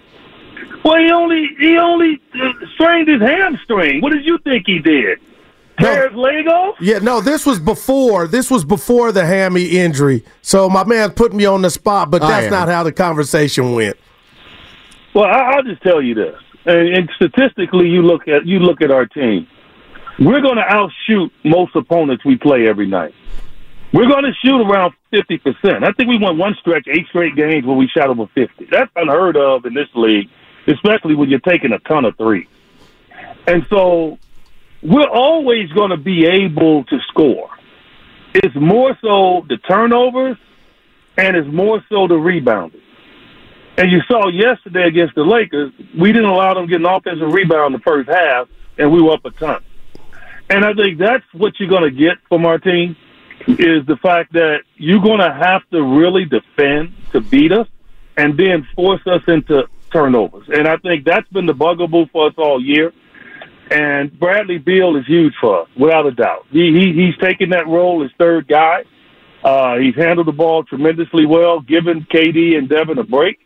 Well, 0.85 0.99
he 0.99 1.11
only 1.11 1.49
he 1.59 1.77
only 1.77 2.21
uh, 2.35 2.53
strained 2.75 3.09
his 3.09 3.21
hamstring. 3.21 4.01
What 4.01 4.13
did 4.13 4.25
you 4.25 4.39
think 4.39 4.65
he 4.67 4.79
did? 4.79 5.21
Tear 5.79 6.09
his 6.09 6.17
leg 6.17 6.49
off? 6.49 6.77
Yeah, 6.81 6.99
no. 6.99 7.21
This 7.21 7.47
was 7.47 7.61
before. 7.61 8.27
This 8.27 8.51
was 8.51 8.65
before 8.65 9.13
the 9.13 9.25
hammy 9.25 9.67
injury. 9.67 10.25
So 10.43 10.69
my 10.69 10.85
man 10.85 11.11
put 11.11 11.33
me 11.33 11.45
on 11.45 11.63
the 11.63 11.71
spot, 11.71 12.11
but 12.11 12.21
that's 12.21 12.51
not 12.51 12.69
how 12.69 12.83
the 12.83 12.93
conversation 12.93 13.75
went. 13.75 13.97
Well, 15.15 15.25
I, 15.25 15.57
will 15.57 15.63
just 15.63 15.83
tell 15.83 16.03
you 16.03 16.15
this, 16.15 16.37
and, 16.67 16.89
and 16.97 17.11
statistically, 17.17 17.89
you 17.89 18.03
look 18.03 18.29
at 18.29 18.47
you 18.47 18.59
look 18.59 18.83
at 18.83 18.91
our 18.91 19.07
team. 19.07 19.47
We're 20.19 20.41
going 20.41 20.57
to 20.57 20.65
outshoot 20.67 21.33
most 21.45 21.77
opponents 21.77 22.25
we 22.25 22.37
play 22.37 22.69
every 22.69 22.87
night. 22.87 23.15
We're 23.93 24.09
going 24.09 24.25
to 24.25 24.33
shoot 24.45 24.61
around 24.61 24.93
fifty 25.11 25.39
percent. 25.39 25.85
I 25.85 25.93
think 25.93 26.09
we 26.09 26.19
won 26.19 26.37
one 26.37 26.55
stretch, 26.61 26.87
eight 26.89 27.07
straight 27.09 27.37
games 27.37 27.65
where 27.65 27.77
we 27.77 27.89
shot 27.89 28.11
over 28.11 28.27
fifty. 28.35 28.67
That's 28.71 28.91
unheard 28.97 29.37
of 29.37 29.65
in 29.65 29.75
this 29.75 29.89
league, 29.95 30.29
especially 30.67 31.15
when 31.15 31.31
you're 31.31 31.41
taking 31.41 31.73
a 31.73 31.79
ton 31.81 32.05
of 32.05 32.17
three. 32.17 32.47
And 33.47 33.65
so, 33.71 34.19
we're 34.83 35.09
always 35.09 35.71
going 35.71 35.91
to 35.91 35.97
be 35.97 36.27
able 36.27 36.85
to 36.85 36.99
score. 37.09 37.49
It's 38.35 38.55
more 38.55 38.97
so 39.01 39.47
the 39.49 39.57
turnovers, 39.57 40.37
and 41.17 41.35
it's 41.35 41.49
more 41.51 41.83
so 41.89 42.07
the 42.07 42.17
rebounding. 42.17 42.83
And 43.79 43.93
you 43.93 44.01
saw 44.09 44.29
yesterday 44.29 44.89
against 44.89 45.15
the 45.15 45.23
Lakers, 45.23 45.73
we 45.97 46.11
didn't 46.11 46.29
allow 46.29 46.53
them 46.55 46.67
to 46.67 46.69
get 46.69 46.81
an 46.81 46.87
offensive 46.87 47.33
rebound 47.33 47.75
in 47.75 47.81
the 47.81 47.85
first 47.85 48.09
half, 48.09 48.49
and 48.77 48.91
we 48.93 49.01
were 49.01 49.13
up 49.13 49.25
a 49.25 49.31
ton. 49.31 49.63
And 50.51 50.65
I 50.65 50.75
think 50.75 50.99
that's 50.99 51.25
what 51.33 51.53
you're 51.61 51.69
going 51.69 51.85
to 51.85 51.97
get 51.97 52.17
from 52.29 52.45
our 52.45 52.59
team 52.59 52.97
is 53.47 53.87
the 53.87 53.97
fact 54.03 54.33
that 54.33 54.63
you're 54.75 55.01
going 55.01 55.21
to 55.21 55.33
have 55.33 55.63
to 55.71 55.81
really 55.81 56.25
defend 56.25 56.93
to 57.13 57.21
beat 57.21 57.53
us 57.53 57.69
and 58.17 58.37
then 58.37 58.67
force 58.75 59.01
us 59.07 59.23
into 59.29 59.69
turnovers. 59.93 60.49
And 60.49 60.67
I 60.67 60.77
think 60.79 61.05
that's 61.05 61.29
been 61.29 61.47
the 61.47 61.55
bugaboo 61.55 62.07
for 62.07 62.27
us 62.27 62.35
all 62.37 62.61
year. 62.61 62.93
And 63.71 64.19
Bradley 64.19 64.59
Beal 64.59 64.97
is 64.97 65.07
huge 65.07 65.35
for 65.41 65.63
us, 65.63 65.69
without 65.79 66.05
a 66.07 66.11
doubt. 66.11 66.47
He, 66.51 66.73
he 66.73 66.93
he's 66.95 67.17
taken 67.19 67.51
that 67.51 67.69
role 67.69 68.03
as 68.03 68.11
third 68.19 68.49
guy. 68.49 68.85
Uh, 69.45 69.77
he's 69.77 69.95
handled 69.95 70.27
the 70.27 70.33
ball 70.33 70.65
tremendously 70.65 71.27
well, 71.27 71.61
giving 71.61 72.07
KD 72.13 72.57
and 72.57 72.69
Devin 72.69 72.99
a 72.99 73.05
break. 73.05 73.39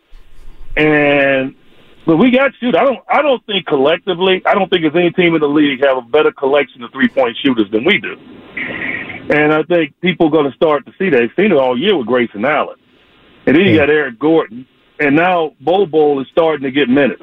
And 0.77 1.55
but 2.05 2.17
we 2.17 2.31
got 2.31 2.53
shoot. 2.59 2.75
I 2.75 2.85
don't. 2.85 2.99
I 3.09 3.23
don't 3.23 3.45
think 3.47 3.67
collectively. 3.67 4.43
I 4.45 4.55
don't 4.55 4.69
think 4.69 4.83
there's 4.83 4.97
any 4.97 5.11
team 5.13 5.35
in 5.35 5.41
the 5.41 5.49
league 5.49 5.85
have 5.85 5.99
a 5.99 6.03
better 6.03 6.33
collection 6.33 6.83
of 6.83 6.91
three 6.93 7.09
point 7.09 7.37
shooters 7.43 7.71
than 7.71 7.85
we 7.85 7.99
do. 7.99 8.17
And 9.31 9.53
I 9.53 9.63
think 9.63 9.99
people 10.01 10.27
are 10.27 10.31
going 10.31 10.51
to 10.51 10.57
start 10.57 10.85
to 10.87 10.93
see 10.99 11.11
that. 11.11 11.19
They've 11.19 11.31
seen 11.37 11.53
it 11.53 11.59
all 11.59 11.79
year 11.79 11.97
with 11.97 12.07
Grayson 12.07 12.45
Allen, 12.45 12.77
and 13.47 13.57
then 13.57 13.65
you 13.65 13.77
got 13.77 13.89
Eric 13.89 14.19
Gordon, 14.19 14.67
and 14.99 15.15
now 15.15 15.55
Bol 15.61 15.87
Bol 15.87 16.21
is 16.21 16.27
starting 16.33 16.65
to 16.65 16.71
get 16.73 16.89
minutes. 16.89 17.23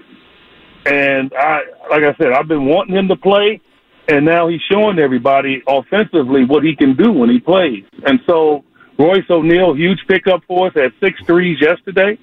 And 0.86 1.34
I, 1.38 1.62
like 1.90 2.04
I 2.04 2.16
said, 2.18 2.32
I've 2.32 2.48
been 2.48 2.66
wanting 2.66 2.96
him 2.96 3.10
to 3.10 3.18
play, 3.18 3.60
and 4.08 4.26
now 4.26 4.48
he's 4.48 4.62
showing 4.72 4.98
everybody 4.98 5.62
offensively 5.68 6.46
what 6.46 6.64
he 6.64 6.76
can 6.76 6.96
do 6.96 7.12
when 7.12 7.30
he 7.30 7.40
plays. 7.40 7.84
And 8.06 8.22
so 8.26 8.64
Royce 8.98 9.30
O'Neale, 9.30 9.74
huge 9.76 10.00
pickup 10.08 10.42
for 10.48 10.68
us, 10.68 10.74
had 10.74 10.94
six 11.02 11.20
threes 11.26 11.60
yesterday. 11.62 12.18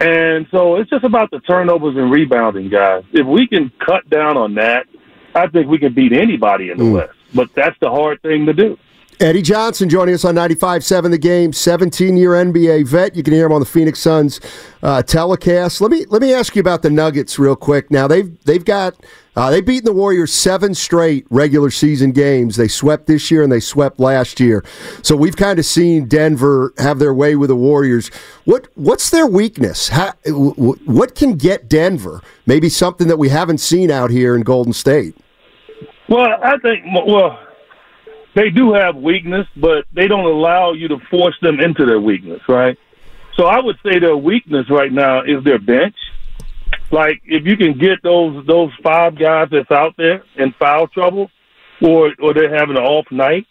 And 0.00 0.46
so 0.50 0.76
it's 0.76 0.90
just 0.90 1.04
about 1.04 1.30
the 1.30 1.40
turnovers 1.40 1.96
and 1.96 2.10
rebounding, 2.10 2.68
guys. 2.68 3.04
If 3.12 3.26
we 3.26 3.46
can 3.46 3.70
cut 3.84 4.08
down 4.10 4.36
on 4.36 4.54
that, 4.54 4.86
I 5.34 5.46
think 5.48 5.68
we 5.68 5.78
can 5.78 5.92
beat 5.92 6.12
anybody 6.12 6.70
in 6.70 6.78
the 6.78 6.84
Mm. 6.84 6.92
West. 6.94 7.12
But 7.34 7.52
that's 7.54 7.76
the 7.80 7.90
hard 7.90 8.22
thing 8.22 8.46
to 8.46 8.52
do. 8.52 8.78
Eddie 9.18 9.40
Johnson 9.40 9.88
joining 9.88 10.14
us 10.14 10.26
on 10.26 10.34
95.7 10.34 11.10
The 11.10 11.16
Game, 11.16 11.50
17-year 11.50 12.32
NBA 12.32 12.86
vet. 12.86 13.16
You 13.16 13.22
can 13.22 13.32
hear 13.32 13.46
him 13.46 13.52
on 13.52 13.60
the 13.60 13.66
Phoenix 13.66 13.98
Suns 13.98 14.40
uh, 14.82 15.02
telecast. 15.02 15.80
Let 15.80 15.90
me 15.90 16.04
let 16.10 16.20
me 16.20 16.34
ask 16.34 16.54
you 16.54 16.60
about 16.60 16.82
the 16.82 16.90
Nuggets 16.90 17.38
real 17.38 17.56
quick. 17.56 17.90
Now 17.90 18.06
they've 18.06 18.38
they've 18.44 18.64
got 18.64 18.94
uh, 19.34 19.50
they've 19.50 19.64
beaten 19.64 19.86
the 19.86 19.94
Warriors 19.94 20.34
seven 20.34 20.74
straight 20.74 21.26
regular 21.30 21.70
season 21.70 22.12
games. 22.12 22.56
They 22.56 22.68
swept 22.68 23.06
this 23.06 23.30
year 23.30 23.42
and 23.42 23.50
they 23.50 23.60
swept 23.60 23.98
last 23.98 24.38
year. 24.38 24.62
So 25.02 25.16
we've 25.16 25.36
kind 25.36 25.58
of 25.58 25.64
seen 25.64 26.08
Denver 26.08 26.74
have 26.76 26.98
their 26.98 27.14
way 27.14 27.36
with 27.36 27.48
the 27.48 27.56
Warriors. 27.56 28.08
What 28.44 28.68
what's 28.74 29.08
their 29.08 29.26
weakness? 29.26 29.88
How, 29.88 30.12
what 30.26 31.14
can 31.14 31.36
get 31.36 31.70
Denver? 31.70 32.20
Maybe 32.44 32.68
something 32.68 33.08
that 33.08 33.18
we 33.18 33.30
haven't 33.30 33.58
seen 33.58 33.90
out 33.90 34.10
here 34.10 34.36
in 34.36 34.42
Golden 34.42 34.74
State. 34.74 35.16
Well, 36.08 36.38
I 36.42 36.58
think 36.58 36.84
well, 37.06 37.45
they 38.36 38.50
do 38.50 38.74
have 38.74 38.96
weakness, 38.96 39.46
but 39.56 39.86
they 39.94 40.06
don't 40.06 40.26
allow 40.26 40.74
you 40.74 40.88
to 40.88 40.98
force 41.10 41.36
them 41.40 41.58
into 41.58 41.86
their 41.86 41.98
weakness, 41.98 42.42
right? 42.46 42.78
So 43.34 43.46
I 43.46 43.60
would 43.60 43.76
say 43.82 43.98
their 43.98 44.16
weakness 44.16 44.66
right 44.70 44.92
now 44.92 45.22
is 45.22 45.42
their 45.42 45.58
bench. 45.58 45.96
Like 46.90 47.22
if 47.24 47.46
you 47.46 47.56
can 47.56 47.78
get 47.78 48.02
those 48.02 48.46
those 48.46 48.70
five 48.82 49.18
guys 49.18 49.48
that's 49.50 49.70
out 49.70 49.94
there 49.96 50.22
in 50.36 50.52
foul 50.58 50.86
trouble, 50.86 51.30
or 51.80 52.12
or 52.20 52.34
they're 52.34 52.54
having 52.54 52.76
an 52.76 52.82
off 52.82 53.06
night, 53.10 53.46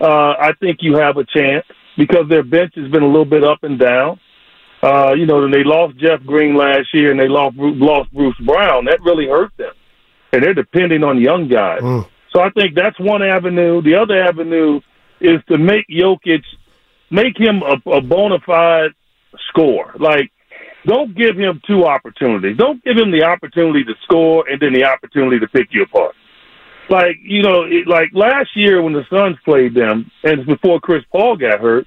uh, 0.00 0.34
I 0.38 0.52
think 0.60 0.78
you 0.82 0.96
have 0.96 1.16
a 1.16 1.24
chance 1.24 1.66
because 1.98 2.28
their 2.28 2.44
bench 2.44 2.74
has 2.76 2.90
been 2.90 3.02
a 3.02 3.06
little 3.06 3.24
bit 3.24 3.42
up 3.42 3.64
and 3.64 3.78
down. 3.78 4.20
Uh, 4.82 5.14
you 5.16 5.26
know, 5.26 5.48
they 5.50 5.64
lost 5.64 5.96
Jeff 5.98 6.22
Green 6.24 6.56
last 6.56 6.94
year 6.94 7.10
and 7.10 7.18
they 7.18 7.28
lost 7.28 7.56
lost 7.56 8.12
Bruce 8.12 8.38
Brown. 8.38 8.84
That 8.84 9.00
really 9.02 9.26
hurt 9.26 9.52
them, 9.56 9.74
and 10.32 10.44
they're 10.44 10.54
depending 10.54 11.02
on 11.02 11.20
young 11.20 11.48
guys. 11.48 11.82
So 12.32 12.40
I 12.40 12.50
think 12.50 12.74
that's 12.74 12.98
one 12.98 13.22
avenue. 13.22 13.82
The 13.82 13.94
other 13.94 14.22
avenue 14.22 14.80
is 15.20 15.40
to 15.48 15.58
make 15.58 15.86
Jokic, 15.88 16.42
make 17.10 17.38
him 17.38 17.62
a, 17.62 17.90
a 17.90 18.00
bona 18.00 18.38
fide 18.44 18.92
scorer. 19.48 19.94
Like, 19.98 20.32
don't 20.86 21.14
give 21.16 21.36
him 21.36 21.60
two 21.66 21.84
opportunities. 21.84 22.56
Don't 22.56 22.82
give 22.84 22.96
him 22.96 23.10
the 23.10 23.22
opportunity 23.22 23.84
to 23.84 23.94
score 24.02 24.48
and 24.48 24.60
then 24.60 24.72
the 24.72 24.84
opportunity 24.84 25.38
to 25.38 25.46
pick 25.46 25.68
you 25.70 25.82
apart. 25.82 26.14
Like, 26.90 27.18
you 27.22 27.42
know, 27.42 27.62
it, 27.62 27.86
like 27.86 28.08
last 28.12 28.50
year 28.56 28.82
when 28.82 28.92
the 28.92 29.06
Suns 29.08 29.36
played 29.44 29.74
them, 29.74 30.10
and 30.24 30.40
it's 30.40 30.48
before 30.48 30.80
Chris 30.80 31.04
Paul 31.12 31.36
got 31.36 31.60
hurt, 31.60 31.86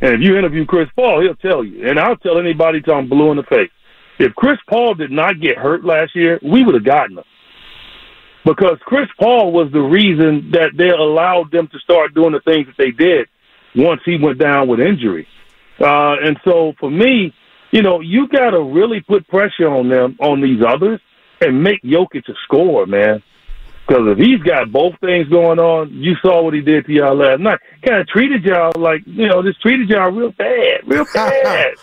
and 0.00 0.14
if 0.14 0.20
you 0.20 0.36
interview 0.36 0.66
Chris 0.66 0.88
Paul, 0.96 1.22
he'll 1.22 1.36
tell 1.36 1.62
you. 1.62 1.88
And 1.88 1.98
I'll 1.98 2.16
tell 2.16 2.38
anybody 2.38 2.80
till 2.80 2.94
I'm 2.94 3.08
blue 3.08 3.30
in 3.30 3.36
the 3.36 3.44
face. 3.44 3.70
If 4.18 4.34
Chris 4.34 4.58
Paul 4.68 4.94
did 4.94 5.12
not 5.12 5.40
get 5.40 5.56
hurt 5.56 5.84
last 5.84 6.16
year, 6.16 6.40
we 6.42 6.64
would 6.64 6.74
have 6.74 6.84
gotten 6.84 7.18
him 7.18 7.24
because 8.44 8.78
Chris 8.80 9.08
Paul 9.18 9.52
was 9.52 9.70
the 9.72 9.80
reason 9.80 10.50
that 10.52 10.70
they 10.76 10.88
allowed 10.88 11.50
them 11.52 11.68
to 11.68 11.78
start 11.78 12.14
doing 12.14 12.32
the 12.32 12.40
things 12.40 12.66
that 12.66 12.76
they 12.76 12.90
did 12.90 13.28
once 13.74 14.00
he 14.04 14.18
went 14.18 14.38
down 14.38 14.68
with 14.68 14.80
injury. 14.80 15.26
Uh, 15.80 16.16
and 16.22 16.38
so 16.44 16.74
for 16.78 16.90
me, 16.90 17.34
you 17.70 17.82
know, 17.82 18.00
you 18.00 18.28
got 18.28 18.50
to 18.50 18.62
really 18.62 19.00
put 19.00 19.26
pressure 19.28 19.68
on 19.68 19.88
them, 19.88 20.16
on 20.20 20.40
these 20.40 20.62
others, 20.66 21.00
and 21.40 21.62
make 21.62 21.82
Jokic 21.82 22.28
a 22.28 22.34
scorer, 22.44 22.86
man. 22.86 23.22
Because 23.86 24.04
if 24.08 24.18
he's 24.18 24.40
got 24.40 24.70
both 24.70 24.94
things 25.00 25.28
going 25.28 25.58
on, 25.58 25.90
you 25.90 26.14
saw 26.22 26.42
what 26.42 26.54
he 26.54 26.60
did 26.60 26.86
to 26.86 26.92
y'all 26.92 27.16
last 27.16 27.40
night. 27.40 27.58
Kind 27.84 28.00
of 28.00 28.06
treated 28.06 28.44
y'all 28.44 28.72
like, 28.76 29.02
you 29.06 29.26
know, 29.26 29.42
just 29.42 29.60
treated 29.60 29.88
y'all 29.88 30.10
real 30.10 30.30
bad, 30.32 30.82
real 30.86 31.04
bad. 31.14 31.74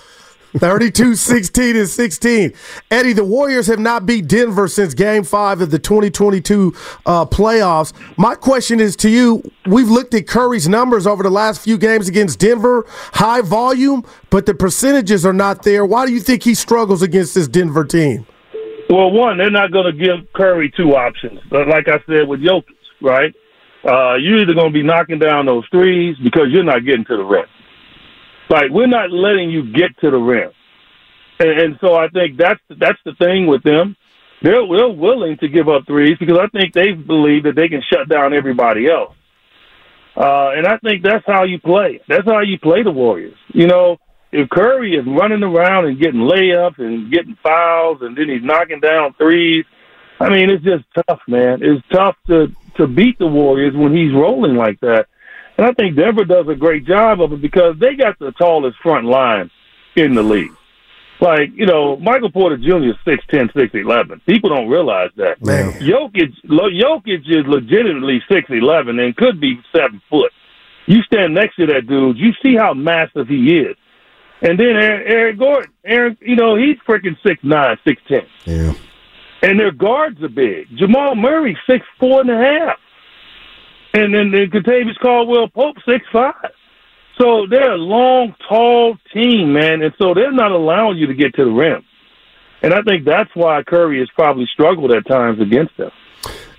32 0.57 1.15
16 1.15 1.75
and 1.75 1.87
16. 1.87 2.53
Eddie, 2.89 3.13
the 3.13 3.23
Warriors 3.23 3.67
have 3.67 3.79
not 3.79 4.05
beat 4.05 4.27
Denver 4.27 4.67
since 4.67 4.93
game 4.93 5.23
five 5.23 5.61
of 5.61 5.71
the 5.71 5.79
2022 5.79 6.73
uh, 7.05 7.25
playoffs. 7.25 7.93
My 8.17 8.35
question 8.35 8.79
is 8.79 8.95
to 8.97 9.09
you 9.09 9.43
we've 9.67 9.89
looked 9.89 10.13
at 10.13 10.27
Curry's 10.27 10.67
numbers 10.67 11.05
over 11.05 11.21
the 11.21 11.29
last 11.29 11.61
few 11.61 11.77
games 11.77 12.07
against 12.07 12.39
Denver, 12.39 12.85
high 13.13 13.41
volume, 13.41 14.03
but 14.29 14.45
the 14.45 14.53
percentages 14.53 15.25
are 15.25 15.33
not 15.33 15.63
there. 15.63 15.85
Why 15.85 16.05
do 16.05 16.13
you 16.13 16.19
think 16.19 16.43
he 16.43 16.55
struggles 16.55 17.01
against 17.01 17.35
this 17.35 17.47
Denver 17.47 17.85
team? 17.85 18.25
Well, 18.89 19.11
one, 19.11 19.37
they're 19.37 19.51
not 19.51 19.71
going 19.71 19.85
to 19.85 19.91
give 19.91 20.33
Curry 20.33 20.73
two 20.75 20.95
options. 20.95 21.39
But 21.51 21.67
Like 21.67 21.87
I 21.87 21.99
said 22.07 22.27
with 22.27 22.39
Jokic, 22.39 22.75
right? 23.01 23.35
Uh, 23.85 24.15
you're 24.15 24.39
either 24.39 24.53
going 24.53 24.73
to 24.73 24.73
be 24.73 24.83
knocking 24.83 25.19
down 25.19 25.45
those 25.45 25.63
threes 25.71 26.17
because 26.23 26.47
you're 26.49 26.63
not 26.63 26.83
getting 26.83 27.05
to 27.05 27.17
the 27.17 27.23
rim. 27.23 27.45
Like 28.49 28.71
we're 28.71 28.87
not 28.87 29.11
letting 29.11 29.49
you 29.49 29.71
get 29.71 29.97
to 30.01 30.09
the 30.09 30.17
rim, 30.17 30.51
and, 31.39 31.49
and 31.49 31.77
so 31.81 31.95
I 31.95 32.07
think 32.09 32.37
that's 32.37 32.59
that's 32.69 32.99
the 33.05 33.13
thing 33.15 33.47
with 33.47 33.63
them. 33.63 33.95
They're 34.41 34.65
they're 34.67 34.89
willing 34.89 35.37
to 35.37 35.47
give 35.47 35.67
up 35.67 35.85
threes 35.85 36.17
because 36.19 36.37
I 36.37 36.47
think 36.47 36.73
they 36.73 36.93
believe 36.93 37.43
that 37.43 37.55
they 37.55 37.67
can 37.67 37.81
shut 37.81 38.09
down 38.09 38.33
everybody 38.33 38.89
else. 38.89 39.13
Uh, 40.15 40.51
and 40.55 40.67
I 40.67 40.77
think 40.77 41.03
that's 41.03 41.25
how 41.25 41.43
you 41.43 41.59
play. 41.59 42.01
That's 42.07 42.25
how 42.25 42.41
you 42.41 42.57
play 42.59 42.83
the 42.83 42.91
Warriors. 42.91 43.37
You 43.53 43.67
know, 43.67 43.97
if 44.31 44.49
Curry 44.49 44.95
is 44.95 45.05
running 45.05 45.43
around 45.43 45.85
and 45.85 45.99
getting 45.99 46.21
layups 46.21 46.79
and 46.79 47.11
getting 47.11 47.37
fouls, 47.41 47.99
and 48.01 48.17
then 48.17 48.29
he's 48.29 48.43
knocking 48.43 48.79
down 48.79 49.13
threes, 49.13 49.65
I 50.19 50.29
mean, 50.29 50.49
it's 50.49 50.63
just 50.63 50.85
tough, 51.07 51.19
man. 51.27 51.59
It's 51.61 51.85
tough 51.91 52.15
to 52.27 52.47
to 52.77 52.87
beat 52.87 53.19
the 53.19 53.27
Warriors 53.27 53.75
when 53.75 53.93
he's 53.93 54.13
rolling 54.13 54.55
like 54.55 54.79
that. 54.79 55.07
And 55.59 55.67
I 55.67 55.73
think 55.73 55.97
Denver 55.97 56.23
does 56.23 56.47
a 56.47 56.55
great 56.55 56.85
job 56.85 57.19
of 57.19 57.33
it 57.33 57.41
because 57.41 57.75
they 57.81 57.93
got 57.93 58.17
the 58.17 58.31
tallest 58.31 58.77
front 58.81 59.05
line 59.05 59.51
in 59.97 60.15
the 60.15 60.23
league. 60.23 60.53
Like, 61.19 61.49
you 61.53 61.65
know, 61.65 61.97
Michael 61.97 62.31
Porter 62.31 62.55
Jr. 62.55 62.91
is 62.91 62.95
6'10", 63.05 63.51
6'11". 63.51 64.25
People 64.25 64.51
don't 64.51 64.69
realize 64.69 65.09
that. 65.17 65.43
Man. 65.45 65.73
Jokic, 65.73 66.31
Jokic 66.45 67.27
is 67.27 67.45
legitimately 67.45 68.23
6'11", 68.31 69.03
and 69.03 69.13
could 69.17 69.41
be 69.41 69.59
7 69.75 70.01
foot. 70.09 70.31
You 70.85 71.01
stand 71.01 71.33
next 71.33 71.57
to 71.57 71.65
that 71.65 71.87
dude, 71.87 72.17
you 72.17 72.31
see 72.41 72.55
how 72.55 72.73
massive 72.73 73.27
he 73.27 73.57
is. 73.57 73.75
And 74.41 74.57
then 74.57 74.77
Aaron, 74.77 75.07
Aaron 75.07 75.37
Gordon, 75.37 75.71
Aaron, 75.83 76.17
you 76.21 76.37
know, 76.37 76.55
he's 76.55 76.77
freaking 76.87 77.17
6'9", 77.21 77.77
6'10". 77.85 78.25
Yeah. 78.45 78.73
And 79.41 79.59
their 79.59 79.71
guards 79.71 80.23
are 80.23 80.29
big. 80.29 80.69
Jamal 80.77 81.15
Murray, 81.15 81.57
six 81.69 81.85
four 81.99 82.21
and 82.21 82.29
a 82.29 82.37
half. 82.37 82.77
And 83.93 84.13
then 84.13 84.31
the 84.31 84.47
Kentavious 84.51 84.99
Caldwell 84.99 85.47
Pope, 85.47 85.77
six 85.85 86.05
five. 86.11 86.33
So 87.19 87.47
they're 87.49 87.73
a 87.73 87.77
long, 87.77 88.33
tall 88.47 88.97
team, 89.13 89.51
man, 89.51 89.81
and 89.81 89.93
so 89.97 90.13
they're 90.13 90.31
not 90.31 90.51
allowing 90.51 90.97
you 90.97 91.07
to 91.07 91.13
get 91.13 91.35
to 91.35 91.43
the 91.43 91.51
rim. 91.51 91.83
And 92.61 92.73
I 92.73 92.81
think 92.81 93.05
that's 93.05 93.29
why 93.33 93.61
Curry 93.63 93.99
has 93.99 94.09
probably 94.15 94.45
struggled 94.51 94.91
at 94.91 95.05
times 95.05 95.41
against 95.41 95.75
them. 95.77 95.91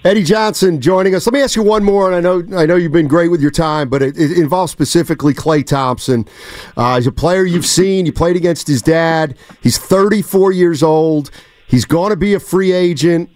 Eddie 0.02 0.22
Johnson 0.22 0.80
joining 0.80 1.14
us. 1.14 1.26
Let 1.26 1.34
me 1.34 1.42
ask 1.42 1.56
you 1.56 1.62
one 1.62 1.84
more, 1.84 2.10
and 2.10 2.16
I 2.16 2.20
know 2.20 2.58
I 2.58 2.64
know 2.64 2.76
you've 2.76 2.92
been 2.92 3.08
great 3.08 3.28
with 3.28 3.42
your 3.42 3.50
time, 3.50 3.90
but 3.90 4.00
it, 4.02 4.18
it 4.18 4.32
involves 4.32 4.72
specifically 4.72 5.34
Klay 5.34 5.64
Thompson. 5.64 6.26
Uh, 6.74 6.96
he's 6.96 7.06
a 7.06 7.12
player 7.12 7.44
you've 7.44 7.66
seen. 7.66 8.06
You 8.06 8.12
played 8.12 8.36
against 8.36 8.66
his 8.66 8.80
dad. 8.80 9.36
He's 9.62 9.76
34 9.76 10.52
years 10.52 10.82
old. 10.82 11.30
He's 11.66 11.84
going 11.84 12.10
to 12.10 12.16
be 12.16 12.32
a 12.32 12.40
free 12.40 12.72
agent. 12.72 13.28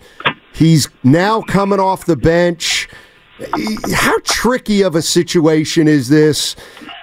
He's 0.55 0.89
now 1.03 1.43
coming 1.43 1.81
off 1.81 2.07
the 2.07 2.17
bench. 2.17 2.89
How 3.93 4.19
tricky 4.25 4.83
of 4.83 4.95
a 4.95 5.03
situation 5.03 5.89
is 5.89 6.09
this? 6.09 6.55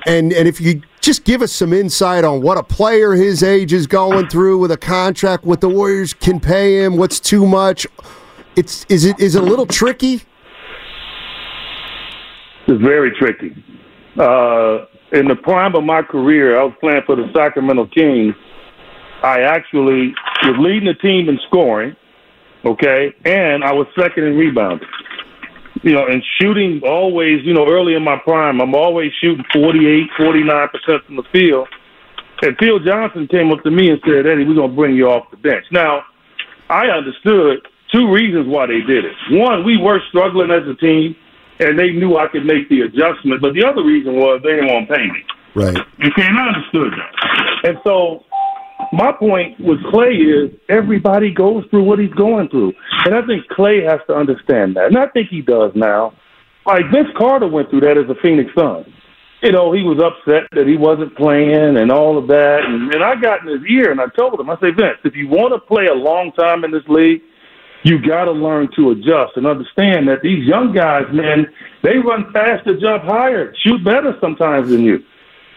And 0.05 0.31
and 0.31 0.47
if 0.47 0.61
you 0.61 0.81
just 1.01 1.25
give 1.25 1.41
us 1.41 1.51
some 1.51 1.73
insight 1.73 2.23
on 2.23 2.41
what 2.41 2.57
a 2.57 2.63
player 2.63 3.13
his 3.13 3.43
age 3.43 3.73
is 3.73 3.85
going 3.85 4.29
through 4.29 4.59
with 4.59 4.71
a 4.71 4.77
contract, 4.77 5.43
what 5.43 5.59
the 5.59 5.69
Warriors 5.69 6.13
can 6.13 6.39
pay 6.39 6.83
him, 6.83 6.95
what's 6.95 7.19
too 7.19 7.45
much. 7.45 7.85
It's 8.55 8.85
is 8.87 9.03
it 9.03 9.19
is 9.19 9.35
it 9.35 9.41
a 9.41 9.45
little 9.45 9.65
tricky? 9.65 10.21
It's 12.67 12.81
very 12.81 13.11
tricky. 13.11 13.51
Uh, 14.17 14.85
in 15.11 15.27
the 15.27 15.35
prime 15.35 15.75
of 15.75 15.83
my 15.83 16.01
career, 16.01 16.59
I 16.59 16.63
was 16.63 16.73
playing 16.79 17.01
for 17.05 17.15
the 17.17 17.29
Sacramento 17.35 17.87
Kings. 17.87 18.35
I 19.23 19.41
actually 19.41 20.13
was 20.43 20.55
leading 20.59 20.87
the 20.87 20.93
team 20.95 21.27
in 21.27 21.37
scoring, 21.47 21.95
okay, 22.63 23.13
and 23.25 23.63
I 23.63 23.73
was 23.73 23.87
second 23.97 24.23
in 24.23 24.37
rebounding. 24.37 24.87
You 25.83 25.93
know, 25.93 26.05
and 26.05 26.23
shooting 26.39 26.81
always, 26.85 27.43
you 27.43 27.53
know, 27.53 27.65
early 27.67 27.95
in 27.95 28.03
my 28.03 28.17
prime, 28.17 28.61
I'm 28.61 28.75
always 28.75 29.11
shooting 29.19 29.43
48, 29.51 30.09
49% 30.19 31.05
from 31.05 31.15
the 31.15 31.23
field. 31.31 31.67
And 32.43 32.57
Phil 32.57 32.79
Johnson 32.79 33.27
came 33.27 33.51
up 33.51 33.63
to 33.63 33.71
me 33.71 33.89
and 33.89 33.99
said, 34.05 34.25
Eddie, 34.25 34.45
we're 34.45 34.55
going 34.55 34.69
to 34.69 34.75
bring 34.75 34.95
you 34.95 35.07
off 35.07 35.29
the 35.31 35.37
bench. 35.37 35.65
Now, 35.71 36.03
I 36.69 36.87
understood 36.87 37.67
two 37.91 38.11
reasons 38.11 38.47
why 38.47 38.65
they 38.67 38.81
did 38.81 39.05
it. 39.05 39.13
One, 39.31 39.63
we 39.63 39.77
were 39.77 39.99
struggling 40.09 40.51
as 40.51 40.67
a 40.67 40.75
team, 40.75 41.15
and 41.59 41.77
they 41.77 41.91
knew 41.91 42.17
I 42.17 42.27
could 42.27 42.45
make 42.45 42.69
the 42.69 42.81
adjustment. 42.81 43.41
But 43.41 43.53
the 43.53 43.65
other 43.65 43.83
reason 43.83 44.15
was 44.15 44.41
they 44.43 44.55
didn't 44.55 44.73
want 44.73 44.87
to 44.87 44.95
pay 44.95 45.05
me. 45.05 45.23
Right. 45.53 45.77
Okay, 45.77 46.25
and 46.25 46.37
I 46.37 46.47
understood 46.47 46.93
that. 46.93 47.69
And 47.69 47.77
so 47.83 48.23
my 48.91 49.11
point 49.11 49.59
with 49.59 49.79
Klay 49.93 50.19
is 50.19 50.51
everybody 50.69 51.33
goes 51.33 51.63
through 51.69 51.83
what 51.83 51.99
he's 51.99 52.13
going 52.13 52.49
through, 52.49 52.73
and 53.05 53.15
I 53.15 53.25
think 53.25 53.45
Klay 53.47 53.87
has 53.89 54.01
to 54.07 54.13
understand 54.13 54.75
that, 54.75 54.85
and 54.87 54.97
I 54.97 55.07
think 55.07 55.29
he 55.29 55.41
does 55.41 55.71
now. 55.75 56.13
Like 56.65 56.91
Vince 56.91 57.09
Carter 57.17 57.47
went 57.47 57.69
through 57.69 57.81
that 57.81 57.97
as 57.97 58.09
a 58.09 58.15
Phoenix 58.21 58.51
Sun. 58.53 58.85
You 59.41 59.51
know, 59.51 59.71
he 59.71 59.81
was 59.81 59.97
upset 59.97 60.47
that 60.51 60.67
he 60.67 60.77
wasn't 60.77 61.17
playing 61.17 61.77
and 61.77 61.91
all 61.91 62.17
of 62.17 62.27
that, 62.27 62.59
and, 62.63 62.93
and 62.93 63.03
I 63.03 63.15
got 63.15 63.41
in 63.41 63.47
his 63.47 63.67
ear 63.69 63.91
and 63.91 63.99
I 63.99 64.05
told 64.15 64.39
him, 64.39 64.49
I 64.49 64.55
say, 64.59 64.69
Vince, 64.69 64.99
if 65.03 65.15
you 65.15 65.27
want 65.27 65.53
to 65.53 65.59
play 65.59 65.87
a 65.87 65.95
long 65.95 66.31
time 66.33 66.63
in 66.63 66.69
this 66.69 66.85
league, 66.87 67.21
you 67.83 67.97
got 67.97 68.25
to 68.25 68.31
learn 68.31 68.69
to 68.75 68.91
adjust 68.91 69.37
and 69.37 69.47
understand 69.47 70.07
that 70.07 70.21
these 70.21 70.45
young 70.45 70.73
guys, 70.73 71.05
man, 71.11 71.47
they 71.81 71.97
run 71.97 72.31
faster, 72.31 72.79
jump 72.79 73.03
higher, 73.03 73.55
shoot 73.65 73.83
better 73.83 74.15
sometimes 74.21 74.69
than 74.69 74.81
you. 74.81 75.03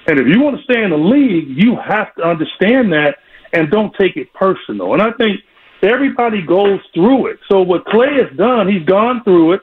And 0.06 0.20
if 0.20 0.26
you 0.26 0.40
want 0.40 0.56
to 0.56 0.62
stay 0.64 0.82
in 0.82 0.90
the 0.90 0.96
league, 0.96 1.48
you 1.56 1.76
have 1.76 2.14
to 2.16 2.22
understand 2.22 2.92
that 2.92 3.16
and 3.52 3.70
don't 3.70 3.94
take 3.98 4.16
it 4.16 4.32
personal. 4.34 4.92
And 4.92 5.00
I 5.00 5.12
think 5.16 5.40
everybody 5.82 6.44
goes 6.44 6.80
through 6.92 7.28
it. 7.28 7.38
So 7.50 7.62
what 7.62 7.84
Klay 7.86 8.20
has 8.20 8.36
done, 8.36 8.68
he's 8.68 8.84
gone 8.84 9.22
through 9.24 9.54
it. 9.54 9.60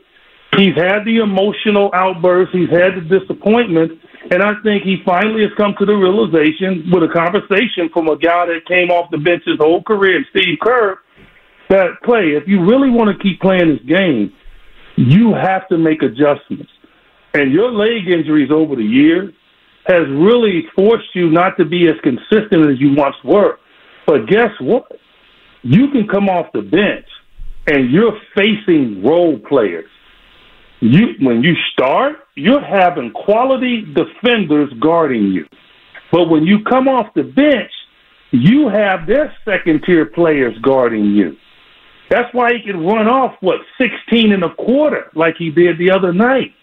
He's 0.58 0.76
had 0.76 1.06
the 1.06 1.18
emotional 1.24 1.92
outbursts. 1.94 2.54
He's 2.54 2.70
had 2.70 2.96
the 2.98 3.20
disappointment. 3.20 4.00
And 4.32 4.42
I 4.42 4.54
think 4.64 4.84
he 4.84 4.98
finally 5.06 5.42
has 5.44 5.52
come 5.58 5.76
to 5.80 5.86
the 5.86 5.94
realization 5.94 6.90
with 6.92 7.04
a 7.04 7.14
conversation 7.14 7.90
from 7.94 8.08
a 8.08 8.18
guy 8.18 8.46
that 8.48 8.66
came 8.68 8.90
off 8.90 9.12
the 9.12 9.18
bench 9.18 9.44
his 9.46 9.58
whole 9.60 9.84
career, 9.84 10.26
Steve 10.30 10.58
Kerr, 10.62 11.00
that 11.70 12.02
Klay, 12.04 12.38
if 12.40 12.48
you 12.48 12.66
really 12.66 12.90
want 12.90 13.16
to 13.16 13.24
keep 13.24 13.40
playing 13.40 13.70
this 13.70 13.86
game, 13.88 14.34
you 14.98 15.34
have 15.34 15.68
to 15.70 15.78
make 15.78 16.04
adjustments. 16.04 16.72
And 17.34 17.52
your 17.52 17.72
leg 17.72 18.08
injuries 18.08 18.52
over 18.52 18.76
the 18.76 18.84
years 18.84 19.34
has 19.86 20.08
really 20.10 20.66
forced 20.76 21.16
you 21.16 21.30
not 21.30 21.58
to 21.58 21.66
be 21.66 21.88
as 21.88 21.96
consistent 22.04 22.70
as 22.70 22.80
you 22.80 22.94
once 22.96 23.16
were. 23.24 23.58
But 24.06 24.28
guess 24.28 24.52
what? 24.60 24.92
You 25.64 25.90
can 25.92 26.08
come 26.08 26.30
off 26.30 26.48
the 26.54 26.62
bench 26.62 27.06
and 27.68 27.92
you're 27.92 28.18
facing 28.36 29.04
role 29.04 29.40
players. 29.40 29.90
You 30.80 31.14
when 31.20 31.44
you 31.44 31.54
start, 31.74 32.16
you're 32.36 32.64
having 32.64 33.12
quality 33.12 33.86
defenders 33.94 34.72
guarding 34.80 35.28
you. 35.28 35.46
But 36.12 36.30
when 36.30 36.44
you 36.44 36.64
come 36.64 36.88
off 36.88 37.14
the 37.14 37.24
bench, 37.24 37.72
you 38.32 38.68
have 38.68 39.06
their 39.06 39.34
second 39.46 39.84
tier 39.86 40.08
players 40.08 40.58
guarding 40.64 41.06
you. 41.06 41.38
That's 42.10 42.34
why 42.34 42.54
he 42.54 42.64
can 42.64 42.84
run 42.84 43.08
off 43.08 43.36
what 43.42 43.60
sixteen 43.78 44.34
and 44.34 44.44
a 44.44 44.56
quarter 44.56 45.12
like 45.14 45.36
he 45.38 45.52
did 45.52 45.78
the 45.78 45.92
other 45.92 46.12
night. 46.12 46.54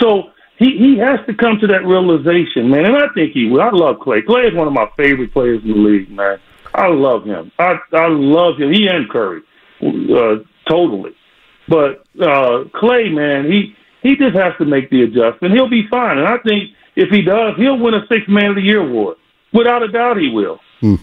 So 0.00 0.32
he 0.62 0.76
he 0.78 0.98
has 0.98 1.18
to 1.26 1.34
come 1.34 1.58
to 1.60 1.66
that 1.68 1.84
realization, 1.84 2.70
man. 2.70 2.84
And 2.86 2.96
I 2.96 3.08
think 3.14 3.32
he 3.32 3.48
will. 3.50 3.60
I 3.60 3.70
love 3.70 3.96
Klay. 3.96 4.22
Klay 4.22 4.48
is 4.48 4.54
one 4.54 4.66
of 4.66 4.72
my 4.72 4.86
favorite 4.96 5.32
players 5.32 5.62
in 5.62 5.70
the 5.70 5.76
league, 5.76 6.10
man. 6.10 6.38
I 6.74 6.88
love 6.88 7.24
him. 7.24 7.50
I 7.58 7.76
I 7.92 8.08
love 8.08 8.58
him. 8.58 8.72
He 8.72 8.86
and 8.86 9.08
Curry, 9.10 9.42
uh, 9.82 10.42
totally. 10.68 11.12
But 11.68 12.04
uh, 12.20 12.64
Klay, 12.74 13.12
man, 13.12 13.50
he 13.50 13.74
he 14.02 14.16
just 14.16 14.34
has 14.36 14.52
to 14.58 14.64
make 14.64 14.90
the 14.90 15.02
adjustment. 15.02 15.54
He'll 15.54 15.70
be 15.70 15.86
fine, 15.90 16.18
and 16.18 16.28
I 16.28 16.38
think 16.38 16.70
if 16.96 17.10
he 17.10 17.22
does, 17.22 17.56
he'll 17.56 17.78
win 17.78 17.94
a 17.94 18.06
Six 18.08 18.22
Man 18.28 18.50
of 18.50 18.56
the 18.56 18.62
Year 18.62 18.80
award. 18.80 19.16
Without 19.52 19.82
a 19.82 19.88
doubt, 19.88 20.16
he 20.18 20.28
will. 20.28 20.60
Hmm. 20.80 20.96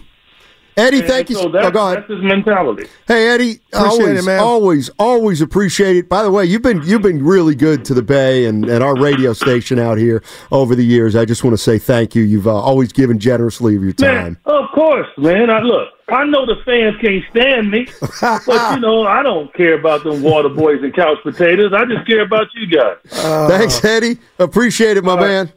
Eddie, 0.76 0.98
And 1.00 1.08
thank 1.08 1.30
you. 1.30 1.36
So 1.36 1.48
oh, 1.48 1.52
that's, 1.52 1.70
go 1.70 1.86
ahead. 1.86 1.98
that's 1.98 2.10
his 2.10 2.22
mentality. 2.22 2.88
Hey 3.06 3.28
Eddie, 3.28 3.60
Appreciate 3.72 4.02
always, 4.02 4.18
it, 4.20 4.26
man. 4.26 4.40
always, 4.40 4.90
always 4.98 5.40
appreciate 5.40 5.96
it. 5.96 6.08
By 6.08 6.22
the 6.22 6.30
way, 6.30 6.44
you've 6.44 6.62
been 6.62 6.82
you've 6.82 7.02
been 7.02 7.24
really 7.24 7.54
good 7.54 7.84
to 7.86 7.94
the 7.94 8.02
Bay 8.02 8.46
and, 8.46 8.64
and 8.68 8.82
our 8.82 8.96
radio 8.96 9.32
station 9.32 9.78
out 9.78 9.98
here 9.98 10.22
over 10.50 10.74
the 10.74 10.84
years. 10.84 11.16
I 11.16 11.24
just 11.24 11.44
want 11.44 11.54
to 11.54 11.58
say 11.58 11.78
thank 11.78 12.14
you. 12.14 12.22
You've 12.22 12.46
uh, 12.46 12.54
always 12.54 12.92
given 12.92 13.18
generously 13.18 13.76
of 13.76 13.82
your 13.82 13.92
time. 13.92 14.08
Man, 14.14 14.36
of 14.46 14.70
course, 14.74 15.08
man. 15.18 15.50
I 15.50 15.60
look. 15.60 15.88
I 16.12 16.24
know 16.24 16.46
the 16.46 16.56
fans 16.64 16.96
can't 17.00 17.24
stand 17.30 17.70
me, 17.70 17.86
but 18.20 18.74
you 18.74 18.80
know 18.80 19.06
I 19.06 19.22
don't 19.22 19.52
care 19.54 19.74
about 19.78 20.04
them 20.04 20.22
water 20.22 20.48
boys 20.48 20.82
and 20.82 20.94
couch 20.94 21.18
potatoes. 21.22 21.72
I 21.72 21.84
just 21.84 22.06
care 22.06 22.22
about 22.22 22.46
you 22.54 22.66
guys. 22.66 22.96
Thanks, 23.48 23.84
Eddie. 23.84 24.18
Appreciate 24.38 24.96
it, 24.96 25.04
my 25.04 25.16
man. 25.18 25.52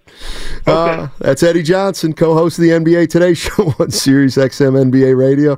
Uh, 0.66 1.08
that's 1.20 1.44
Eddie 1.44 1.64
Johnson, 1.64 2.14
co-host 2.14 2.58
of 2.60 2.64
the 2.64 2.70
NBA 2.70 3.10
Today 3.10 3.34
Show 3.34 3.74
on 3.80 3.92
Sirius 3.92 4.38
XM 4.38 4.92
NBA 4.92 5.18
Radio. 5.18 5.58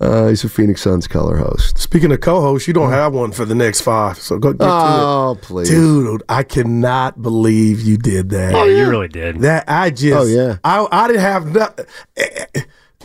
Uh, 0.00 0.28
he's 0.28 0.42
a 0.44 0.48
Phoenix 0.48 0.82
Suns 0.82 1.06
color 1.06 1.36
host. 1.36 1.78
Speaking 1.78 2.10
of 2.12 2.20
co-hosts, 2.20 2.66
you 2.68 2.74
don't 2.74 2.90
have 2.90 3.14
one 3.14 3.30
for 3.32 3.44
the 3.44 3.54
next 3.54 3.80
five, 3.80 4.18
so 4.18 4.38
go 4.38 4.52
get 4.52 4.66
Oh, 4.68 4.68
to 4.68 4.74
it. 4.74 5.02
Oh, 5.04 5.38
please. 5.40 5.68
dude! 5.70 6.22
I 6.28 6.42
cannot 6.42 7.22
believe 7.22 7.80
you 7.80 7.96
did 7.96 8.30
that. 8.30 8.54
Oh, 8.54 8.64
you 8.64 8.88
really 8.90 9.08
did. 9.08 9.40
That 9.40 9.64
I 9.68 9.90
just. 9.90 10.14
Oh, 10.16 10.24
yeah. 10.24 10.58
I 10.64 10.86
I 10.90 11.06
didn't 11.06 11.22
have 11.22 11.46
no. 11.54 11.68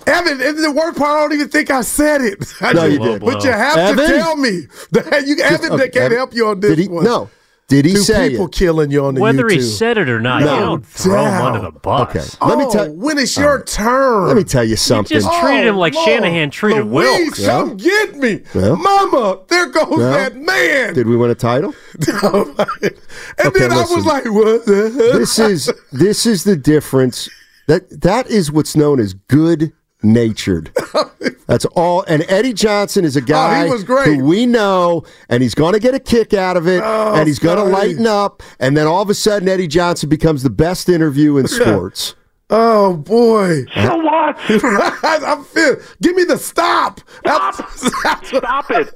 Evan, 0.08 0.42
and 0.42 0.58
the 0.58 0.72
worst 0.72 0.98
part, 0.98 1.18
I 1.18 1.22
don't 1.22 1.34
even 1.34 1.50
think 1.50 1.70
I 1.72 1.82
said 1.82 2.22
it. 2.22 2.54
I 2.62 2.74
No, 2.74 2.82
just- 2.90 2.92
you 2.94 3.00
did. 3.00 3.22
But 3.22 3.44
you 3.44 3.52
have 3.52 3.78
Evan? 3.78 3.98
to 4.08 4.18
tell 4.18 4.36
me 4.36 4.62
that 4.92 5.24
you 5.28 5.38
Evan 5.44 5.74
okay, 5.74 5.78
that 5.78 5.94
can't 5.94 6.06
Evan, 6.06 6.18
help 6.18 6.34
you 6.34 6.48
on 6.48 6.60
this 6.60 6.70
did 6.76 6.80
he- 6.80 6.88
one. 6.88 7.04
no. 7.04 7.30
Did 7.68 7.86
he 7.86 7.92
Two 7.94 8.00
say 8.00 8.30
people 8.32 8.48
it? 8.48 8.52
killing 8.52 8.90
you 8.90 9.06
on 9.06 9.14
the 9.14 9.20
YouTube. 9.20 9.24
Whether 9.24 9.48
he 9.50 9.62
said 9.62 10.00
it 10.00 10.10
or 10.10 10.20
not, 10.20 10.42
No 10.42 10.56
you 10.56 10.60
don't 10.62 10.84
throw 10.88 11.20
him 11.24 11.26
doubt. 11.30 11.56
under 11.56 11.72
the 11.72 11.72
bus. 11.80 12.10
Okay, 12.10 12.48
let 12.50 12.58
me 12.58 12.66
Oh, 12.68 12.72
tell. 12.74 12.92
when 12.96 13.20
it's 13.20 13.38
your 13.38 13.62
turn. 13.64 14.26
Let 14.26 14.38
me 14.38 14.44
tell 14.44 14.64
you 14.64 14.76
something. 14.76 15.16
You 15.16 15.22
just 15.22 15.40
treated 15.40 15.68
him 15.68 15.76
oh, 15.76 15.80
like 15.80 15.94
Lord, 15.94 16.08
Shanahan 16.08 16.50
treated 16.50 16.88
Louise, 16.88 17.20
Wilkes. 17.20 17.46
Come 17.46 17.78
get 17.78 18.16
me, 18.16 18.42
Yeah. 18.56 18.74
Mama. 18.74 19.42
There 19.50 19.68
goes 19.68 20.00
Yeah. 20.00 20.10
that 20.30 20.36
man. 20.38 20.96
Did 20.96 21.06
we 21.06 21.16
win 21.16 21.30
a 21.30 21.36
title? 21.36 21.76
and 22.08 22.60
Okay, 22.60 23.60
then 23.60 23.72
I 23.72 23.82
was 23.88 24.04
like, 24.04 24.26
"What?" 24.26 24.66
the 24.66 24.92
hell? 25.12 25.20
this 25.20 25.38
is 25.38 25.72
this 25.92 26.26
is 26.26 26.46
the 26.46 26.56
difference. 26.56 27.30
That 27.68 28.02
that 28.02 28.26
is 28.32 28.52
what's 28.52 28.76
known 28.76 29.00
as 29.00 29.14
good 29.14 29.74
natured. 30.04 30.72
That's 31.48 31.66
all. 31.66 32.04
And 32.08 32.24
Eddie 32.28 32.54
Johnson 32.54 33.04
is 33.06 33.18
a 33.18 33.22
oh, 33.22 33.26
guy 33.26 33.68
Oh, 33.68 33.72
was 33.72 33.84
great. 33.84 34.18
who 34.18 34.24
we 34.26 34.46
know, 34.46 35.04
and 35.30 35.42
he's 35.44 35.56
going 35.56 35.74
to 35.74 35.80
get 35.80 35.94
a 35.96 36.00
kick 36.00 36.34
out 36.34 36.58
of 36.58 36.68
it, 36.68 36.82
Oh, 36.84 37.16
and 37.16 37.28
he's 37.28 37.40
going 37.40 37.58
to 37.58 37.64
lighten 37.64 38.06
up, 38.08 38.44
and 38.60 38.78
then 38.78 38.88
all 38.88 39.02
of 39.02 39.10
a 39.10 39.14
sudden 39.16 39.50
Eddie 39.50 39.68
Johnson 39.68 40.10
becomes 40.10 40.44
the 40.44 40.50
best 40.50 40.90
interview 40.90 41.38
in 41.38 41.48
sports. 41.48 42.16
Oh 42.52 42.96
boy! 42.98 43.64
So 43.76 43.98
what? 43.98 44.36
I'm 45.04 45.44
feel. 45.44 45.76
Give 46.02 46.16
me 46.16 46.24
the 46.24 46.38
stop. 46.38 47.00
Stop. 47.20 47.58
That's- 48.04 48.28
Stop 48.28 48.72
it. 48.72 48.94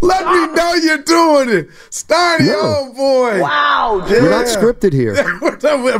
Let 0.00 0.26
me 0.26 0.54
know 0.54 0.74
you're 0.74 0.98
doing 1.02 1.48
it, 1.50 1.68
Starty. 1.90 2.46
No. 2.46 2.54
Oh 2.60 2.92
boy! 2.92 3.40
Wow, 3.40 4.06
We're 4.08 4.30
not 4.30 4.46
scripted 4.46 4.92
here. 4.92 5.14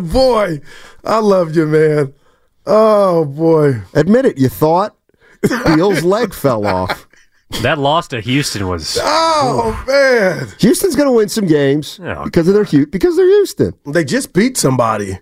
boy, 0.01 0.61
I 1.05 1.19
love 1.19 1.55
you, 1.57 1.67
man. 1.67 2.15
Oh 2.67 3.25
boy! 3.25 3.83
Admit 3.95 4.25
it. 4.27 4.39
You 4.39 4.49
thought 4.49 4.97
Beal's 5.43 6.03
leg 6.03 6.35
fell 6.35 6.67
off. 6.67 7.07
That 7.63 7.79
loss 7.79 8.09
to 8.09 8.21
Houston 8.21 8.67
was. 8.67 8.99
Oh 9.01 9.85
man! 9.87 10.49
Houston's 10.59 10.97
going 10.97 11.07
to 11.09 11.13
win 11.13 11.29
some 11.29 11.47
games 11.47 12.01
Yeah. 12.03 12.23
because 12.25 12.49
of 12.49 12.55
their 12.55 12.65
Hu- 12.65 12.87
because 12.89 13.17
they're 13.17 13.27
Houston, 13.27 13.73
They 13.87 14.05
just 14.05 14.33
beat 14.33 14.57
somebody. 14.57 15.19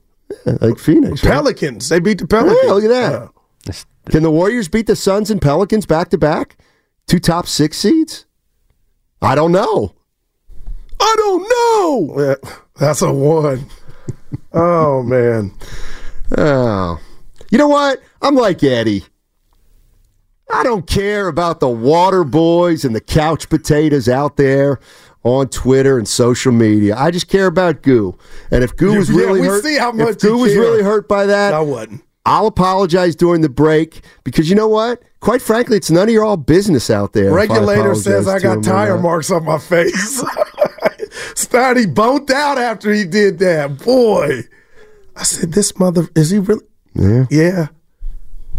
like 0.47 0.79
Phoenix. 0.79 1.23
right? 1.23 1.33
Pelicans. 1.33 1.89
They 1.91 2.01
beat 2.01 2.19
the 2.19 2.27
Pelicans. 2.27 2.59
Yeah, 2.65 2.73
look 2.73 2.85
at 2.85 2.89
that. 2.89 3.31
Can 4.11 4.23
the 4.23 4.31
Warriors 4.31 4.69
beat 4.69 4.87
the 4.87 4.97
Suns 4.97 5.31
and 5.31 5.41
Pelicans 5.41 5.85
back 5.87 6.09
to 6.11 6.19
back? 6.19 6.57
Two 7.07 7.19
top 7.19 7.47
six 7.47 7.77
seeds? 7.79 8.25
I 9.21 9.35
don't 9.35 9.53
know. 9.53 9.95
I 11.01 11.15
don't 11.19 11.43
know. 11.43 12.37
That's 12.81 13.03
a 13.03 13.13
one. 13.13 13.67
oh 14.55 15.03
man! 15.03 15.53
Oh. 16.39 16.99
You 17.55 17.59
know 17.59 17.69
what? 17.69 18.03
I'm 18.21 18.35
like 18.35 18.65
Eddie. 18.65 19.05
I 20.53 20.65
don't 20.65 20.89
care 20.89 21.29
about 21.29 21.61
the 21.61 21.69
water 21.69 22.25
boys 22.25 22.85
and 22.85 22.97
the 22.97 23.01
couch 23.01 23.49
potatoes 23.49 24.09
out 24.09 24.37
there 24.37 24.81
on 25.23 25.47
Twitter 25.51 25.97
and 25.97 26.09
social 26.09 26.51
media. 26.51 26.97
I 26.97 27.13
just 27.13 27.29
care 27.29 27.47
about 27.47 27.83
Goo. 27.83 28.19
And 28.51 28.65
if 28.65 28.75
Goo 28.75 28.99
was 28.99 29.09
Yeah, 29.09 29.19
really 29.19 29.41
we 29.43 29.47
hurt, 29.47 29.63
see 29.63 29.79
how 29.79 29.93
much 29.93 30.09
if 30.09 30.19
Goo 30.19 30.39
was 30.39 30.53
really 30.53 30.83
hurt 30.83 31.07
by 31.09 31.27
that, 31.27 31.55
I 31.55 31.61
wasn't. 31.61 32.03
I'll 32.27 32.49
apologize 32.49 33.15
during 33.15 33.41
the 33.41 33.49
break 33.49 34.01
because 34.25 34.51
you 34.51 34.57
know 34.57 34.67
what? 34.67 35.01
Quite 35.21 35.41
frankly, 35.41 35.77
it's 35.77 35.93
none 35.93 36.09
of 36.09 36.13
your 36.13 36.25
all 36.25 36.37
business 36.37 36.91
out 36.91 37.13
there. 37.13 37.33
Regulator 37.33 37.95
says 37.95 38.27
I 38.27 38.41
got 38.41 38.65
tire 38.65 38.99
marks 38.99 39.31
on 39.31 39.45
my 39.45 39.59
face. 39.59 40.25
Starty 41.35 41.95
boned 41.95 42.33
out 42.33 42.59
after 42.59 42.93
he 42.93 43.05
did 43.05 43.39
that. 43.39 43.79
Boy, 43.85 44.41
I 45.15 45.23
said, 45.23 45.53
"This 45.53 45.79
mother 45.79 46.09
is 46.17 46.31
he 46.31 46.41
really?" 46.41 46.65
Yeah. 46.95 47.25
Yeah. 47.31 47.67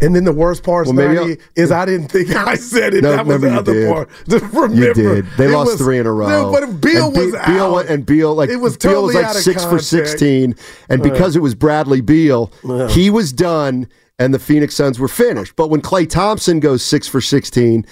And 0.02 0.14
then 0.14 0.26
the 0.26 0.34
worst 0.34 0.64
part, 0.64 0.88
Well, 0.88 0.94
maybe 0.94 1.38
is 1.56 1.72
I 1.72 1.86
didn't 1.86 2.10
think 2.10 2.30
I 2.36 2.56
said 2.56 2.94
it. 2.94 3.02
No, 3.02 3.12
that 3.16 3.26
was 3.26 3.40
the 3.40 3.56
other 3.56 3.74
did. 3.74 3.94
part. 3.94 4.10
Just 4.28 4.44
remember, 4.54 4.76
You 4.76 4.94
did. 4.94 5.26
They 5.38 5.48
lost 5.48 5.72
was- 5.72 5.78
three 5.82 5.98
in 6.00 6.06
a 6.06 6.12
row. 6.12 6.52
Dude, 6.52 6.62
but 6.70 6.82
Beal 6.82 7.12
Be- 7.12 7.20
was 7.20 7.32
Beal 7.32 7.40
out. 7.64 7.74
went- 7.76 7.90
and 7.90 8.06
Beal 8.06 8.36
like 8.36 8.50
It 8.50 8.58
was 8.58 8.76
Beal 8.76 8.92
totally 8.92 9.06
was 9.08 9.16
like 9.16 9.26
out 9.26 9.36
of 9.38 9.42
six 9.42 9.64
for 9.64 9.70
context. 9.70 9.90
sixteen, 9.90 10.56
and 10.90 11.02
uh-huh. 11.02 11.14
because 11.14 11.36
it 11.38 11.42
was 11.42 11.56
Bradley 11.56 12.02
Beal, 12.02 12.52
Yeah. 12.66 12.72
Uh-huh. 12.74 12.88
he 12.90 13.10
was 13.10 13.32
done, 13.32 13.88
and 14.20 14.34
the 14.34 14.40
Phoenix 14.40 14.76
Suns 14.76 15.00
were 15.00 15.08
finished. 15.08 15.56
But 15.56 15.70
when 15.70 15.82
Klay 15.82 16.10
Thompson 16.10 16.60
goes 16.60 16.84
six 16.84 17.08
for 17.08 17.22
sixteen, 17.22 17.86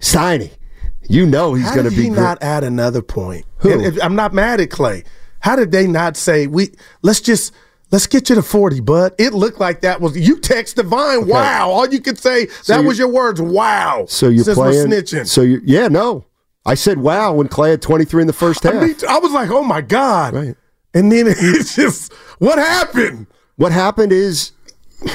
Steiny, 0.00 0.52
you 1.10 1.26
know 1.26 1.52
he's 1.52 1.70
going 1.72 1.84
to 1.84 1.90
be 1.90 2.04
he 2.04 2.08
great. 2.08 2.20
not 2.20 2.38
add 2.42 2.64
another 2.64 3.02
point? 3.02 3.44
Who? 3.58 3.68
If- 3.80 4.02
I'm 4.02 4.16
not 4.16 4.32
mad 4.32 4.60
at 4.62 4.70
Klay. 4.70 5.04
How 5.40 5.56
did 5.56 5.72
they 5.72 5.86
not 5.86 6.16
say 6.16 6.46
we? 6.46 6.70
Let's 7.02 7.20
just 7.20 7.52
Let's 7.90 8.06
get 8.06 8.28
you 8.28 8.36
to 8.36 8.42
40, 8.42 8.80
bud. 8.80 9.14
It 9.18 9.34
looked 9.34 9.58
like 9.58 9.80
that 9.80 10.00
was 10.00 10.16
you 10.16 10.38
text 10.38 10.76
Divine, 10.76 11.18
Okay. 11.22 11.30
wow. 11.30 11.70
All 11.70 11.88
you 11.88 12.00
could 12.00 12.18
say, 12.18 12.46
So 12.62 12.74
that 12.76 12.84
was 12.84 12.98
your 12.98 13.08
words, 13.08 13.40
wow. 13.40 14.06
So 14.08 14.28
you're 14.28 14.44
Says 14.44 14.54
playing. 14.56 14.90
We're 14.90 15.02
snitching. 15.02 15.26
So 15.26 15.42
you 15.42 15.60
yeah, 15.64 15.88
no. 15.88 16.24
I 16.64 16.74
said 16.74 16.98
wow 16.98 17.32
when 17.32 17.48
Klay 17.48 17.70
had 17.70 17.82
23 17.82 18.22
in 18.22 18.26
the 18.26 18.32
first 18.32 18.62
half. 18.62 18.74
I, 18.74 18.80
mean, 18.86 18.94
I 19.08 19.18
was 19.18 19.32
like, 19.32 19.50
oh 19.50 19.64
my 19.64 19.80
God. 19.80 20.34
Right. 20.34 20.56
And 20.94 21.10
then 21.10 21.26
it's 21.28 21.74
just, 21.74 22.12
what 22.38 22.58
happened? 22.58 23.26
What 23.56 23.72
happened 23.72 24.12
is 24.12 24.52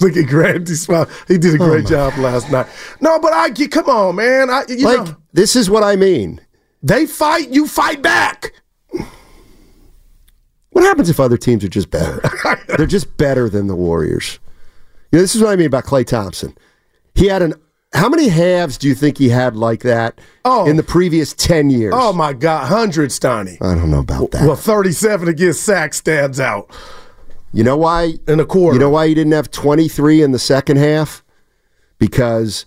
Look 0.00 0.16
at 0.16 0.28
Grant. 0.28 0.68
He 0.68 0.74
smiled. 0.74 1.08
He 1.26 1.38
did 1.38 1.60
a 1.60 1.64
oh 1.64 1.66
great 1.66 1.86
job 1.86 2.16
last 2.18 2.50
night. 2.50 2.66
No, 3.00 3.18
but 3.18 3.32
I 3.32 3.48
get, 3.48 3.72
come 3.72 3.86
on, 3.86 4.16
man. 4.16 4.48
I, 4.48 4.64
you 4.68 4.84
like 4.84 5.06
know, 5.06 5.16
this 5.32 5.56
is 5.56 5.68
what 5.68 5.82
I 5.82 5.96
mean. 5.96 6.40
they 6.82 7.06
fight, 7.06 7.48
you 7.48 7.66
fight 7.66 8.00
back. 8.00 8.52
What 10.70 10.84
happens 10.84 11.08
if 11.08 11.18
other 11.18 11.36
teams 11.36 11.64
are 11.64 11.68
just 11.68 11.90
better? 11.90 12.22
They're 12.76 12.86
just 12.86 13.16
better 13.16 13.48
than 13.48 13.66
the 13.66 13.76
Warriors. 13.76 14.38
You 15.10 15.18
know, 15.18 15.22
this 15.22 15.34
is 15.34 15.42
what 15.42 15.50
I 15.50 15.56
mean 15.56 15.66
about 15.66 15.84
Klay 15.84 16.06
Thompson. 16.06 16.56
He 17.14 17.26
had 17.26 17.42
an 17.42 17.54
how 17.94 18.08
many 18.08 18.28
halves 18.28 18.76
do 18.76 18.86
you 18.86 18.94
think 18.94 19.16
he 19.16 19.30
had 19.30 19.56
like 19.56 19.80
that 19.80 20.20
oh, 20.44 20.68
in 20.68 20.76
the 20.76 20.82
previous 20.82 21.32
10 21.32 21.70
years? 21.70 21.94
Oh 21.96 22.12
my 22.12 22.34
God, 22.34 22.66
hundred, 22.66 23.10
Stoney. 23.10 23.56
I 23.62 23.74
don't 23.74 23.90
know 23.90 24.00
about 24.00 24.30
that. 24.32 24.46
Well, 24.46 24.56
thirty-seven 24.56 25.26
against 25.26 25.62
Sack 25.62 25.94
stands 25.94 26.38
out. 26.38 26.70
You 27.52 27.64
know 27.64 27.78
why? 27.78 28.14
In 28.26 28.40
a 28.40 28.44
quarter. 28.44 28.74
You 28.74 28.80
know 28.80 28.90
why 28.90 29.08
he 29.08 29.14
didn't 29.14 29.32
have 29.32 29.50
23 29.50 30.22
in 30.22 30.32
the 30.32 30.38
second 30.38 30.76
half? 30.76 31.24
Because 31.98 32.66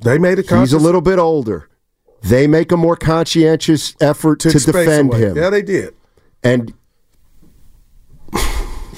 they 0.00 0.18
made 0.18 0.38
a 0.38 0.42
he's 0.42 0.74
a 0.74 0.78
little 0.78 1.00
bit 1.00 1.18
older. 1.18 1.68
They 2.22 2.46
make 2.46 2.72
a 2.72 2.76
more 2.76 2.96
conscientious 2.96 3.96
effort 4.00 4.40
to, 4.40 4.50
space 4.50 4.66
defend 4.66 5.12
away. 5.12 5.20
him. 5.20 5.36
Yeah, 5.36 5.50
they 5.50 5.62
did. 5.62 5.94
And 6.42 6.74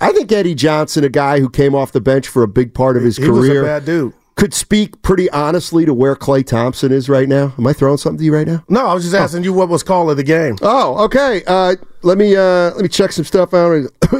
I 0.00 0.12
think 0.12 0.30
Eddie 0.30 0.54
Johnson, 0.54 1.02
a 1.02 1.08
guy 1.08 1.40
who 1.40 1.50
came 1.50 1.74
off 1.74 1.90
the 1.90 2.00
bench 2.00 2.28
for 2.28 2.44
a 2.44 2.48
big 2.48 2.74
part 2.74 2.96
of 2.96 3.02
his 3.02 3.16
He 3.16 3.28
was 3.28 3.46
a 3.46 3.50
career, 3.50 3.64
bad 3.64 3.84
dude. 3.84 4.12
Could 4.38 4.54
speak 4.54 5.02
pretty 5.02 5.28
honestly 5.30 5.84
to 5.84 5.92
where 5.92 6.14
Klay 6.14 6.46
Thompson 6.46 6.92
is 6.92 7.08
right 7.08 7.28
now. 7.28 7.54
Am 7.58 7.66
I 7.66 7.72
throwing 7.72 7.96
something 7.98 8.18
to 8.18 8.24
you 8.24 8.32
right 8.32 8.46
now? 8.46 8.62
No, 8.68 8.86
I 8.86 8.94
was 8.94 9.02
just 9.02 9.16
asking 9.16 9.42
you 9.42 9.52
what 9.52 9.68
was 9.68 9.82
call 9.82 10.10
of 10.10 10.16
the 10.16 10.22
game. 10.22 10.56
Oh, 10.62 11.04
okay. 11.06 11.42
Uh, 11.44 11.74
let 12.02 12.18
me 12.18 12.36
uh, 12.36 12.70
let 12.70 12.82
me 12.82 12.88
check 12.88 13.10
some 13.10 13.24
stuff 13.24 13.52
out. 13.52 13.86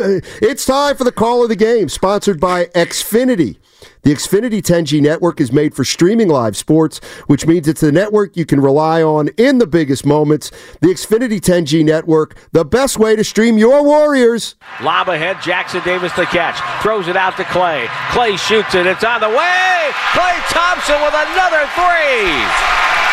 it's 0.43 0.66
time 0.66 0.97
for 0.97 1.05
the 1.05 1.12
call 1.12 1.45
of 1.45 1.49
the 1.49 1.55
game, 1.55 1.89
sponsored 1.89 2.41
by 2.41 2.64
Xfinity. 2.75 3.59
The 4.03 4.12
Xfinity 4.14 4.62
10G 4.62 5.01
network 5.03 5.41
is 5.41 5.53
made 5.53 5.74
for 5.74 5.85
streaming 5.85 6.29
live 6.29 6.57
sports, 6.57 6.99
which 7.26 7.47
means 7.47 7.68
it's 7.68 7.81
the 7.81 7.93
network 7.93 8.37
you 8.37 8.47
can 8.47 8.61
rely 8.61 9.03
on 9.03 9.29
in 9.37 9.59
the 9.59 9.66
biggest 9.66 10.07
moments. 10.07 10.51
The 10.81 10.89
Xfinity 10.89 11.41
10G 11.41 11.85
network, 11.85 12.37
the 12.53 12.64
best 12.64 12.99
way 12.99 13.16
to 13.16 13.24
stream 13.24 13.59
your 13.59 13.85
Warriors. 13.85 14.57
Lob 14.81 15.09
ahead, 15.09 15.43
Jackson 15.43 15.83
Davis 15.85 16.12
the 16.14 16.26
catch. 16.26 16.59
Throws 16.83 17.09
it 17.09 17.16
out 17.16 17.37
to 17.37 17.45
Klay. 17.45 17.87
Klay 18.11 18.39
shoots 18.39 18.74
it. 18.74 18.87
It's 18.87 19.05
on 19.05 19.20
the 19.20 19.29
way. 19.29 19.91
Klay 20.14 20.37
Thompson 20.51 20.99
with 21.03 21.14
another 21.14 21.68
three. 21.76 22.33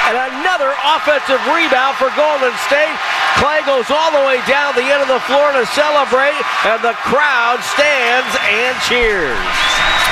And 0.06 0.16
another 0.38 0.70
offensive 0.96 1.42
rebound 1.50 1.98
for 1.98 2.14
Golden 2.16 2.54
State. 2.70 2.94
Klay 3.42 3.66
goes 3.66 3.90
all 3.90 4.12
the 4.14 4.24
way 4.24 4.40
down 4.48 4.76
the 4.76 4.86
end 4.86 5.02
of 5.02 5.10
the 5.10 5.20
floor 5.28 5.52
to 5.52 5.66
celebrate, 5.74 6.38
and 6.64 6.80
the 6.86 6.94
crowd 7.04 7.60
stands 7.74 8.32
and 8.48 8.78
cheers. 8.86 10.05